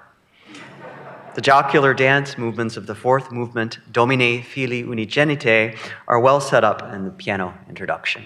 The 1.35 1.41
jocular 1.41 1.95
dance 1.95 2.37
movements 2.37 2.76
of 2.76 2.87
the 2.87 2.95
fourth 2.95 3.31
movement, 3.31 3.78
Domine 3.91 4.43
Fili 4.43 4.83
Unigenite, 4.83 5.78
are 6.09 6.20
well 6.20 6.41
set 6.41 6.64
up 6.64 6.93
in 6.93 7.05
the 7.05 7.11
piano 7.11 7.55
introduction. 7.68 8.24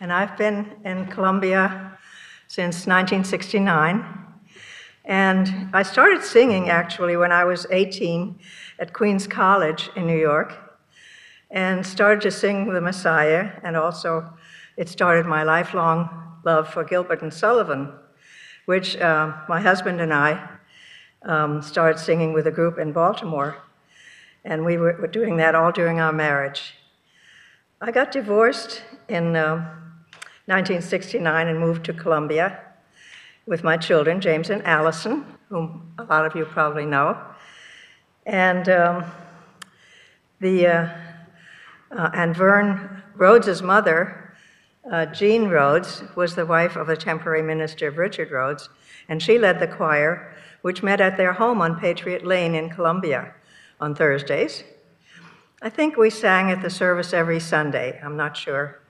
And 0.00 0.10
I've 0.10 0.38
been 0.38 0.72
in 0.82 1.06
Columbia 1.08 1.98
since 2.48 2.86
1969. 2.86 4.02
And 5.04 5.68
I 5.74 5.82
started 5.82 6.24
singing 6.24 6.70
actually 6.70 7.18
when 7.18 7.30
I 7.30 7.44
was 7.44 7.66
18 7.70 8.38
at 8.78 8.94
Queens 8.94 9.26
College 9.26 9.90
in 9.94 10.06
New 10.06 10.18
York, 10.18 10.54
and 11.50 11.86
started 11.86 12.22
to 12.22 12.30
sing 12.30 12.72
the 12.72 12.80
Messiah, 12.80 13.50
and 13.62 13.76
also 13.76 14.32
it 14.78 14.88
started 14.88 15.26
my 15.26 15.42
lifelong 15.42 16.38
love 16.42 16.68
for 16.68 16.82
Gilbert 16.82 17.20
and 17.20 17.32
Sullivan, 17.32 17.92
which 18.64 18.96
uh, 18.96 19.34
my 19.50 19.60
husband 19.60 20.00
and 20.00 20.14
I 20.14 20.48
um, 21.24 21.60
started 21.60 21.98
singing 21.98 22.32
with 22.32 22.46
a 22.46 22.50
group 22.50 22.78
in 22.78 22.92
Baltimore, 22.92 23.58
and 24.46 24.64
we 24.64 24.78
were 24.78 25.06
doing 25.06 25.36
that 25.36 25.54
all 25.54 25.72
during 25.72 26.00
our 26.00 26.12
marriage. 26.12 26.74
I 27.80 27.90
got 27.90 28.10
divorced 28.10 28.82
in 29.08 29.36
uh, 29.36 29.56
1969 30.46 31.48
and 31.48 31.58
moved 31.58 31.84
to 31.84 31.92
Columbia 31.92 32.60
with 33.46 33.62
my 33.62 33.76
children, 33.76 34.20
James 34.20 34.50
and 34.50 34.62
Allison, 34.66 35.24
whom 35.48 35.92
a 35.98 36.04
lot 36.04 36.24
of 36.24 36.34
you 36.34 36.44
probably 36.44 36.86
know. 36.86 37.18
And 38.26 38.68
um, 38.68 39.04
the 40.40 40.66
uh, 40.66 40.88
uh, 41.90 42.10
and 42.14 42.34
Vern 42.34 43.02
Rhodes's 43.14 43.62
mother, 43.62 44.34
uh, 44.90 45.06
Jean 45.06 45.48
Rhodes, 45.48 46.02
was 46.16 46.34
the 46.34 46.46
wife 46.46 46.76
of 46.76 46.86
the 46.86 46.96
temporary 46.96 47.42
minister 47.42 47.88
of 47.88 47.98
Richard 47.98 48.30
Rhodes, 48.30 48.68
and 49.08 49.22
she 49.22 49.38
led 49.38 49.60
the 49.60 49.66
choir, 49.66 50.34
which 50.62 50.82
met 50.82 51.00
at 51.00 51.16
their 51.16 51.34
home 51.34 51.60
on 51.60 51.78
Patriot 51.78 52.26
Lane 52.26 52.54
in 52.54 52.70
Columbia 52.70 53.34
on 53.80 53.94
Thursdays. 53.94 54.64
I 55.62 55.70
think 55.70 55.96
we 55.96 56.10
sang 56.10 56.50
at 56.50 56.62
the 56.62 56.70
service 56.70 57.12
every 57.12 57.40
Sunday. 57.40 58.00
I'm 58.02 58.16
not 58.16 58.36
sure. 58.36 58.80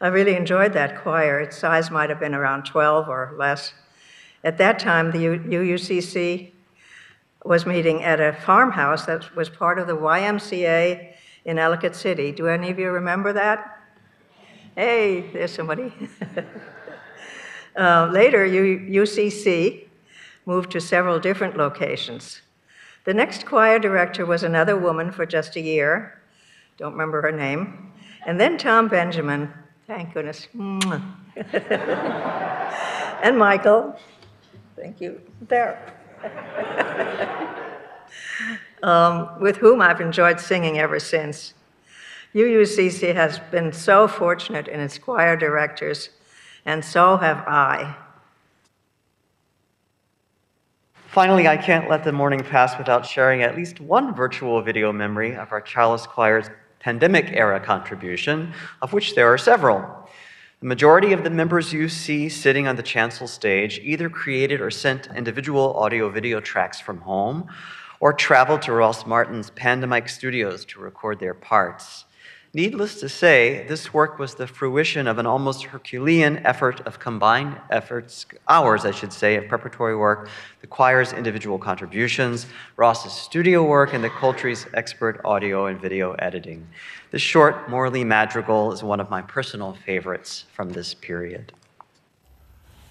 I 0.00 0.08
really 0.08 0.36
enjoyed 0.36 0.74
that 0.74 1.00
choir. 1.02 1.40
Its 1.40 1.56
size 1.56 1.90
might 1.90 2.10
have 2.10 2.20
been 2.20 2.34
around 2.34 2.64
12 2.64 3.08
or 3.08 3.34
less. 3.38 3.72
At 4.44 4.58
that 4.58 4.78
time, 4.78 5.10
the 5.10 5.18
UUCC 5.18 6.52
was 7.44 7.64
meeting 7.64 8.02
at 8.02 8.20
a 8.20 8.32
farmhouse 8.32 9.06
that 9.06 9.34
was 9.34 9.48
part 9.48 9.78
of 9.78 9.86
the 9.86 9.96
YMCA 9.96 11.14
in 11.44 11.58
Ellicott 11.58 11.96
City. 11.96 12.32
Do 12.32 12.46
any 12.48 12.70
of 12.70 12.78
you 12.78 12.90
remember 12.90 13.32
that? 13.32 13.80
Hey, 14.74 15.30
there's 15.32 15.52
somebody. 15.52 15.92
uh, 17.76 18.10
later, 18.12 18.44
U- 18.44 19.02
UCC 19.02 19.86
moved 20.44 20.70
to 20.72 20.80
several 20.80 21.18
different 21.18 21.56
locations. 21.56 22.42
The 23.04 23.14
next 23.14 23.46
choir 23.46 23.78
director 23.78 24.26
was 24.26 24.42
another 24.42 24.76
woman 24.76 25.10
for 25.10 25.24
just 25.24 25.56
a 25.56 25.60
year. 25.60 26.20
Don't 26.76 26.92
remember 26.92 27.22
her 27.22 27.32
name. 27.32 27.92
And 28.26 28.40
then 28.40 28.58
Tom 28.58 28.88
Benjamin, 28.88 29.52
thank 29.86 30.14
goodness. 30.14 30.48
and 33.22 33.38
Michael. 33.38 33.98
Thank 34.76 35.00
you. 35.00 35.20
There. 35.42 35.92
um, 38.82 39.40
with 39.40 39.56
whom 39.56 39.80
I've 39.80 40.00
enjoyed 40.00 40.40
singing 40.40 40.78
ever 40.78 40.98
since. 40.98 41.54
UUCC 42.34 43.14
has 43.14 43.38
been 43.50 43.72
so 43.72 44.06
fortunate 44.06 44.68
in 44.68 44.80
its 44.80 44.98
choir 44.98 45.36
directors, 45.36 46.10
and 46.66 46.84
so 46.84 47.16
have 47.16 47.38
I. 47.46 47.96
Finally, 51.08 51.48
I 51.48 51.56
can't 51.56 51.88
let 51.88 52.04
the 52.04 52.12
morning 52.12 52.44
pass 52.44 52.76
without 52.76 53.06
sharing 53.06 53.42
at 53.42 53.56
least 53.56 53.80
one 53.80 54.14
virtual 54.14 54.60
video 54.60 54.92
memory 54.92 55.34
of 55.34 55.50
our 55.50 55.62
Chalice 55.62 56.06
Choir's 56.06 56.50
pandemic 56.86 57.32
era 57.32 57.58
contribution, 57.58 58.52
of 58.80 58.92
which 58.92 59.16
there 59.16 59.26
are 59.26 59.36
several. 59.36 60.08
The 60.60 60.66
majority 60.66 61.12
of 61.12 61.24
the 61.24 61.30
members 61.30 61.72
you 61.72 61.88
see 61.88 62.28
sitting 62.28 62.68
on 62.68 62.76
the 62.76 62.82
chancel 62.84 63.26
stage 63.26 63.80
either 63.82 64.08
created 64.08 64.60
or 64.60 64.70
sent 64.70 65.08
individual 65.16 65.74
audio 65.74 66.08
video 66.08 66.38
tracks 66.38 66.78
from 66.78 67.00
home 67.00 67.48
or 67.98 68.12
traveled 68.12 68.62
to 68.62 68.72
Ross 68.72 69.04
Martin's 69.04 69.50
Pandemic 69.50 70.08
Studios 70.08 70.64
to 70.66 70.78
record 70.78 71.18
their 71.18 71.34
parts. 71.34 72.04
Needless 72.56 73.00
to 73.00 73.08
say, 73.10 73.66
this 73.68 73.92
work 73.92 74.18
was 74.18 74.36
the 74.36 74.46
fruition 74.46 75.06
of 75.06 75.18
an 75.18 75.26
almost 75.26 75.64
Herculean 75.64 76.38
effort 76.38 76.80
of 76.86 76.98
combined 76.98 77.60
efforts, 77.68 78.24
hours, 78.48 78.86
I 78.86 78.92
should 78.92 79.12
say, 79.12 79.36
of 79.36 79.46
preparatory 79.46 79.94
work, 79.94 80.30
the 80.62 80.66
choir's 80.66 81.12
individual 81.12 81.58
contributions, 81.58 82.46
Ross's 82.78 83.12
studio 83.12 83.62
work, 83.62 83.92
and 83.92 84.02
the 84.02 84.08
Coltri's 84.08 84.66
expert 84.72 85.20
audio 85.22 85.66
and 85.66 85.78
video 85.78 86.12
editing. 86.12 86.66
This 87.10 87.20
short 87.20 87.68
Morley 87.68 88.04
madrigal 88.04 88.72
is 88.72 88.82
one 88.82 89.00
of 89.00 89.10
my 89.10 89.20
personal 89.20 89.74
favorites 89.84 90.46
from 90.54 90.70
this 90.70 90.94
period. 90.94 91.52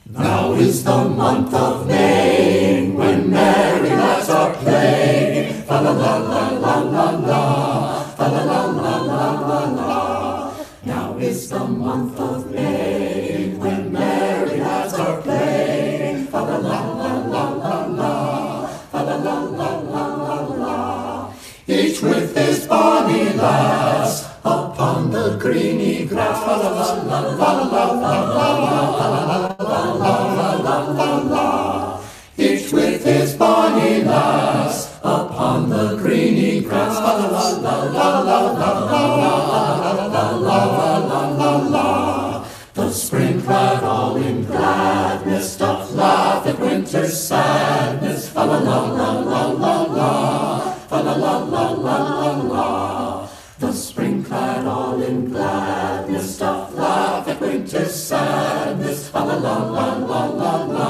Now 0.07 0.53
is 0.53 0.83
the 0.83 1.09
month 1.09 1.55
of 1.55 1.87
May, 1.87 2.91
when 2.91 3.31
merry 3.31 3.89
lads 3.89 4.29
are 4.29 4.53
playing. 4.53 5.65
La 5.65 5.79
la 5.79 5.91
la 5.91 6.49
la 6.49 6.77
la 6.77 7.09
la, 7.09 8.04
fa 8.25 8.31
la 8.31 8.43
la 8.43 8.61
la 8.83 8.95
la 9.09 9.25
la 9.49 9.59
la. 9.77 10.53
Now 10.83 11.17
is 11.17 11.49
the 11.49 11.59
month 11.59 12.19
of 12.19 12.51
May, 12.51 13.53
when 13.57 13.91
merry 13.91 14.59
lads 14.61 14.93
are 14.93 15.21
playing. 15.21 16.27
Fa 16.31 16.39
la 16.39 16.57
la 16.57 16.79
la 17.01 17.11
la 17.33 17.43
la 17.63 17.75
la, 17.99 18.67
fa 18.91 19.01
la 19.07 19.15
la 19.27 19.37
la 19.59 19.69
la 19.93 20.05
la 20.25 20.37
la. 20.63 21.33
Each 21.67 22.01
with 22.01 22.35
his 22.35 22.65
bonny 22.65 23.33
lass 23.33 24.25
upon 24.43 25.11
the 25.11 25.37
greeny 25.37 26.05
grass. 26.05 26.39
Fa 26.45 26.55
la 26.61 26.69
la 26.77 26.87
la 27.09 27.19
la 27.41 27.51
la 27.73 27.83
la 28.01 28.15
la 28.25 29.07
la 29.13 29.39
la 29.41 29.44
The 42.75 42.91
spring 42.91 43.41
clad 43.41 43.83
all 43.83 44.17
in 44.17 44.43
gladness 44.43 45.55
doth 45.55 45.91
laugh 45.93 46.45
at 46.45 46.59
winter's 46.59 47.17
sadness. 47.17 48.27
Fa 48.29 48.43
la 48.43 48.57
la 48.59 48.79
la 48.91 49.11
la 49.19 49.51
la 49.51 49.81
la. 49.83 50.71
Fa 50.89 50.99
la 50.99 51.15
la 51.15 51.37
la 51.37 51.69
la 51.71 51.97
la 52.19 52.31
la. 52.41 53.29
The 53.59 53.71
spring 53.71 54.25
clad 54.25 54.65
all 54.67 55.01
in 55.01 55.29
gladness 55.29 56.37
doth 56.37 56.73
laugh 56.73 57.27
at 57.29 57.39
winter's 57.39 57.95
sadness. 57.95 59.07
Fa 59.07 59.19
la 59.19 59.35
la 59.35 59.57
la 59.77 59.87
la 59.95 60.25
la 60.25 60.55
la. 60.65 60.89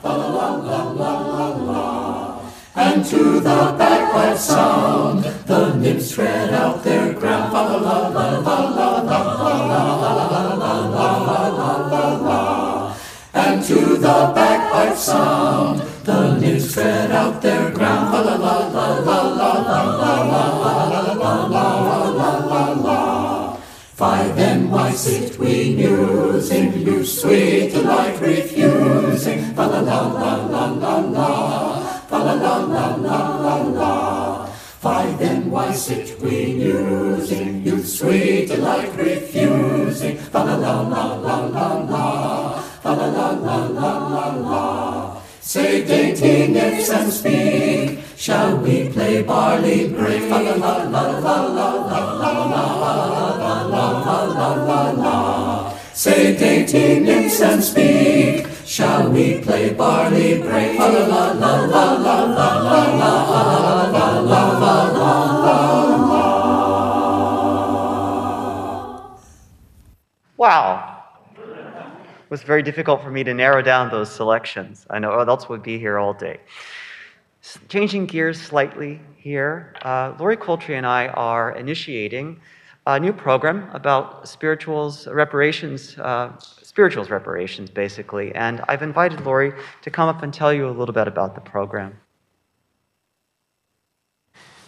Fa 0.00 0.08
la 0.08 0.28
la 0.38 0.48
la 0.68 0.82
la 0.92 1.12
la 1.34 1.48
la. 1.70 2.50
And 2.74 3.04
to 3.04 3.40
the 3.40 3.76
bagpipe 4.12 4.38
sound, 4.38 5.24
the 5.46 5.74
nymphs 5.74 6.10
spread 6.10 6.52
out 6.52 6.82
their 6.84 7.12
ground. 7.14 7.52
La 7.52 7.62
la 7.62 8.08
la 8.08 8.38
la 8.38 8.58
la 8.70 9.02
la 9.02 9.22
la 9.22 9.42
la 9.42 9.82
la 9.82 10.72
la 10.88 11.12
la 11.26 11.48
la 11.48 11.72
la 11.88 12.04
la. 12.18 12.96
And 13.34 13.64
to 13.64 13.96
the 13.96 14.32
bagpipe 14.34 14.96
sound, 14.96 15.82
the 16.04 16.38
nymphs 16.38 16.74
tread 16.74 17.10
out 17.10 17.40
their 17.40 17.70
ground. 17.70 18.12
La 18.12 18.20
la 18.20 18.34
la 18.36 18.98
la 18.98 18.98
la 18.98 19.40
la 19.40 19.52
la 19.52 19.92
la 19.92 20.12
la 20.12 21.00
la 21.22 21.34
la 21.48 22.08
la 22.10 22.30
la 22.50 22.72
la. 22.72 23.56
Five 23.94 24.38
and 24.38 24.70
why 24.70 24.90
sit 24.90 25.38
we 25.38 25.76
musing, 25.76 26.72
you 26.72 27.04
sweet 27.04 27.72
delight 27.72 28.20
refusing. 28.20 29.54
La 29.54 29.66
la 29.66 29.80
la 29.80 30.00
la 30.16 30.64
la 30.66 30.96
la, 30.98 31.80
fa 32.08 32.18
la 32.18 32.34
la 32.34 32.56
la 32.56 32.96
la 32.96 33.18
la 33.44 33.56
la. 33.78 33.91
Sit 35.74 36.20
we 36.20 36.52
musing, 36.52 37.64
you 37.64 37.82
sweet 37.82 38.48
delight 38.48 38.94
refusing. 38.94 40.18
Fa 40.18 40.44
la 40.44 40.56
la 40.56 40.82
la 40.82 41.14
la 41.14 41.36
la 41.46 41.68
la, 41.88 42.60
fa 42.82 42.92
la 42.92 43.06
la 43.06 43.30
la 43.30 43.56
la 43.66 43.92
la 44.12 44.26
la. 44.36 45.20
Say 45.40 45.84
dainty 45.84 46.52
nymphs 46.52 46.90
and 46.90 47.10
speak, 47.10 48.04
shall 48.16 48.58
we 48.58 48.90
play 48.90 49.22
barley 49.22 49.88
break? 49.88 50.22
Fa 50.28 50.42
la 50.42 50.54
la 50.56 50.76
la 50.84 51.04
la 51.18 51.36
la 51.56 51.66
la 51.80 52.02
la 52.20 52.32
la 52.52 52.64
la 53.72 53.84
la 54.04 54.16
la 54.38 54.48
la 54.68 54.90
la. 54.92 55.74
Say 55.94 56.36
dainty 56.36 57.00
nymphs 57.00 57.40
and 57.40 57.64
speak, 57.64 58.46
shall 58.66 59.10
we 59.10 59.40
play 59.40 59.72
barley 59.72 60.38
break? 60.38 60.78
La 60.78 60.86
la 60.86 61.06
la 61.06 61.32
la 61.32 61.52
la 61.64 61.84
la 61.96 62.16
la 62.36 62.48
la 62.60 62.82
la 63.00 63.12
la 63.90 64.11
Wow. 70.42 71.04
It 71.36 72.28
was 72.28 72.42
very 72.42 72.64
difficult 72.64 73.00
for 73.00 73.12
me 73.12 73.22
to 73.22 73.32
narrow 73.32 73.62
down 73.62 73.92
those 73.92 74.10
selections. 74.10 74.84
I 74.90 74.98
know 74.98 75.20
else 75.20 75.48
would 75.48 75.62
be 75.62 75.78
here 75.78 76.00
all 76.00 76.12
day. 76.12 76.40
Changing 77.68 78.06
gears 78.06 78.40
slightly 78.42 79.00
here, 79.16 79.72
uh, 79.82 80.14
Laurie 80.18 80.36
Coltri 80.36 80.74
and 80.76 80.84
I 80.84 81.06
are 81.06 81.52
initiating 81.52 82.40
a 82.88 82.98
new 82.98 83.12
program 83.12 83.70
about 83.72 84.28
spirituals 84.28 85.06
reparations, 85.06 85.96
uh, 86.00 86.36
spirituals 86.40 87.08
reparations, 87.08 87.70
basically. 87.70 88.34
And 88.34 88.64
I've 88.66 88.82
invited 88.82 89.20
Laurie 89.20 89.52
to 89.82 89.90
come 89.92 90.08
up 90.08 90.24
and 90.24 90.34
tell 90.34 90.52
you 90.52 90.68
a 90.68 90.74
little 90.76 90.92
bit 90.92 91.06
about 91.06 91.36
the 91.36 91.40
program. 91.40 91.96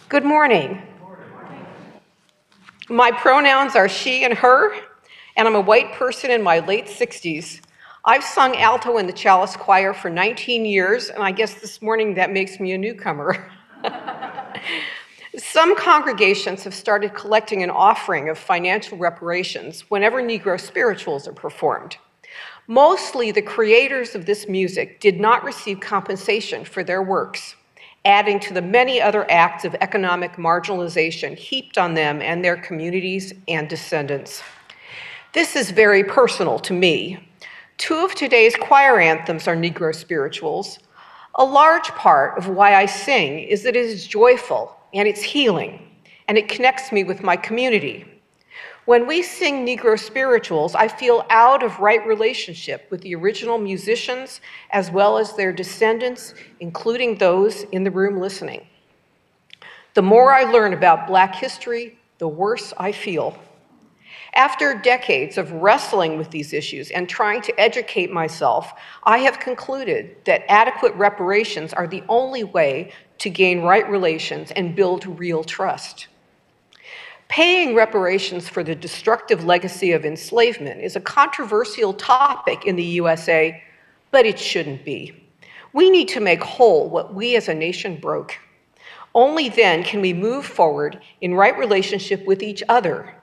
Good 0.09 0.25
morning. 0.25 0.81
My 2.89 3.11
pronouns 3.11 3.75
are 3.75 3.89
she 3.89 4.23
and 4.23 4.35
her, 4.35 4.73
and 5.37 5.49
I'm 5.49 5.57
a 5.57 5.61
white 5.61 5.93
person 5.93 6.31
in 6.31 6.43
my 6.43 6.61
late 6.61 6.87
60s. 6.87 7.61
I've 8.05 8.23
sung 8.23 8.57
alto 8.57 8.99
in 8.99 9.07
the 9.07 9.13
Chalice 9.13 9.57
Choir 9.57 9.95
for 9.95 10.11
19 10.11 10.65
years, 10.65 11.09
and 11.09 11.23
I 11.23 11.33
guess 11.33 11.55
this 11.55 11.83
morning 11.83 12.15
that 12.15 12.31
makes 12.31 12.61
me 12.61 12.73
a 12.73 12.79
newcomer. 12.79 13.51
Some 15.37 15.75
congregations 15.75 16.63
have 16.63 16.75
started 16.75 17.15
collecting 17.15 17.65
an 17.65 17.71
offering 17.71 18.29
of 18.29 18.39
financial 18.39 18.97
reparations 18.97 19.81
whenever 19.91 20.23
Negro 20.23 20.61
spirituals 20.61 21.27
are 21.27 21.33
performed. 21.33 21.97
Mostly 22.69 23.33
the 23.33 23.43
creators 23.43 24.15
of 24.15 24.27
this 24.27 24.49
music 24.49 25.01
did 25.01 25.19
not 25.19 25.43
receive 25.43 25.81
compensation 25.81 26.65
for 26.65 26.85
their 26.85 27.03
works, 27.03 27.57
adding 28.05 28.39
to 28.41 28.55
the 28.55 28.63
many 28.63 29.01
other 29.01 29.29
acts 29.29 29.65
of 29.65 29.75
economic 29.81 30.35
marginalization 30.35 31.37
heaped 31.37 31.79
on 31.79 31.95
them 31.95 32.23
and 32.23 32.45
their 32.45 32.57
communities 32.57 33.33
and 33.49 33.69
descendants. 33.69 34.43
This 35.35 35.57
is 35.57 35.73
very 35.73 36.05
personal 36.05 36.61
to 36.61 36.73
me. 36.73 37.29
Two 37.77 38.05
of 38.05 38.15
today's 38.15 38.55
choir 38.55 39.01
anthems 39.01 39.49
are 39.49 39.57
Negro 39.57 39.93
spirituals. 39.93 40.79
A 41.35 41.45
large 41.45 41.89
part 41.89 42.39
of 42.39 42.47
why 42.47 42.77
I 42.77 42.87
sing 42.87 43.41
is 43.41 43.65
that 43.65 43.75
it 43.75 43.85
is 43.85 44.07
joyful 44.07 44.77
and 44.95 45.09
it's 45.09 45.23
healing, 45.23 45.91
and 46.29 46.39
it 46.39 46.47
connects 46.47 46.93
me 46.93 47.03
with 47.03 47.25
my 47.25 47.35
community. 47.35 48.07
When 48.85 49.09
we 49.09 49.25
sing 49.25 49.67
Negro 49.67 49.99
spirituals, 49.99 50.77
I 50.77 50.87
feel 50.87 51.27
out 51.31 51.65
of 51.65 51.81
right 51.81 52.07
relationship 52.07 52.87
with 52.93 53.01
the 53.01 53.17
original 53.17 53.59
musicians 53.59 54.41
as 54.71 54.93
well 54.93 55.19
as 55.19 55.35
their 55.35 55.53
descendants, 55.53 56.35
including 56.61 57.19
those 57.19 57.65
in 57.73 57.83
the 57.83 57.91
room 57.91 58.21
listening. 58.21 58.69
The 59.95 60.03
more 60.03 60.33
I 60.33 60.45
learn 60.45 60.75
about 60.75 61.09
Black 61.09 61.35
history, 61.35 61.99
the 62.19 62.29
worse 62.29 62.73
I 62.79 62.93
feel. 62.93 63.37
After 64.35 64.75
decades 64.75 65.39
of 65.39 65.53
wrestling 65.53 66.19
with 66.19 66.31
these 66.31 66.53
issues 66.53 66.91
and 66.91 67.09
trying 67.09 67.41
to 67.43 67.61
educate 67.61 68.11
myself, 68.11 68.73
I 69.05 69.19
have 69.19 69.39
concluded 69.39 70.17
that 70.25 70.51
adequate 70.51 70.93
reparations 70.95 71.73
are 71.73 71.87
the 71.87 72.03
only 72.09 72.43
way 72.43 72.91
to 73.19 73.31
gain 73.31 73.63
right 73.63 73.89
relations 73.89 74.51
and 74.51 74.75
build 74.75 75.07
real 75.21 75.45
trust. 75.45 76.09
Paying 77.29 77.77
reparations 77.77 78.49
for 78.49 78.65
the 78.65 78.75
destructive 78.75 79.45
legacy 79.45 79.93
of 79.93 80.05
enslavement 80.05 80.81
is 80.81 80.97
a 80.97 81.01
controversial 81.01 81.95
topic 81.95 82.67
in 82.67 82.75
the 82.75 82.83
USA, 82.83 83.63
but 84.11 84.27
it 84.27 84.39
shouldn't 84.39 84.85
be. 84.85 85.29
We 85.73 85.91
need 85.91 86.09
to 86.09 86.21
make 86.21 86.43
whole 86.43 86.91
what 86.91 87.15
we 87.15 87.37
as 87.37 87.49
a 87.49 87.55
nation 87.55 87.99
broke. 87.99 88.37
Only 89.15 89.49
then 89.49 89.85
can 89.85 90.01
we 90.01 90.13
move 90.13 90.45
forward 90.45 91.01
in 91.21 91.35
right 91.35 91.57
relationship 91.57 92.27
with 92.27 92.43
each 92.43 92.65
other. 92.69 93.15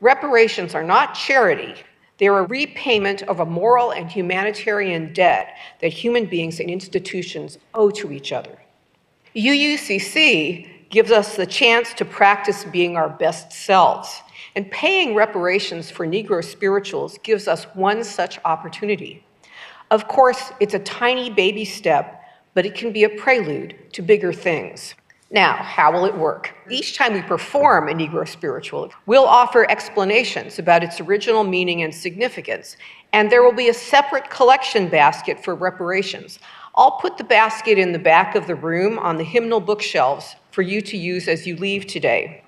Reparations 0.00 0.74
are 0.74 0.84
not 0.84 1.14
charity, 1.14 1.74
they 2.18 2.26
are 2.26 2.40
a 2.40 2.46
repayment 2.46 3.22
of 3.22 3.40
a 3.40 3.46
moral 3.46 3.92
and 3.92 4.10
humanitarian 4.10 5.12
debt 5.12 5.56
that 5.80 5.92
human 5.92 6.26
beings 6.26 6.60
and 6.60 6.68
institutions 6.68 7.58
owe 7.74 7.90
to 7.90 8.12
each 8.12 8.32
other. 8.32 8.58
UUCC 9.36 10.88
gives 10.90 11.10
us 11.10 11.36
the 11.36 11.46
chance 11.46 11.94
to 11.94 12.04
practice 12.04 12.64
being 12.64 12.96
our 12.96 13.08
best 13.08 13.52
selves, 13.52 14.22
and 14.56 14.70
paying 14.70 15.14
reparations 15.14 15.90
for 15.90 16.06
Negro 16.06 16.42
spirituals 16.42 17.18
gives 17.18 17.46
us 17.46 17.64
one 17.74 18.02
such 18.02 18.40
opportunity. 18.44 19.24
Of 19.90 20.08
course, 20.08 20.52
it's 20.60 20.74
a 20.74 20.80
tiny 20.80 21.30
baby 21.30 21.64
step, 21.64 22.22
but 22.54 22.66
it 22.66 22.74
can 22.74 22.92
be 22.92 23.04
a 23.04 23.08
prelude 23.08 23.76
to 23.92 24.02
bigger 24.02 24.32
things. 24.32 24.94
Now, 25.30 25.56
how 25.56 25.92
will 25.92 26.06
it 26.06 26.16
work? 26.16 26.48
Mm-hmm. 26.48 26.72
Each 26.72 26.96
time 26.96 27.12
we 27.12 27.22
perform 27.22 27.88
a 27.88 27.92
Negro 27.92 28.26
spiritual, 28.26 28.90
we'll 29.06 29.26
offer 29.26 29.70
explanations 29.70 30.58
about 30.58 30.82
its 30.82 31.00
original 31.00 31.44
meaning 31.44 31.82
and 31.82 31.94
significance, 31.94 32.76
and 33.12 33.30
there 33.30 33.42
will 33.42 33.52
be 33.52 33.68
a 33.68 33.74
separate 33.74 34.30
collection 34.30 34.88
basket 34.88 35.42
for 35.42 35.54
reparations. 35.54 36.38
I'll 36.74 36.92
put 36.92 37.18
the 37.18 37.24
basket 37.24 37.78
in 37.78 37.92
the 37.92 37.98
back 37.98 38.36
of 38.36 38.46
the 38.46 38.54
room 38.54 38.98
on 38.98 39.16
the 39.16 39.24
hymnal 39.24 39.60
bookshelves 39.60 40.36
for 40.50 40.62
you 40.62 40.80
to 40.82 40.96
use 40.96 41.28
as 41.28 41.46
you 41.46 41.56
leave 41.56 41.86
today. 41.86 42.44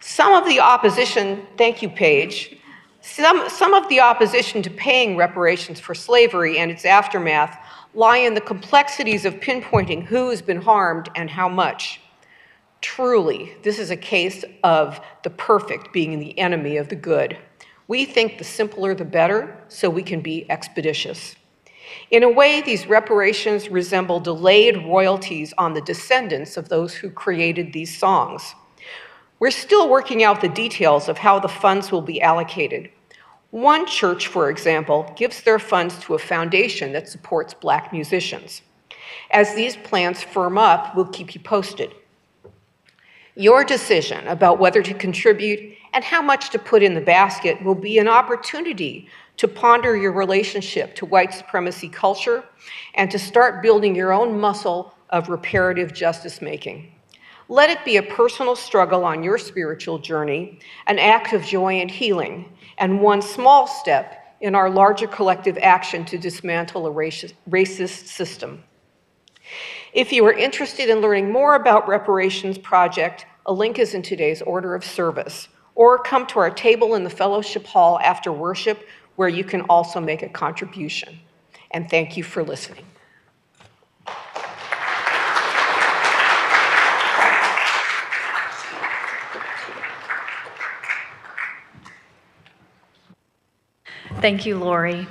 Some 0.00 0.32
of 0.34 0.46
the 0.46 0.60
opposition, 0.60 1.46
thank 1.56 1.80
you, 1.80 1.88
Paige, 1.88 2.58
some, 3.00 3.48
some 3.48 3.72
of 3.72 3.88
the 3.88 4.00
opposition 4.00 4.62
to 4.62 4.70
paying 4.70 5.16
reparations 5.16 5.80
for 5.80 5.94
slavery 5.94 6.58
and 6.58 6.70
its 6.70 6.84
aftermath 6.84 7.58
lie 7.98 8.18
in 8.18 8.32
the 8.32 8.40
complexities 8.40 9.24
of 9.24 9.40
pinpointing 9.40 10.04
who 10.04 10.30
has 10.30 10.40
been 10.40 10.62
harmed 10.62 11.08
and 11.16 11.28
how 11.28 11.48
much. 11.48 12.00
Truly, 12.80 13.56
this 13.64 13.80
is 13.80 13.90
a 13.90 13.96
case 13.96 14.44
of 14.62 15.00
the 15.24 15.30
perfect 15.30 15.92
being 15.92 16.20
the 16.20 16.38
enemy 16.38 16.76
of 16.76 16.88
the 16.90 16.94
good. 16.94 17.36
We 17.88 18.04
think 18.04 18.38
the 18.38 18.44
simpler 18.44 18.94
the 18.94 19.04
better, 19.04 19.60
so 19.66 19.90
we 19.90 20.04
can 20.04 20.20
be 20.20 20.48
expeditious. 20.48 21.34
In 22.12 22.22
a 22.22 22.30
way, 22.30 22.60
these 22.60 22.86
reparations 22.86 23.68
resemble 23.68 24.20
delayed 24.20 24.76
royalties 24.86 25.52
on 25.58 25.74
the 25.74 25.80
descendants 25.80 26.56
of 26.56 26.68
those 26.68 26.94
who 26.94 27.10
created 27.10 27.72
these 27.72 27.98
songs. 27.98 28.54
We're 29.40 29.50
still 29.50 29.88
working 29.88 30.22
out 30.22 30.40
the 30.40 30.48
details 30.48 31.08
of 31.08 31.18
how 31.18 31.40
the 31.40 31.48
funds 31.48 31.90
will 31.90 32.02
be 32.02 32.22
allocated. 32.22 32.90
One 33.50 33.86
church, 33.86 34.26
for 34.26 34.50
example, 34.50 35.10
gives 35.16 35.42
their 35.42 35.58
funds 35.58 35.98
to 36.00 36.14
a 36.14 36.18
foundation 36.18 36.92
that 36.92 37.08
supports 37.08 37.54
black 37.54 37.92
musicians. 37.92 38.60
As 39.30 39.54
these 39.54 39.76
plans 39.76 40.22
firm 40.22 40.58
up, 40.58 40.94
we'll 40.94 41.06
keep 41.06 41.34
you 41.34 41.40
posted. 41.40 41.94
Your 43.34 43.64
decision 43.64 44.26
about 44.26 44.58
whether 44.58 44.82
to 44.82 44.92
contribute 44.92 45.76
and 45.94 46.04
how 46.04 46.20
much 46.20 46.50
to 46.50 46.58
put 46.58 46.82
in 46.82 46.94
the 46.94 47.00
basket 47.00 47.62
will 47.62 47.74
be 47.74 47.98
an 47.98 48.08
opportunity 48.08 49.08
to 49.38 49.48
ponder 49.48 49.96
your 49.96 50.12
relationship 50.12 50.94
to 50.96 51.06
white 51.06 51.32
supremacy 51.32 51.88
culture 51.88 52.44
and 52.96 53.10
to 53.10 53.18
start 53.18 53.62
building 53.62 53.94
your 53.94 54.12
own 54.12 54.38
muscle 54.38 54.92
of 55.08 55.30
reparative 55.30 55.94
justice 55.94 56.42
making. 56.42 56.92
Let 57.48 57.70
it 57.70 57.82
be 57.84 57.96
a 57.96 58.02
personal 58.02 58.56
struggle 58.56 59.04
on 59.04 59.22
your 59.22 59.38
spiritual 59.38 59.98
journey, 59.98 60.58
an 60.86 60.98
act 60.98 61.32
of 61.32 61.42
joy 61.42 61.74
and 61.74 61.90
healing, 61.90 62.52
and 62.78 63.00
one 63.00 63.22
small 63.22 63.66
step 63.66 64.36
in 64.40 64.54
our 64.54 64.70
larger 64.70 65.06
collective 65.06 65.58
action 65.58 66.04
to 66.06 66.18
dismantle 66.18 66.86
a 66.86 66.90
racist, 66.90 68.06
system. 68.06 68.62
If 69.92 70.12
you 70.12 70.24
are 70.26 70.32
interested 70.32 70.88
in 70.88 71.00
learning 71.00 71.32
more 71.32 71.54
about 71.54 71.88
Reparations 71.88 72.58
Project, 72.58 73.26
a 73.46 73.52
link 73.52 73.78
is 73.78 73.94
in 73.94 74.02
today's 74.02 74.42
order 74.42 74.74
of 74.74 74.84
service. 74.84 75.48
Or 75.74 75.98
come 75.98 76.26
to 76.28 76.38
our 76.40 76.50
table 76.50 76.94
in 76.94 77.04
the 77.04 77.10
fellowship 77.10 77.64
hall 77.66 77.98
after 78.00 78.32
worship, 78.32 78.86
where 79.16 79.28
you 79.28 79.44
can 79.44 79.62
also 79.62 80.00
make 80.00 80.22
a 80.22 80.28
contribution. 80.28 81.18
And 81.70 81.88
thank 81.88 82.16
you 82.16 82.22
for 82.22 82.42
listening. 82.42 82.84
Thank 94.20 94.46
you, 94.46 94.58
Laurie. 94.58 95.06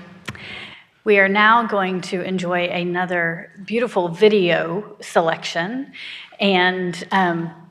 We 1.05 1.17
are 1.19 1.29
now 1.29 1.65
going 1.65 2.01
to 2.01 2.21
enjoy 2.21 2.67
another 2.67 3.53
beautiful 3.63 4.09
video 4.09 4.97
selection. 4.99 5.93
And 6.41 7.07
um, 7.13 7.66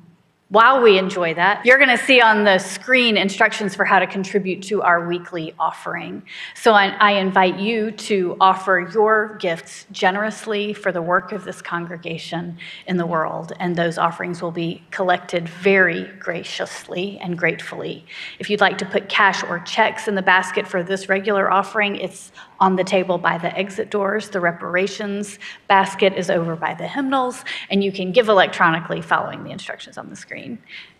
while 0.48 0.81
we 0.81 0.97
enjoy 0.97 1.35
that, 1.35 1.66
you're 1.66 1.77
going 1.77 1.97
to 1.97 2.05
see 2.05 2.20
on 2.20 2.44
the 2.44 2.59
screen 2.59 3.16
instructions 3.16 3.74
for 3.74 3.85
how 3.85 3.98
to 3.98 4.06
contribute 4.06 4.62
to 4.62 4.81
our 4.81 5.09
weekly 5.09 5.52
offering. 5.59 6.23
So 6.55 6.73
I, 6.73 6.90
I, 7.01 7.12
invite 7.14 7.59
you 7.59 7.90
to 7.90 8.36
offer 8.40 8.89
your 8.94 9.39
gifts 9.40 9.86
generously 9.90 10.73
for 10.73 10.93
the 10.93 11.02
work 11.02 11.32
of 11.32 11.43
this 11.43 11.60
congregation 11.60 12.59
in 12.86 12.97
the 12.97 13.06
world, 13.06 13.55
and 13.59 13.74
those 13.74 13.98
offerings 13.98 14.40
will 14.40 14.52
be 14.52 14.85
collected 14.93 15.48
very 15.48 16.05
graciously 16.20 17.18
and 17.18 17.36
gratefully. 17.36 18.06
If 18.39 18.48
you'd 18.48 18.60
like 18.60 18.78
to 18.78 18.86
put 18.86 19.09
cash 19.09 19.43
or 19.43 19.59
checks 19.60 20.06
in 20.06 20.14
the 20.14 20.23
basket 20.23 20.68
for 20.68 20.85
this 20.85 21.09
regular 21.09 21.51
offering, 21.51 21.97
it's 21.97 22.31
on 22.60 22.76
the 22.76 22.84
table 22.84 23.18
by 23.18 23.38
the 23.38 23.56
exit 23.56 23.90
doors. 23.90 24.30
The 24.30 24.40
reparations 24.40 25.38
basket 25.68 26.12
is 26.14 26.30
over 26.30 26.56
by 26.56 26.74
the 26.74 26.86
hymnals, 26.86 27.44
and 27.70 27.82
you 27.82 27.92
can 27.92 28.12
give 28.12 28.28
electronically 28.28 29.02
following 29.02 29.44
the 29.44 29.50
instructions 29.50 29.98
on 29.98 30.10
the 30.10 30.16
screen. 30.16 30.58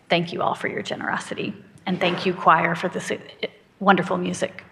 Thank 0.09 0.33
you 0.33 0.41
all 0.41 0.55
for 0.55 0.67
your 0.67 0.81
generosity, 0.81 1.53
and 1.85 1.99
thank 1.99 2.25
you, 2.25 2.33
choir, 2.33 2.75
for 2.75 2.89
this 2.89 3.11
uh, 3.11 3.17
wonderful 3.79 4.17
music. 4.17 4.63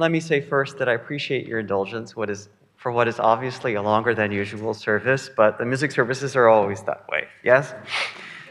Let 0.00 0.10
me 0.10 0.18
say 0.18 0.40
first 0.40 0.78
that 0.78 0.88
I 0.88 0.94
appreciate 0.94 1.46
your 1.46 1.58
indulgence 1.58 2.16
what 2.16 2.30
is, 2.30 2.48
for 2.76 2.90
what 2.90 3.06
is 3.06 3.20
obviously 3.20 3.74
a 3.74 3.82
longer 3.82 4.14
than 4.14 4.32
usual 4.32 4.72
service, 4.72 5.30
but 5.36 5.58
the 5.58 5.66
music 5.66 5.92
services 5.92 6.34
are 6.34 6.48
always 6.48 6.82
that 6.84 7.06
way, 7.10 7.28
yes? 7.44 7.74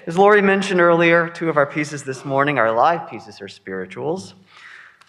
As 0.05 0.15
Laurie 0.15 0.43
mentioned 0.43 0.79
earlier, 0.79 1.27
two 1.27 1.49
of 1.49 1.57
our 1.57 1.65
pieces 1.65 2.03
this 2.03 2.23
morning 2.23 2.59
our 2.59 2.71
live 2.71 3.09
pieces 3.09 3.41
are 3.41 3.47
spirituals. 3.47 4.35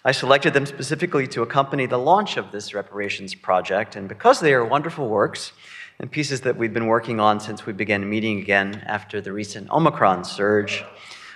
I 0.03 0.11
selected 0.11 0.55
them 0.55 0.65
specifically 0.65 1.27
to 1.27 1.43
accompany 1.43 1.85
the 1.85 1.99
launch 1.99 2.37
of 2.37 2.51
this 2.51 2.73
reparations 2.73 3.35
project, 3.35 3.95
and 3.95 4.09
because 4.09 4.39
they 4.39 4.53
are 4.55 4.65
wonderful 4.65 5.07
works 5.07 5.53
and 5.99 6.09
pieces 6.09 6.41
that 6.41 6.57
we've 6.57 6.73
been 6.73 6.87
working 6.87 7.19
on 7.19 7.39
since 7.39 7.67
we 7.67 7.73
began 7.73 8.09
meeting 8.09 8.39
again 8.39 8.83
after 8.87 9.21
the 9.21 9.31
recent 9.31 9.69
Omicron 9.69 10.23
surge, 10.23 10.83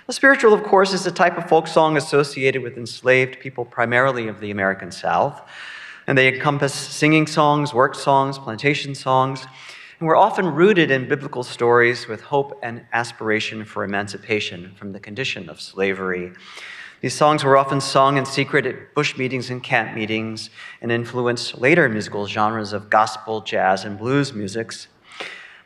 a 0.08 0.12
spiritual, 0.12 0.54
of 0.54 0.62
course, 0.62 0.92
is 0.92 1.04
a 1.06 1.10
type 1.10 1.36
of 1.36 1.48
folk 1.48 1.66
song 1.66 1.96
associated 1.96 2.62
with 2.62 2.76
enslaved 2.76 3.40
people 3.40 3.64
primarily 3.64 4.28
of 4.28 4.38
the 4.38 4.52
American 4.52 4.92
South, 4.92 5.42
and 6.06 6.16
they 6.16 6.32
encompass 6.32 6.72
singing 6.72 7.26
songs, 7.26 7.74
work 7.74 7.96
songs, 7.96 8.38
plantation 8.38 8.94
songs, 8.94 9.44
and 9.98 10.06
were 10.06 10.14
often 10.16 10.46
rooted 10.46 10.92
in 10.92 11.08
biblical 11.08 11.42
stories 11.42 12.06
with 12.06 12.20
hope 12.20 12.56
and 12.62 12.86
aspiration 12.92 13.64
for 13.64 13.82
emancipation 13.82 14.72
from 14.76 14.92
the 14.92 15.00
condition 15.00 15.48
of 15.48 15.60
slavery. 15.60 16.32
These 17.00 17.14
songs 17.14 17.42
were 17.42 17.56
often 17.56 17.80
sung 17.80 18.16
in 18.16 18.26
secret 18.26 18.64
at 18.64 18.94
bush 18.94 19.16
meetings 19.16 19.50
and 19.50 19.62
camp 19.62 19.94
meetings 19.94 20.50
and 20.80 20.92
influenced 20.92 21.58
later 21.58 21.88
musical 21.88 22.26
genres 22.26 22.72
of 22.72 22.90
gospel, 22.90 23.40
jazz, 23.40 23.84
and 23.84 23.98
blues 23.98 24.32
musics. 24.32 24.86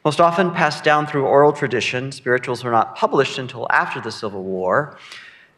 Most 0.02 0.18
often 0.18 0.50
passed 0.52 0.82
down 0.82 1.06
through 1.06 1.26
oral 1.26 1.52
tradition, 1.52 2.10
spirituals 2.10 2.64
were 2.64 2.70
not 2.70 2.96
published 2.96 3.36
until 3.36 3.66
after 3.70 4.00
the 4.00 4.10
Civil 4.10 4.42
War, 4.42 4.96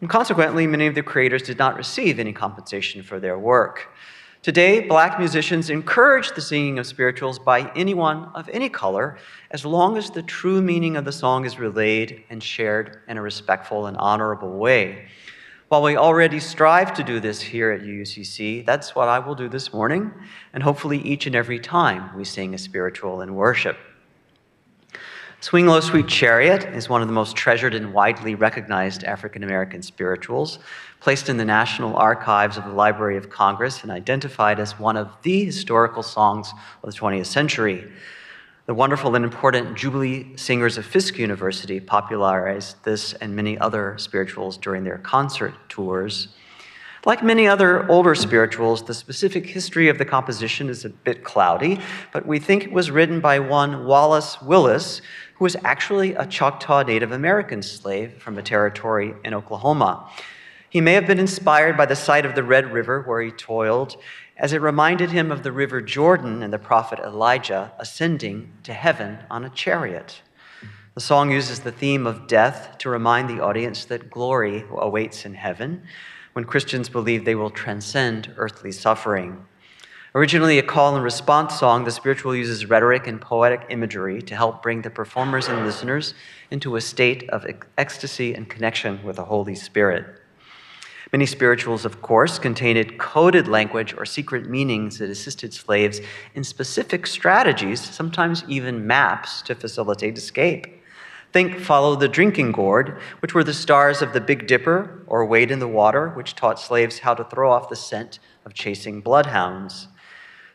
and 0.00 0.10
consequently, 0.10 0.66
many 0.66 0.88
of 0.88 0.96
the 0.96 1.02
creators 1.02 1.42
did 1.42 1.58
not 1.58 1.76
receive 1.76 2.18
any 2.18 2.32
compensation 2.32 3.04
for 3.04 3.20
their 3.20 3.38
work. 3.38 3.94
Today, 4.42 4.80
black 4.80 5.20
musicians 5.20 5.70
encourage 5.70 6.32
the 6.32 6.40
singing 6.40 6.80
of 6.80 6.88
spirituals 6.88 7.38
by 7.38 7.70
anyone 7.76 8.32
of 8.34 8.48
any 8.48 8.68
color, 8.68 9.16
as 9.52 9.64
long 9.64 9.96
as 9.96 10.10
the 10.10 10.24
true 10.24 10.60
meaning 10.60 10.96
of 10.96 11.04
the 11.04 11.12
song 11.12 11.44
is 11.44 11.60
relayed 11.60 12.24
and 12.28 12.42
shared 12.42 12.98
in 13.06 13.18
a 13.18 13.22
respectful 13.22 13.86
and 13.86 13.96
honorable 13.98 14.58
way. 14.58 15.06
While 15.68 15.82
we 15.82 15.96
already 15.96 16.40
strive 16.40 16.92
to 16.94 17.04
do 17.04 17.20
this 17.20 17.40
here 17.40 17.70
at 17.70 17.82
UUCC, 17.82 18.66
that's 18.66 18.96
what 18.96 19.06
I 19.06 19.20
will 19.20 19.36
do 19.36 19.48
this 19.48 19.72
morning, 19.72 20.12
and 20.52 20.64
hopefully 20.64 20.98
each 20.98 21.28
and 21.28 21.36
every 21.36 21.60
time 21.60 22.12
we 22.16 22.24
sing 22.24 22.54
a 22.54 22.58
spiritual 22.58 23.20
in 23.20 23.36
worship. 23.36 23.78
Swing 25.42 25.66
Low 25.66 25.80
Sweet 25.80 26.06
Chariot 26.06 26.62
is 26.66 26.88
one 26.88 27.02
of 27.02 27.08
the 27.08 27.12
most 27.12 27.34
treasured 27.34 27.74
and 27.74 27.92
widely 27.92 28.36
recognized 28.36 29.02
African 29.02 29.42
American 29.42 29.82
spirituals, 29.82 30.60
placed 31.00 31.28
in 31.28 31.36
the 31.36 31.44
National 31.44 31.96
Archives 31.96 32.56
of 32.56 32.62
the 32.62 32.70
Library 32.70 33.16
of 33.16 33.28
Congress 33.28 33.82
and 33.82 33.90
identified 33.90 34.60
as 34.60 34.78
one 34.78 34.96
of 34.96 35.08
the 35.22 35.44
historical 35.44 36.04
songs 36.04 36.52
of 36.84 36.92
the 36.92 36.96
20th 36.96 37.26
century. 37.26 37.90
The 38.66 38.74
wonderful 38.74 39.16
and 39.16 39.24
important 39.24 39.76
Jubilee 39.76 40.36
Singers 40.36 40.78
of 40.78 40.86
Fisk 40.86 41.18
University 41.18 41.80
popularized 41.80 42.76
this 42.84 43.12
and 43.14 43.34
many 43.34 43.58
other 43.58 43.98
spirituals 43.98 44.56
during 44.56 44.84
their 44.84 44.98
concert 44.98 45.54
tours. 45.68 46.28
Like 47.04 47.24
many 47.24 47.48
other 47.48 47.90
older 47.90 48.14
spirituals, 48.14 48.84
the 48.84 48.94
specific 48.94 49.44
history 49.44 49.88
of 49.88 49.98
the 49.98 50.04
composition 50.04 50.68
is 50.68 50.84
a 50.84 50.88
bit 50.88 51.24
cloudy, 51.24 51.80
but 52.12 52.24
we 52.24 52.38
think 52.38 52.62
it 52.62 52.70
was 52.70 52.92
written 52.92 53.18
by 53.18 53.40
one 53.40 53.86
Wallace 53.86 54.40
Willis, 54.40 55.02
who 55.42 55.44
was 55.44 55.56
actually 55.64 56.14
a 56.14 56.24
Choctaw 56.24 56.84
Native 56.84 57.10
American 57.10 57.64
slave 57.64 58.12
from 58.22 58.38
a 58.38 58.42
territory 58.44 59.12
in 59.24 59.34
Oklahoma. 59.34 60.08
He 60.70 60.80
may 60.80 60.92
have 60.92 61.08
been 61.08 61.18
inspired 61.18 61.76
by 61.76 61.84
the 61.84 61.96
sight 61.96 62.24
of 62.24 62.36
the 62.36 62.44
Red 62.44 62.72
River 62.72 63.02
where 63.02 63.20
he 63.20 63.32
toiled, 63.32 63.96
as 64.36 64.52
it 64.52 64.60
reminded 64.60 65.10
him 65.10 65.32
of 65.32 65.42
the 65.42 65.50
River 65.50 65.80
Jordan 65.80 66.44
and 66.44 66.52
the 66.52 66.60
prophet 66.60 67.00
Elijah 67.00 67.72
ascending 67.80 68.52
to 68.62 68.72
heaven 68.72 69.18
on 69.28 69.44
a 69.44 69.50
chariot. 69.50 70.22
The 70.94 71.00
song 71.00 71.32
uses 71.32 71.58
the 71.58 71.72
theme 71.72 72.06
of 72.06 72.28
death 72.28 72.78
to 72.78 72.88
remind 72.88 73.28
the 73.28 73.42
audience 73.42 73.84
that 73.86 74.12
glory 74.12 74.64
awaits 74.70 75.24
in 75.24 75.34
heaven 75.34 75.82
when 76.34 76.44
Christians 76.44 76.88
believe 76.88 77.24
they 77.24 77.34
will 77.34 77.50
transcend 77.50 78.32
earthly 78.36 78.70
suffering. 78.70 79.44
Originally 80.14 80.58
a 80.58 80.62
call 80.62 80.94
and 80.94 81.02
response 81.02 81.58
song, 81.58 81.84
the 81.84 81.90
spiritual 81.90 82.36
uses 82.36 82.66
rhetoric 82.66 83.06
and 83.06 83.18
poetic 83.18 83.64
imagery 83.70 84.20
to 84.20 84.36
help 84.36 84.62
bring 84.62 84.82
the 84.82 84.90
performers 84.90 85.48
and 85.48 85.64
listeners 85.64 86.12
into 86.50 86.76
a 86.76 86.82
state 86.82 87.26
of 87.30 87.46
ecstasy 87.78 88.34
and 88.34 88.46
connection 88.50 89.02
with 89.04 89.16
the 89.16 89.24
Holy 89.24 89.54
Spirit. 89.54 90.04
Many 91.12 91.24
spirituals, 91.24 91.86
of 91.86 92.02
course, 92.02 92.38
contained 92.38 92.98
coded 92.98 93.48
language 93.48 93.94
or 93.96 94.04
secret 94.04 94.50
meanings 94.50 94.98
that 94.98 95.08
assisted 95.08 95.54
slaves 95.54 96.02
in 96.34 96.44
specific 96.44 97.06
strategies, 97.06 97.80
sometimes 97.80 98.44
even 98.46 98.86
maps, 98.86 99.40
to 99.42 99.54
facilitate 99.54 100.18
escape. 100.18 100.66
Think 101.32 101.58
Follow 101.58 101.96
the 101.96 102.08
Drinking 102.08 102.52
Gourd, 102.52 102.98
which 103.20 103.32
were 103.32 103.44
the 103.44 103.54
stars 103.54 104.02
of 104.02 104.12
the 104.12 104.20
Big 104.20 104.46
Dipper, 104.46 105.04
or 105.06 105.24
Wade 105.24 105.50
in 105.50 105.58
the 105.58 105.68
Water, 105.68 106.10
which 106.10 106.34
taught 106.34 106.60
slaves 106.60 106.98
how 106.98 107.14
to 107.14 107.24
throw 107.24 107.50
off 107.50 107.70
the 107.70 107.76
scent 107.76 108.18
of 108.44 108.52
chasing 108.52 109.00
bloodhounds. 109.00 109.88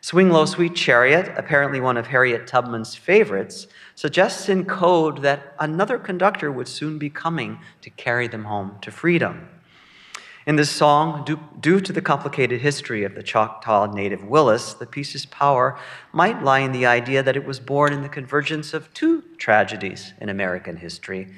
Swing 0.09 0.29
Low 0.29 0.45
Sweet 0.45 0.73
Chariot, 0.73 1.33
apparently 1.35 1.81
one 1.81 1.97
of 1.97 2.07
Harriet 2.07 2.47
Tubman's 2.47 2.95
favorites, 2.95 3.67
suggests 3.93 4.47
in 4.47 4.63
code 4.63 5.21
that 5.21 5.53
another 5.59 5.99
conductor 5.99 6.49
would 6.49 6.69
soon 6.69 6.97
be 6.97 7.09
coming 7.09 7.59
to 7.81 7.89
carry 7.89 8.29
them 8.29 8.45
home 8.45 8.77
to 8.83 8.89
freedom. 8.89 9.49
In 10.45 10.55
this 10.55 10.69
song, 10.69 11.25
due, 11.25 11.41
due, 11.59 11.81
to 11.81 11.91
the 11.91 12.01
complicated 12.01 12.61
history 12.61 13.03
of 13.03 13.15
the 13.15 13.21
Choctaw 13.21 13.91
native 13.93 14.23
Willis, 14.23 14.75
the 14.75 14.85
piece's 14.85 15.25
power 15.25 15.77
might 16.13 16.41
lie 16.41 16.59
in 16.59 16.71
the 16.71 16.85
idea 16.85 17.21
that 17.21 17.35
it 17.35 17.45
was 17.45 17.59
born 17.59 17.91
in 17.91 18.01
the 18.01 18.07
convergence 18.07 18.73
of 18.73 18.93
two 18.93 19.23
tragedies 19.37 20.13
in 20.21 20.29
American 20.29 20.77
history 20.77 21.33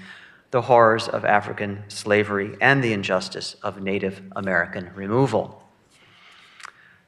the 0.52 0.62
horrors 0.62 1.08
of 1.08 1.26
African 1.26 1.86
slavery 1.88 2.56
and 2.62 2.84
the 2.84 2.94
injustice 2.94 3.56
of 3.64 3.82
Native 3.82 4.22
American 4.36 4.92
removal. 4.94 5.69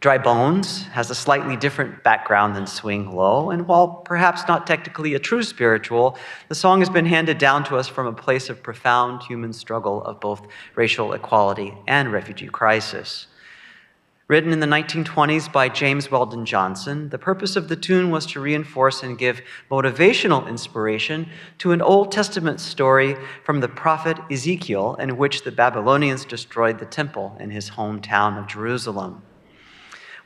Dry 0.01 0.17
Bones 0.17 0.85
has 0.93 1.11
a 1.11 1.15
slightly 1.15 1.55
different 1.55 2.01
background 2.01 2.55
than 2.55 2.65
Swing 2.65 3.11
Low, 3.15 3.51
and 3.51 3.67
while 3.67 4.01
perhaps 4.03 4.47
not 4.47 4.65
technically 4.65 5.13
a 5.13 5.19
true 5.19 5.43
spiritual, 5.43 6.17
the 6.49 6.55
song 6.55 6.79
has 6.79 6.89
been 6.89 7.05
handed 7.05 7.37
down 7.37 7.63
to 7.65 7.77
us 7.77 7.87
from 7.87 8.07
a 8.07 8.11
place 8.11 8.49
of 8.49 8.63
profound 8.63 9.21
human 9.21 9.53
struggle 9.53 10.03
of 10.03 10.19
both 10.19 10.47
racial 10.73 11.13
equality 11.13 11.75
and 11.85 12.11
refugee 12.11 12.47
crisis. 12.47 13.27
Written 14.27 14.51
in 14.51 14.59
the 14.59 14.65
1920s 14.65 15.53
by 15.53 15.69
James 15.69 16.09
Weldon 16.09 16.47
Johnson, 16.47 17.09
the 17.09 17.19
purpose 17.19 17.55
of 17.55 17.67
the 17.67 17.75
tune 17.75 18.09
was 18.09 18.25
to 18.25 18.41
reinforce 18.41 19.03
and 19.03 19.19
give 19.19 19.43
motivational 19.69 20.49
inspiration 20.49 21.29
to 21.59 21.73
an 21.73 21.81
Old 21.83 22.11
Testament 22.11 22.59
story 22.59 23.15
from 23.43 23.59
the 23.59 23.69
prophet 23.69 24.17
Ezekiel, 24.31 24.95
in 24.95 25.15
which 25.17 25.43
the 25.43 25.51
Babylonians 25.51 26.25
destroyed 26.25 26.79
the 26.79 26.87
temple 26.87 27.37
in 27.39 27.51
his 27.51 27.69
hometown 27.69 28.39
of 28.39 28.47
Jerusalem. 28.47 29.21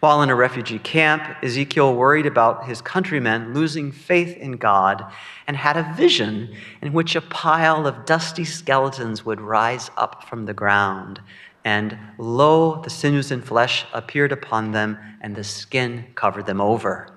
While 0.02 0.22
in 0.22 0.30
a 0.30 0.36
refugee 0.36 0.80
camp, 0.80 1.24
Ezekiel 1.42 1.96
worried 1.96 2.26
about 2.26 2.68
his 2.68 2.82
countrymen 2.82 3.54
losing 3.54 3.92
faith 3.92 4.36
in 4.38 4.54
God 4.58 5.06
and 5.48 5.56
had 5.56 5.78
a 5.78 5.94
vision 5.96 6.54
in 6.82 6.92
which 6.92 7.16
a 7.16 7.22
pile 7.22 7.88
of 7.88 8.06
dusty 8.06 8.44
skeletons 8.44 9.26
would 9.26 9.40
rise 9.40 9.90
up 9.98 10.26
from 10.28 10.46
the 10.46 10.54
ground. 10.54 11.22
And 11.64 11.98
lo, 12.18 12.82
the 12.82 12.90
sinews 12.90 13.32
and 13.32 13.44
flesh 13.44 13.86
appeared 13.94 14.32
upon 14.32 14.72
them, 14.72 14.98
and 15.22 15.36
the 15.36 15.44
skin 15.44 16.06
covered 16.14 16.46
them 16.46 16.62
over. 16.62 17.10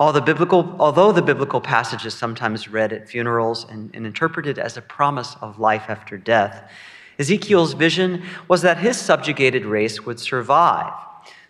The 0.00 0.22
biblical, 0.22 0.76
although 0.78 1.12
the 1.12 1.22
biblical 1.22 1.60
passage 1.60 2.06
is 2.06 2.14
sometimes 2.14 2.68
read 2.68 2.92
at 2.92 3.08
funerals 3.08 3.66
and, 3.68 3.94
and 3.94 4.06
interpreted 4.06 4.58
as 4.58 4.78
a 4.78 4.82
promise 4.82 5.36
of 5.42 5.58
life 5.60 5.84
after 5.88 6.16
death, 6.16 6.72
Ezekiel's 7.18 7.74
vision 7.74 8.22
was 8.48 8.62
that 8.62 8.78
his 8.78 8.98
subjugated 8.98 9.66
race 9.66 10.06
would 10.06 10.18
survive 10.18 10.94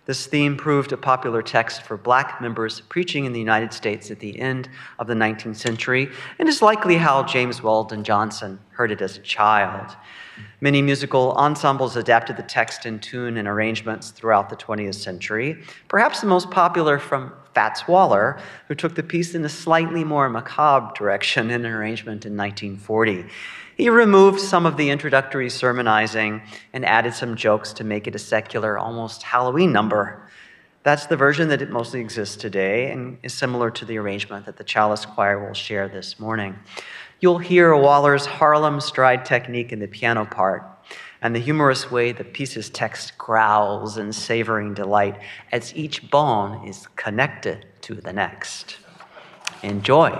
this 0.07 0.27
theme 0.27 0.57
proved 0.57 0.93
a 0.93 0.97
popular 0.97 1.43
text 1.43 1.83
for 1.83 1.97
black 1.97 2.41
members 2.41 2.81
preaching 2.81 3.27
in 3.27 3.33
the 3.33 3.39
United 3.39 3.73
States 3.73 4.11
at 4.11 4.19
the 4.19 4.39
end 4.41 4.69
of 4.99 5.07
the 5.07 5.15
19th 5.15 5.57
century, 5.57 6.09
and 6.39 6.49
is 6.49 6.63
likely 6.63 6.97
how 6.97 7.23
James 7.23 7.63
Weldon 7.63 8.03
Johnson 8.03 8.59
heard 8.71 8.91
it 8.91 9.03
as 9.03 9.17
a 9.17 9.21
child. 9.21 9.95
Many 10.61 10.81
musical 10.83 11.33
ensembles 11.33 11.97
adapted 11.97 12.37
the 12.37 12.43
text 12.43 12.87
in 12.87 12.99
tune 12.99 13.37
and 13.37 13.47
arrangements 13.47 14.11
throughout 14.11 14.49
the 14.49 14.57
20th 14.57 14.95
century, 14.95 15.63
perhaps 15.89 16.21
the 16.21 16.27
most 16.27 16.51
popular 16.51 16.99
from 16.99 17.33
Fats 17.55 17.89
Waller, 17.89 18.39
who 18.69 18.75
took 18.75 18.95
the 18.95 19.03
piece 19.03 19.35
in 19.35 19.45
a 19.45 19.49
slightly 19.49 20.05
more 20.05 20.29
macabre 20.29 20.93
direction 20.95 21.51
in 21.51 21.65
an 21.65 21.73
arrangement 21.73 22.25
in 22.25 22.37
1940. 22.37 23.27
He 23.81 23.89
removed 23.89 24.41
some 24.41 24.67
of 24.67 24.77
the 24.77 24.91
introductory 24.91 25.49
sermonizing 25.49 26.43
and 26.75 26.85
added 26.85 27.15
some 27.15 27.35
jokes 27.35 27.73
to 27.73 27.83
make 27.83 28.07
it 28.07 28.15
a 28.15 28.19
secular, 28.19 28.77
almost 28.77 29.23
Halloween 29.23 29.73
number. 29.73 30.29
That's 30.83 31.07
the 31.07 31.17
version 31.17 31.49
that 31.49 31.63
it 31.63 31.71
mostly 31.71 32.01
exists 32.01 32.37
today 32.37 32.93
and 32.93 33.17
is 33.23 33.33
similar 33.33 33.71
to 33.71 33.87
the 33.87 33.97
arrangement 33.97 34.45
that 34.45 34.59
the 34.59 34.65
Chalice 34.65 35.07
Choir 35.07 35.43
will 35.43 35.55
share 35.55 35.89
this 35.89 36.21
morning. 36.21 36.59
You'll 37.21 37.39
hear 37.39 37.75
Waller's 37.75 38.27
Harlem 38.27 38.83
stride 38.83 39.25
technique 39.25 39.73
in 39.73 39.79
the 39.79 39.89
piano 39.89 40.27
part, 40.27 40.63
and 41.23 41.35
the 41.35 41.41
humorous 41.41 41.91
way 41.91 42.13
the 42.13 42.23
piece's 42.23 42.69
text 42.69 43.17
growls 43.17 43.97
in 43.97 44.13
savoring 44.13 44.75
delight 44.75 45.19
as 45.53 45.75
each 45.75 46.11
bone 46.11 46.69
is 46.69 46.87
connected 46.97 47.65
to 47.81 47.95
the 47.95 48.13
next. 48.13 48.77
Enjoy. 49.63 50.11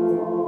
Lord. 0.00 0.39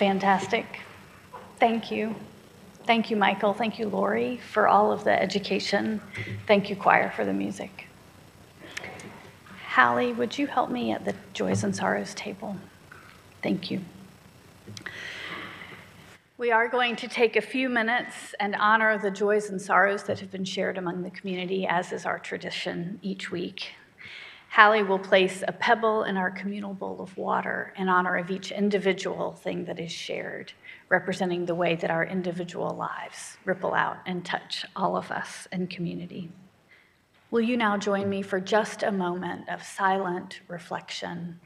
Fantastic. 0.00 0.80
Thank 1.58 1.90
you. 1.90 2.14
Thank 2.86 3.10
you, 3.10 3.18
Michael. 3.18 3.52
Thank 3.52 3.78
you, 3.78 3.86
Laurie, 3.86 4.38
for 4.38 4.66
all 4.66 4.92
of 4.92 5.04
the 5.04 5.12
education. 5.12 6.00
Thank 6.46 6.70
you, 6.70 6.74
choir, 6.74 7.10
for 7.10 7.26
the 7.26 7.34
music. 7.34 7.86
Hallie, 9.68 10.14
would 10.14 10.38
you 10.38 10.46
help 10.46 10.70
me 10.70 10.90
at 10.90 11.04
the 11.04 11.14
Joys 11.34 11.64
and 11.64 11.76
Sorrows 11.76 12.14
table? 12.14 12.56
Thank 13.42 13.70
you. 13.70 13.82
We 16.38 16.50
are 16.50 16.66
going 16.66 16.96
to 16.96 17.06
take 17.06 17.36
a 17.36 17.42
few 17.42 17.68
minutes 17.68 18.34
and 18.40 18.56
honor 18.56 18.96
the 18.96 19.10
joys 19.10 19.50
and 19.50 19.60
sorrows 19.60 20.04
that 20.04 20.18
have 20.20 20.30
been 20.30 20.46
shared 20.46 20.78
among 20.78 21.02
the 21.02 21.10
community, 21.10 21.66
as 21.66 21.92
is 21.92 22.06
our 22.06 22.18
tradition 22.18 22.98
each 23.02 23.30
week. 23.30 23.74
Hallie 24.50 24.82
will 24.82 24.98
place 24.98 25.44
a 25.46 25.52
pebble 25.52 26.02
in 26.02 26.16
our 26.16 26.28
communal 26.28 26.74
bowl 26.74 27.00
of 27.00 27.16
water 27.16 27.72
in 27.76 27.88
honor 27.88 28.16
of 28.16 28.32
each 28.32 28.50
individual 28.50 29.30
thing 29.30 29.64
that 29.66 29.78
is 29.78 29.92
shared, 29.92 30.52
representing 30.88 31.46
the 31.46 31.54
way 31.54 31.76
that 31.76 31.90
our 31.90 32.04
individual 32.04 32.70
lives 32.70 33.38
ripple 33.44 33.72
out 33.72 33.98
and 34.06 34.24
touch 34.24 34.66
all 34.74 34.96
of 34.96 35.12
us 35.12 35.46
in 35.52 35.68
community. 35.68 36.32
Will 37.30 37.42
you 37.42 37.56
now 37.56 37.76
join 37.76 38.10
me 38.10 38.22
for 38.22 38.40
just 38.40 38.82
a 38.82 38.90
moment 38.90 39.48
of 39.48 39.62
silent 39.62 40.40
reflection, 40.48 41.38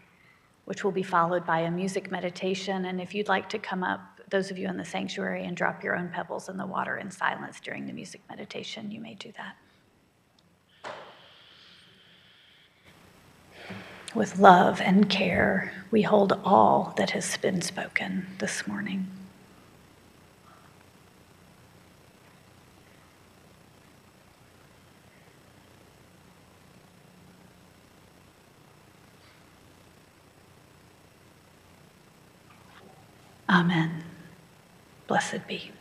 which 0.64 0.82
will 0.82 0.90
be 0.90 1.02
followed 1.02 1.44
by 1.44 1.60
a 1.60 1.70
music 1.70 2.10
meditation? 2.10 2.86
And 2.86 3.02
if 3.02 3.14
you'd 3.14 3.28
like 3.28 3.50
to 3.50 3.58
come 3.58 3.84
up, 3.84 4.00
those 4.30 4.50
of 4.50 4.56
you 4.56 4.66
in 4.66 4.78
the 4.78 4.84
sanctuary, 4.84 5.44
and 5.44 5.54
drop 5.54 5.84
your 5.84 5.94
own 5.94 6.08
pebbles 6.08 6.48
in 6.48 6.56
the 6.56 6.66
water 6.66 6.96
in 6.96 7.10
silence 7.10 7.60
during 7.60 7.84
the 7.84 7.92
music 7.92 8.22
meditation, 8.30 8.90
you 8.90 9.00
may 9.02 9.12
do 9.12 9.30
that. 9.36 9.56
With 14.14 14.38
love 14.38 14.80
and 14.80 15.10
care, 15.10 15.72
we 15.90 16.02
hold 16.02 16.38
all 16.44 16.94
that 16.96 17.10
has 17.10 17.36
been 17.36 17.60
spoken 17.62 18.28
this 18.38 18.64
morning. 18.64 19.08
Amen. 33.48 34.04
Blessed 35.08 35.46
be. 35.48 35.72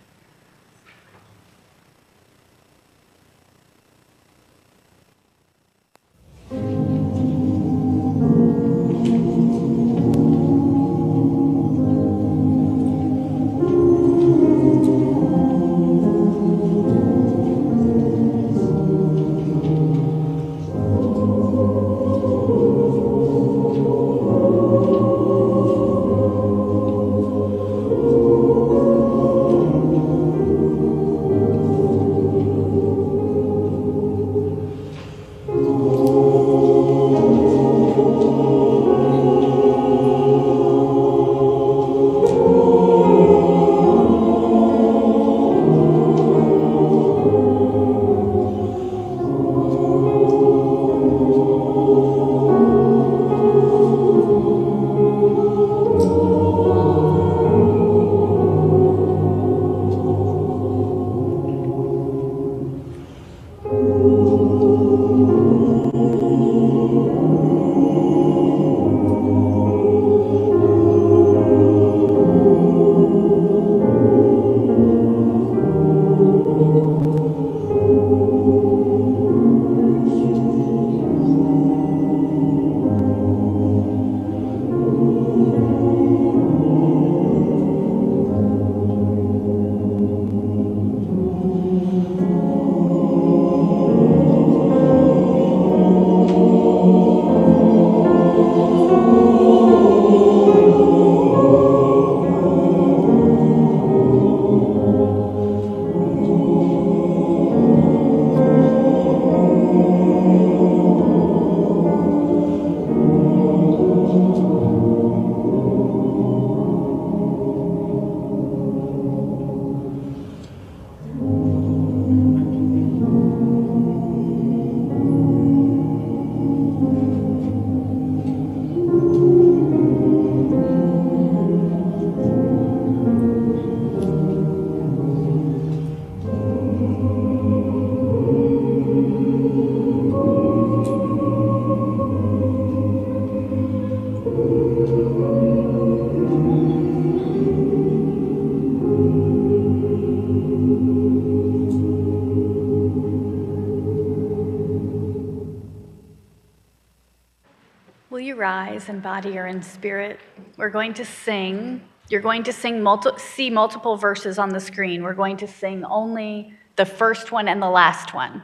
Spirit. 159.84 160.18
We're 160.55 160.69
going 160.69 160.93
to 160.93 161.03
sing. 161.03 161.81
You're 162.07 162.22
going 162.22 162.43
to 162.43 162.53
sing 162.53 162.81
multi- 162.81 163.19
see 163.19 163.49
multiple 163.49 163.97
verses 163.97 164.39
on 164.39 164.47
the 164.47 164.60
screen. 164.61 165.03
We're 165.03 165.14
going 165.14 165.35
to 165.35 165.45
sing 165.45 165.84
only 165.84 166.53
the 166.77 166.85
first 166.85 167.34
one 167.34 167.49
and 167.49 167.61
the 167.61 167.69
last 167.69 168.14
one. 168.14 168.41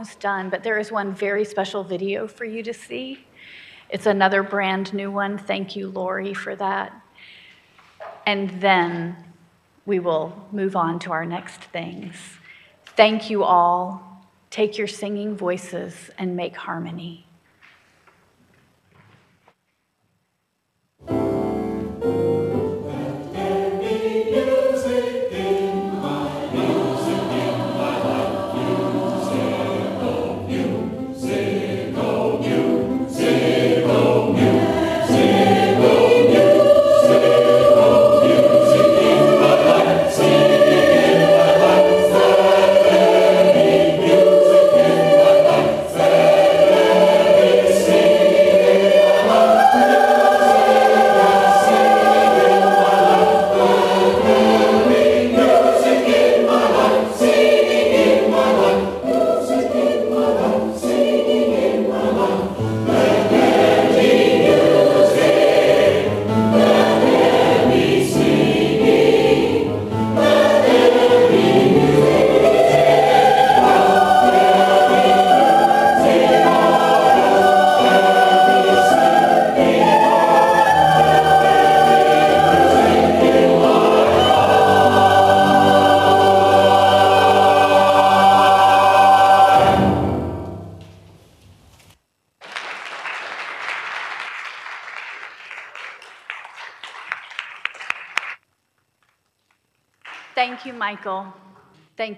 Almost 0.00 0.20
done, 0.20 0.48
but 0.48 0.62
there 0.62 0.78
is 0.78 0.90
one 0.90 1.12
very 1.12 1.44
special 1.44 1.84
video 1.84 2.26
for 2.26 2.46
you 2.46 2.62
to 2.62 2.72
see. 2.72 3.26
It's 3.90 4.06
another 4.06 4.42
brand 4.42 4.94
new 4.94 5.10
one. 5.10 5.36
Thank 5.36 5.76
you, 5.76 5.88
Laurie, 5.88 6.32
for 6.32 6.56
that. 6.56 6.98
And 8.24 8.62
then 8.62 9.14
we 9.84 9.98
will 9.98 10.48
move 10.52 10.74
on 10.74 11.00
to 11.00 11.12
our 11.12 11.26
next 11.26 11.60
things. 11.64 12.16
Thank 12.96 13.28
you 13.28 13.44
all. 13.44 14.24
Take 14.48 14.78
your 14.78 14.86
singing 14.86 15.36
voices 15.36 16.10
and 16.16 16.34
make 16.34 16.56
harmony. 16.56 17.26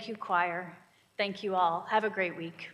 Thank 0.03 0.09
you, 0.09 0.17
choir. 0.17 0.77
Thank 1.17 1.45
you 1.45 1.55
all. 1.55 1.87
Have 1.89 2.03
a 2.03 2.11
great 2.11 2.37
week. 2.37 2.71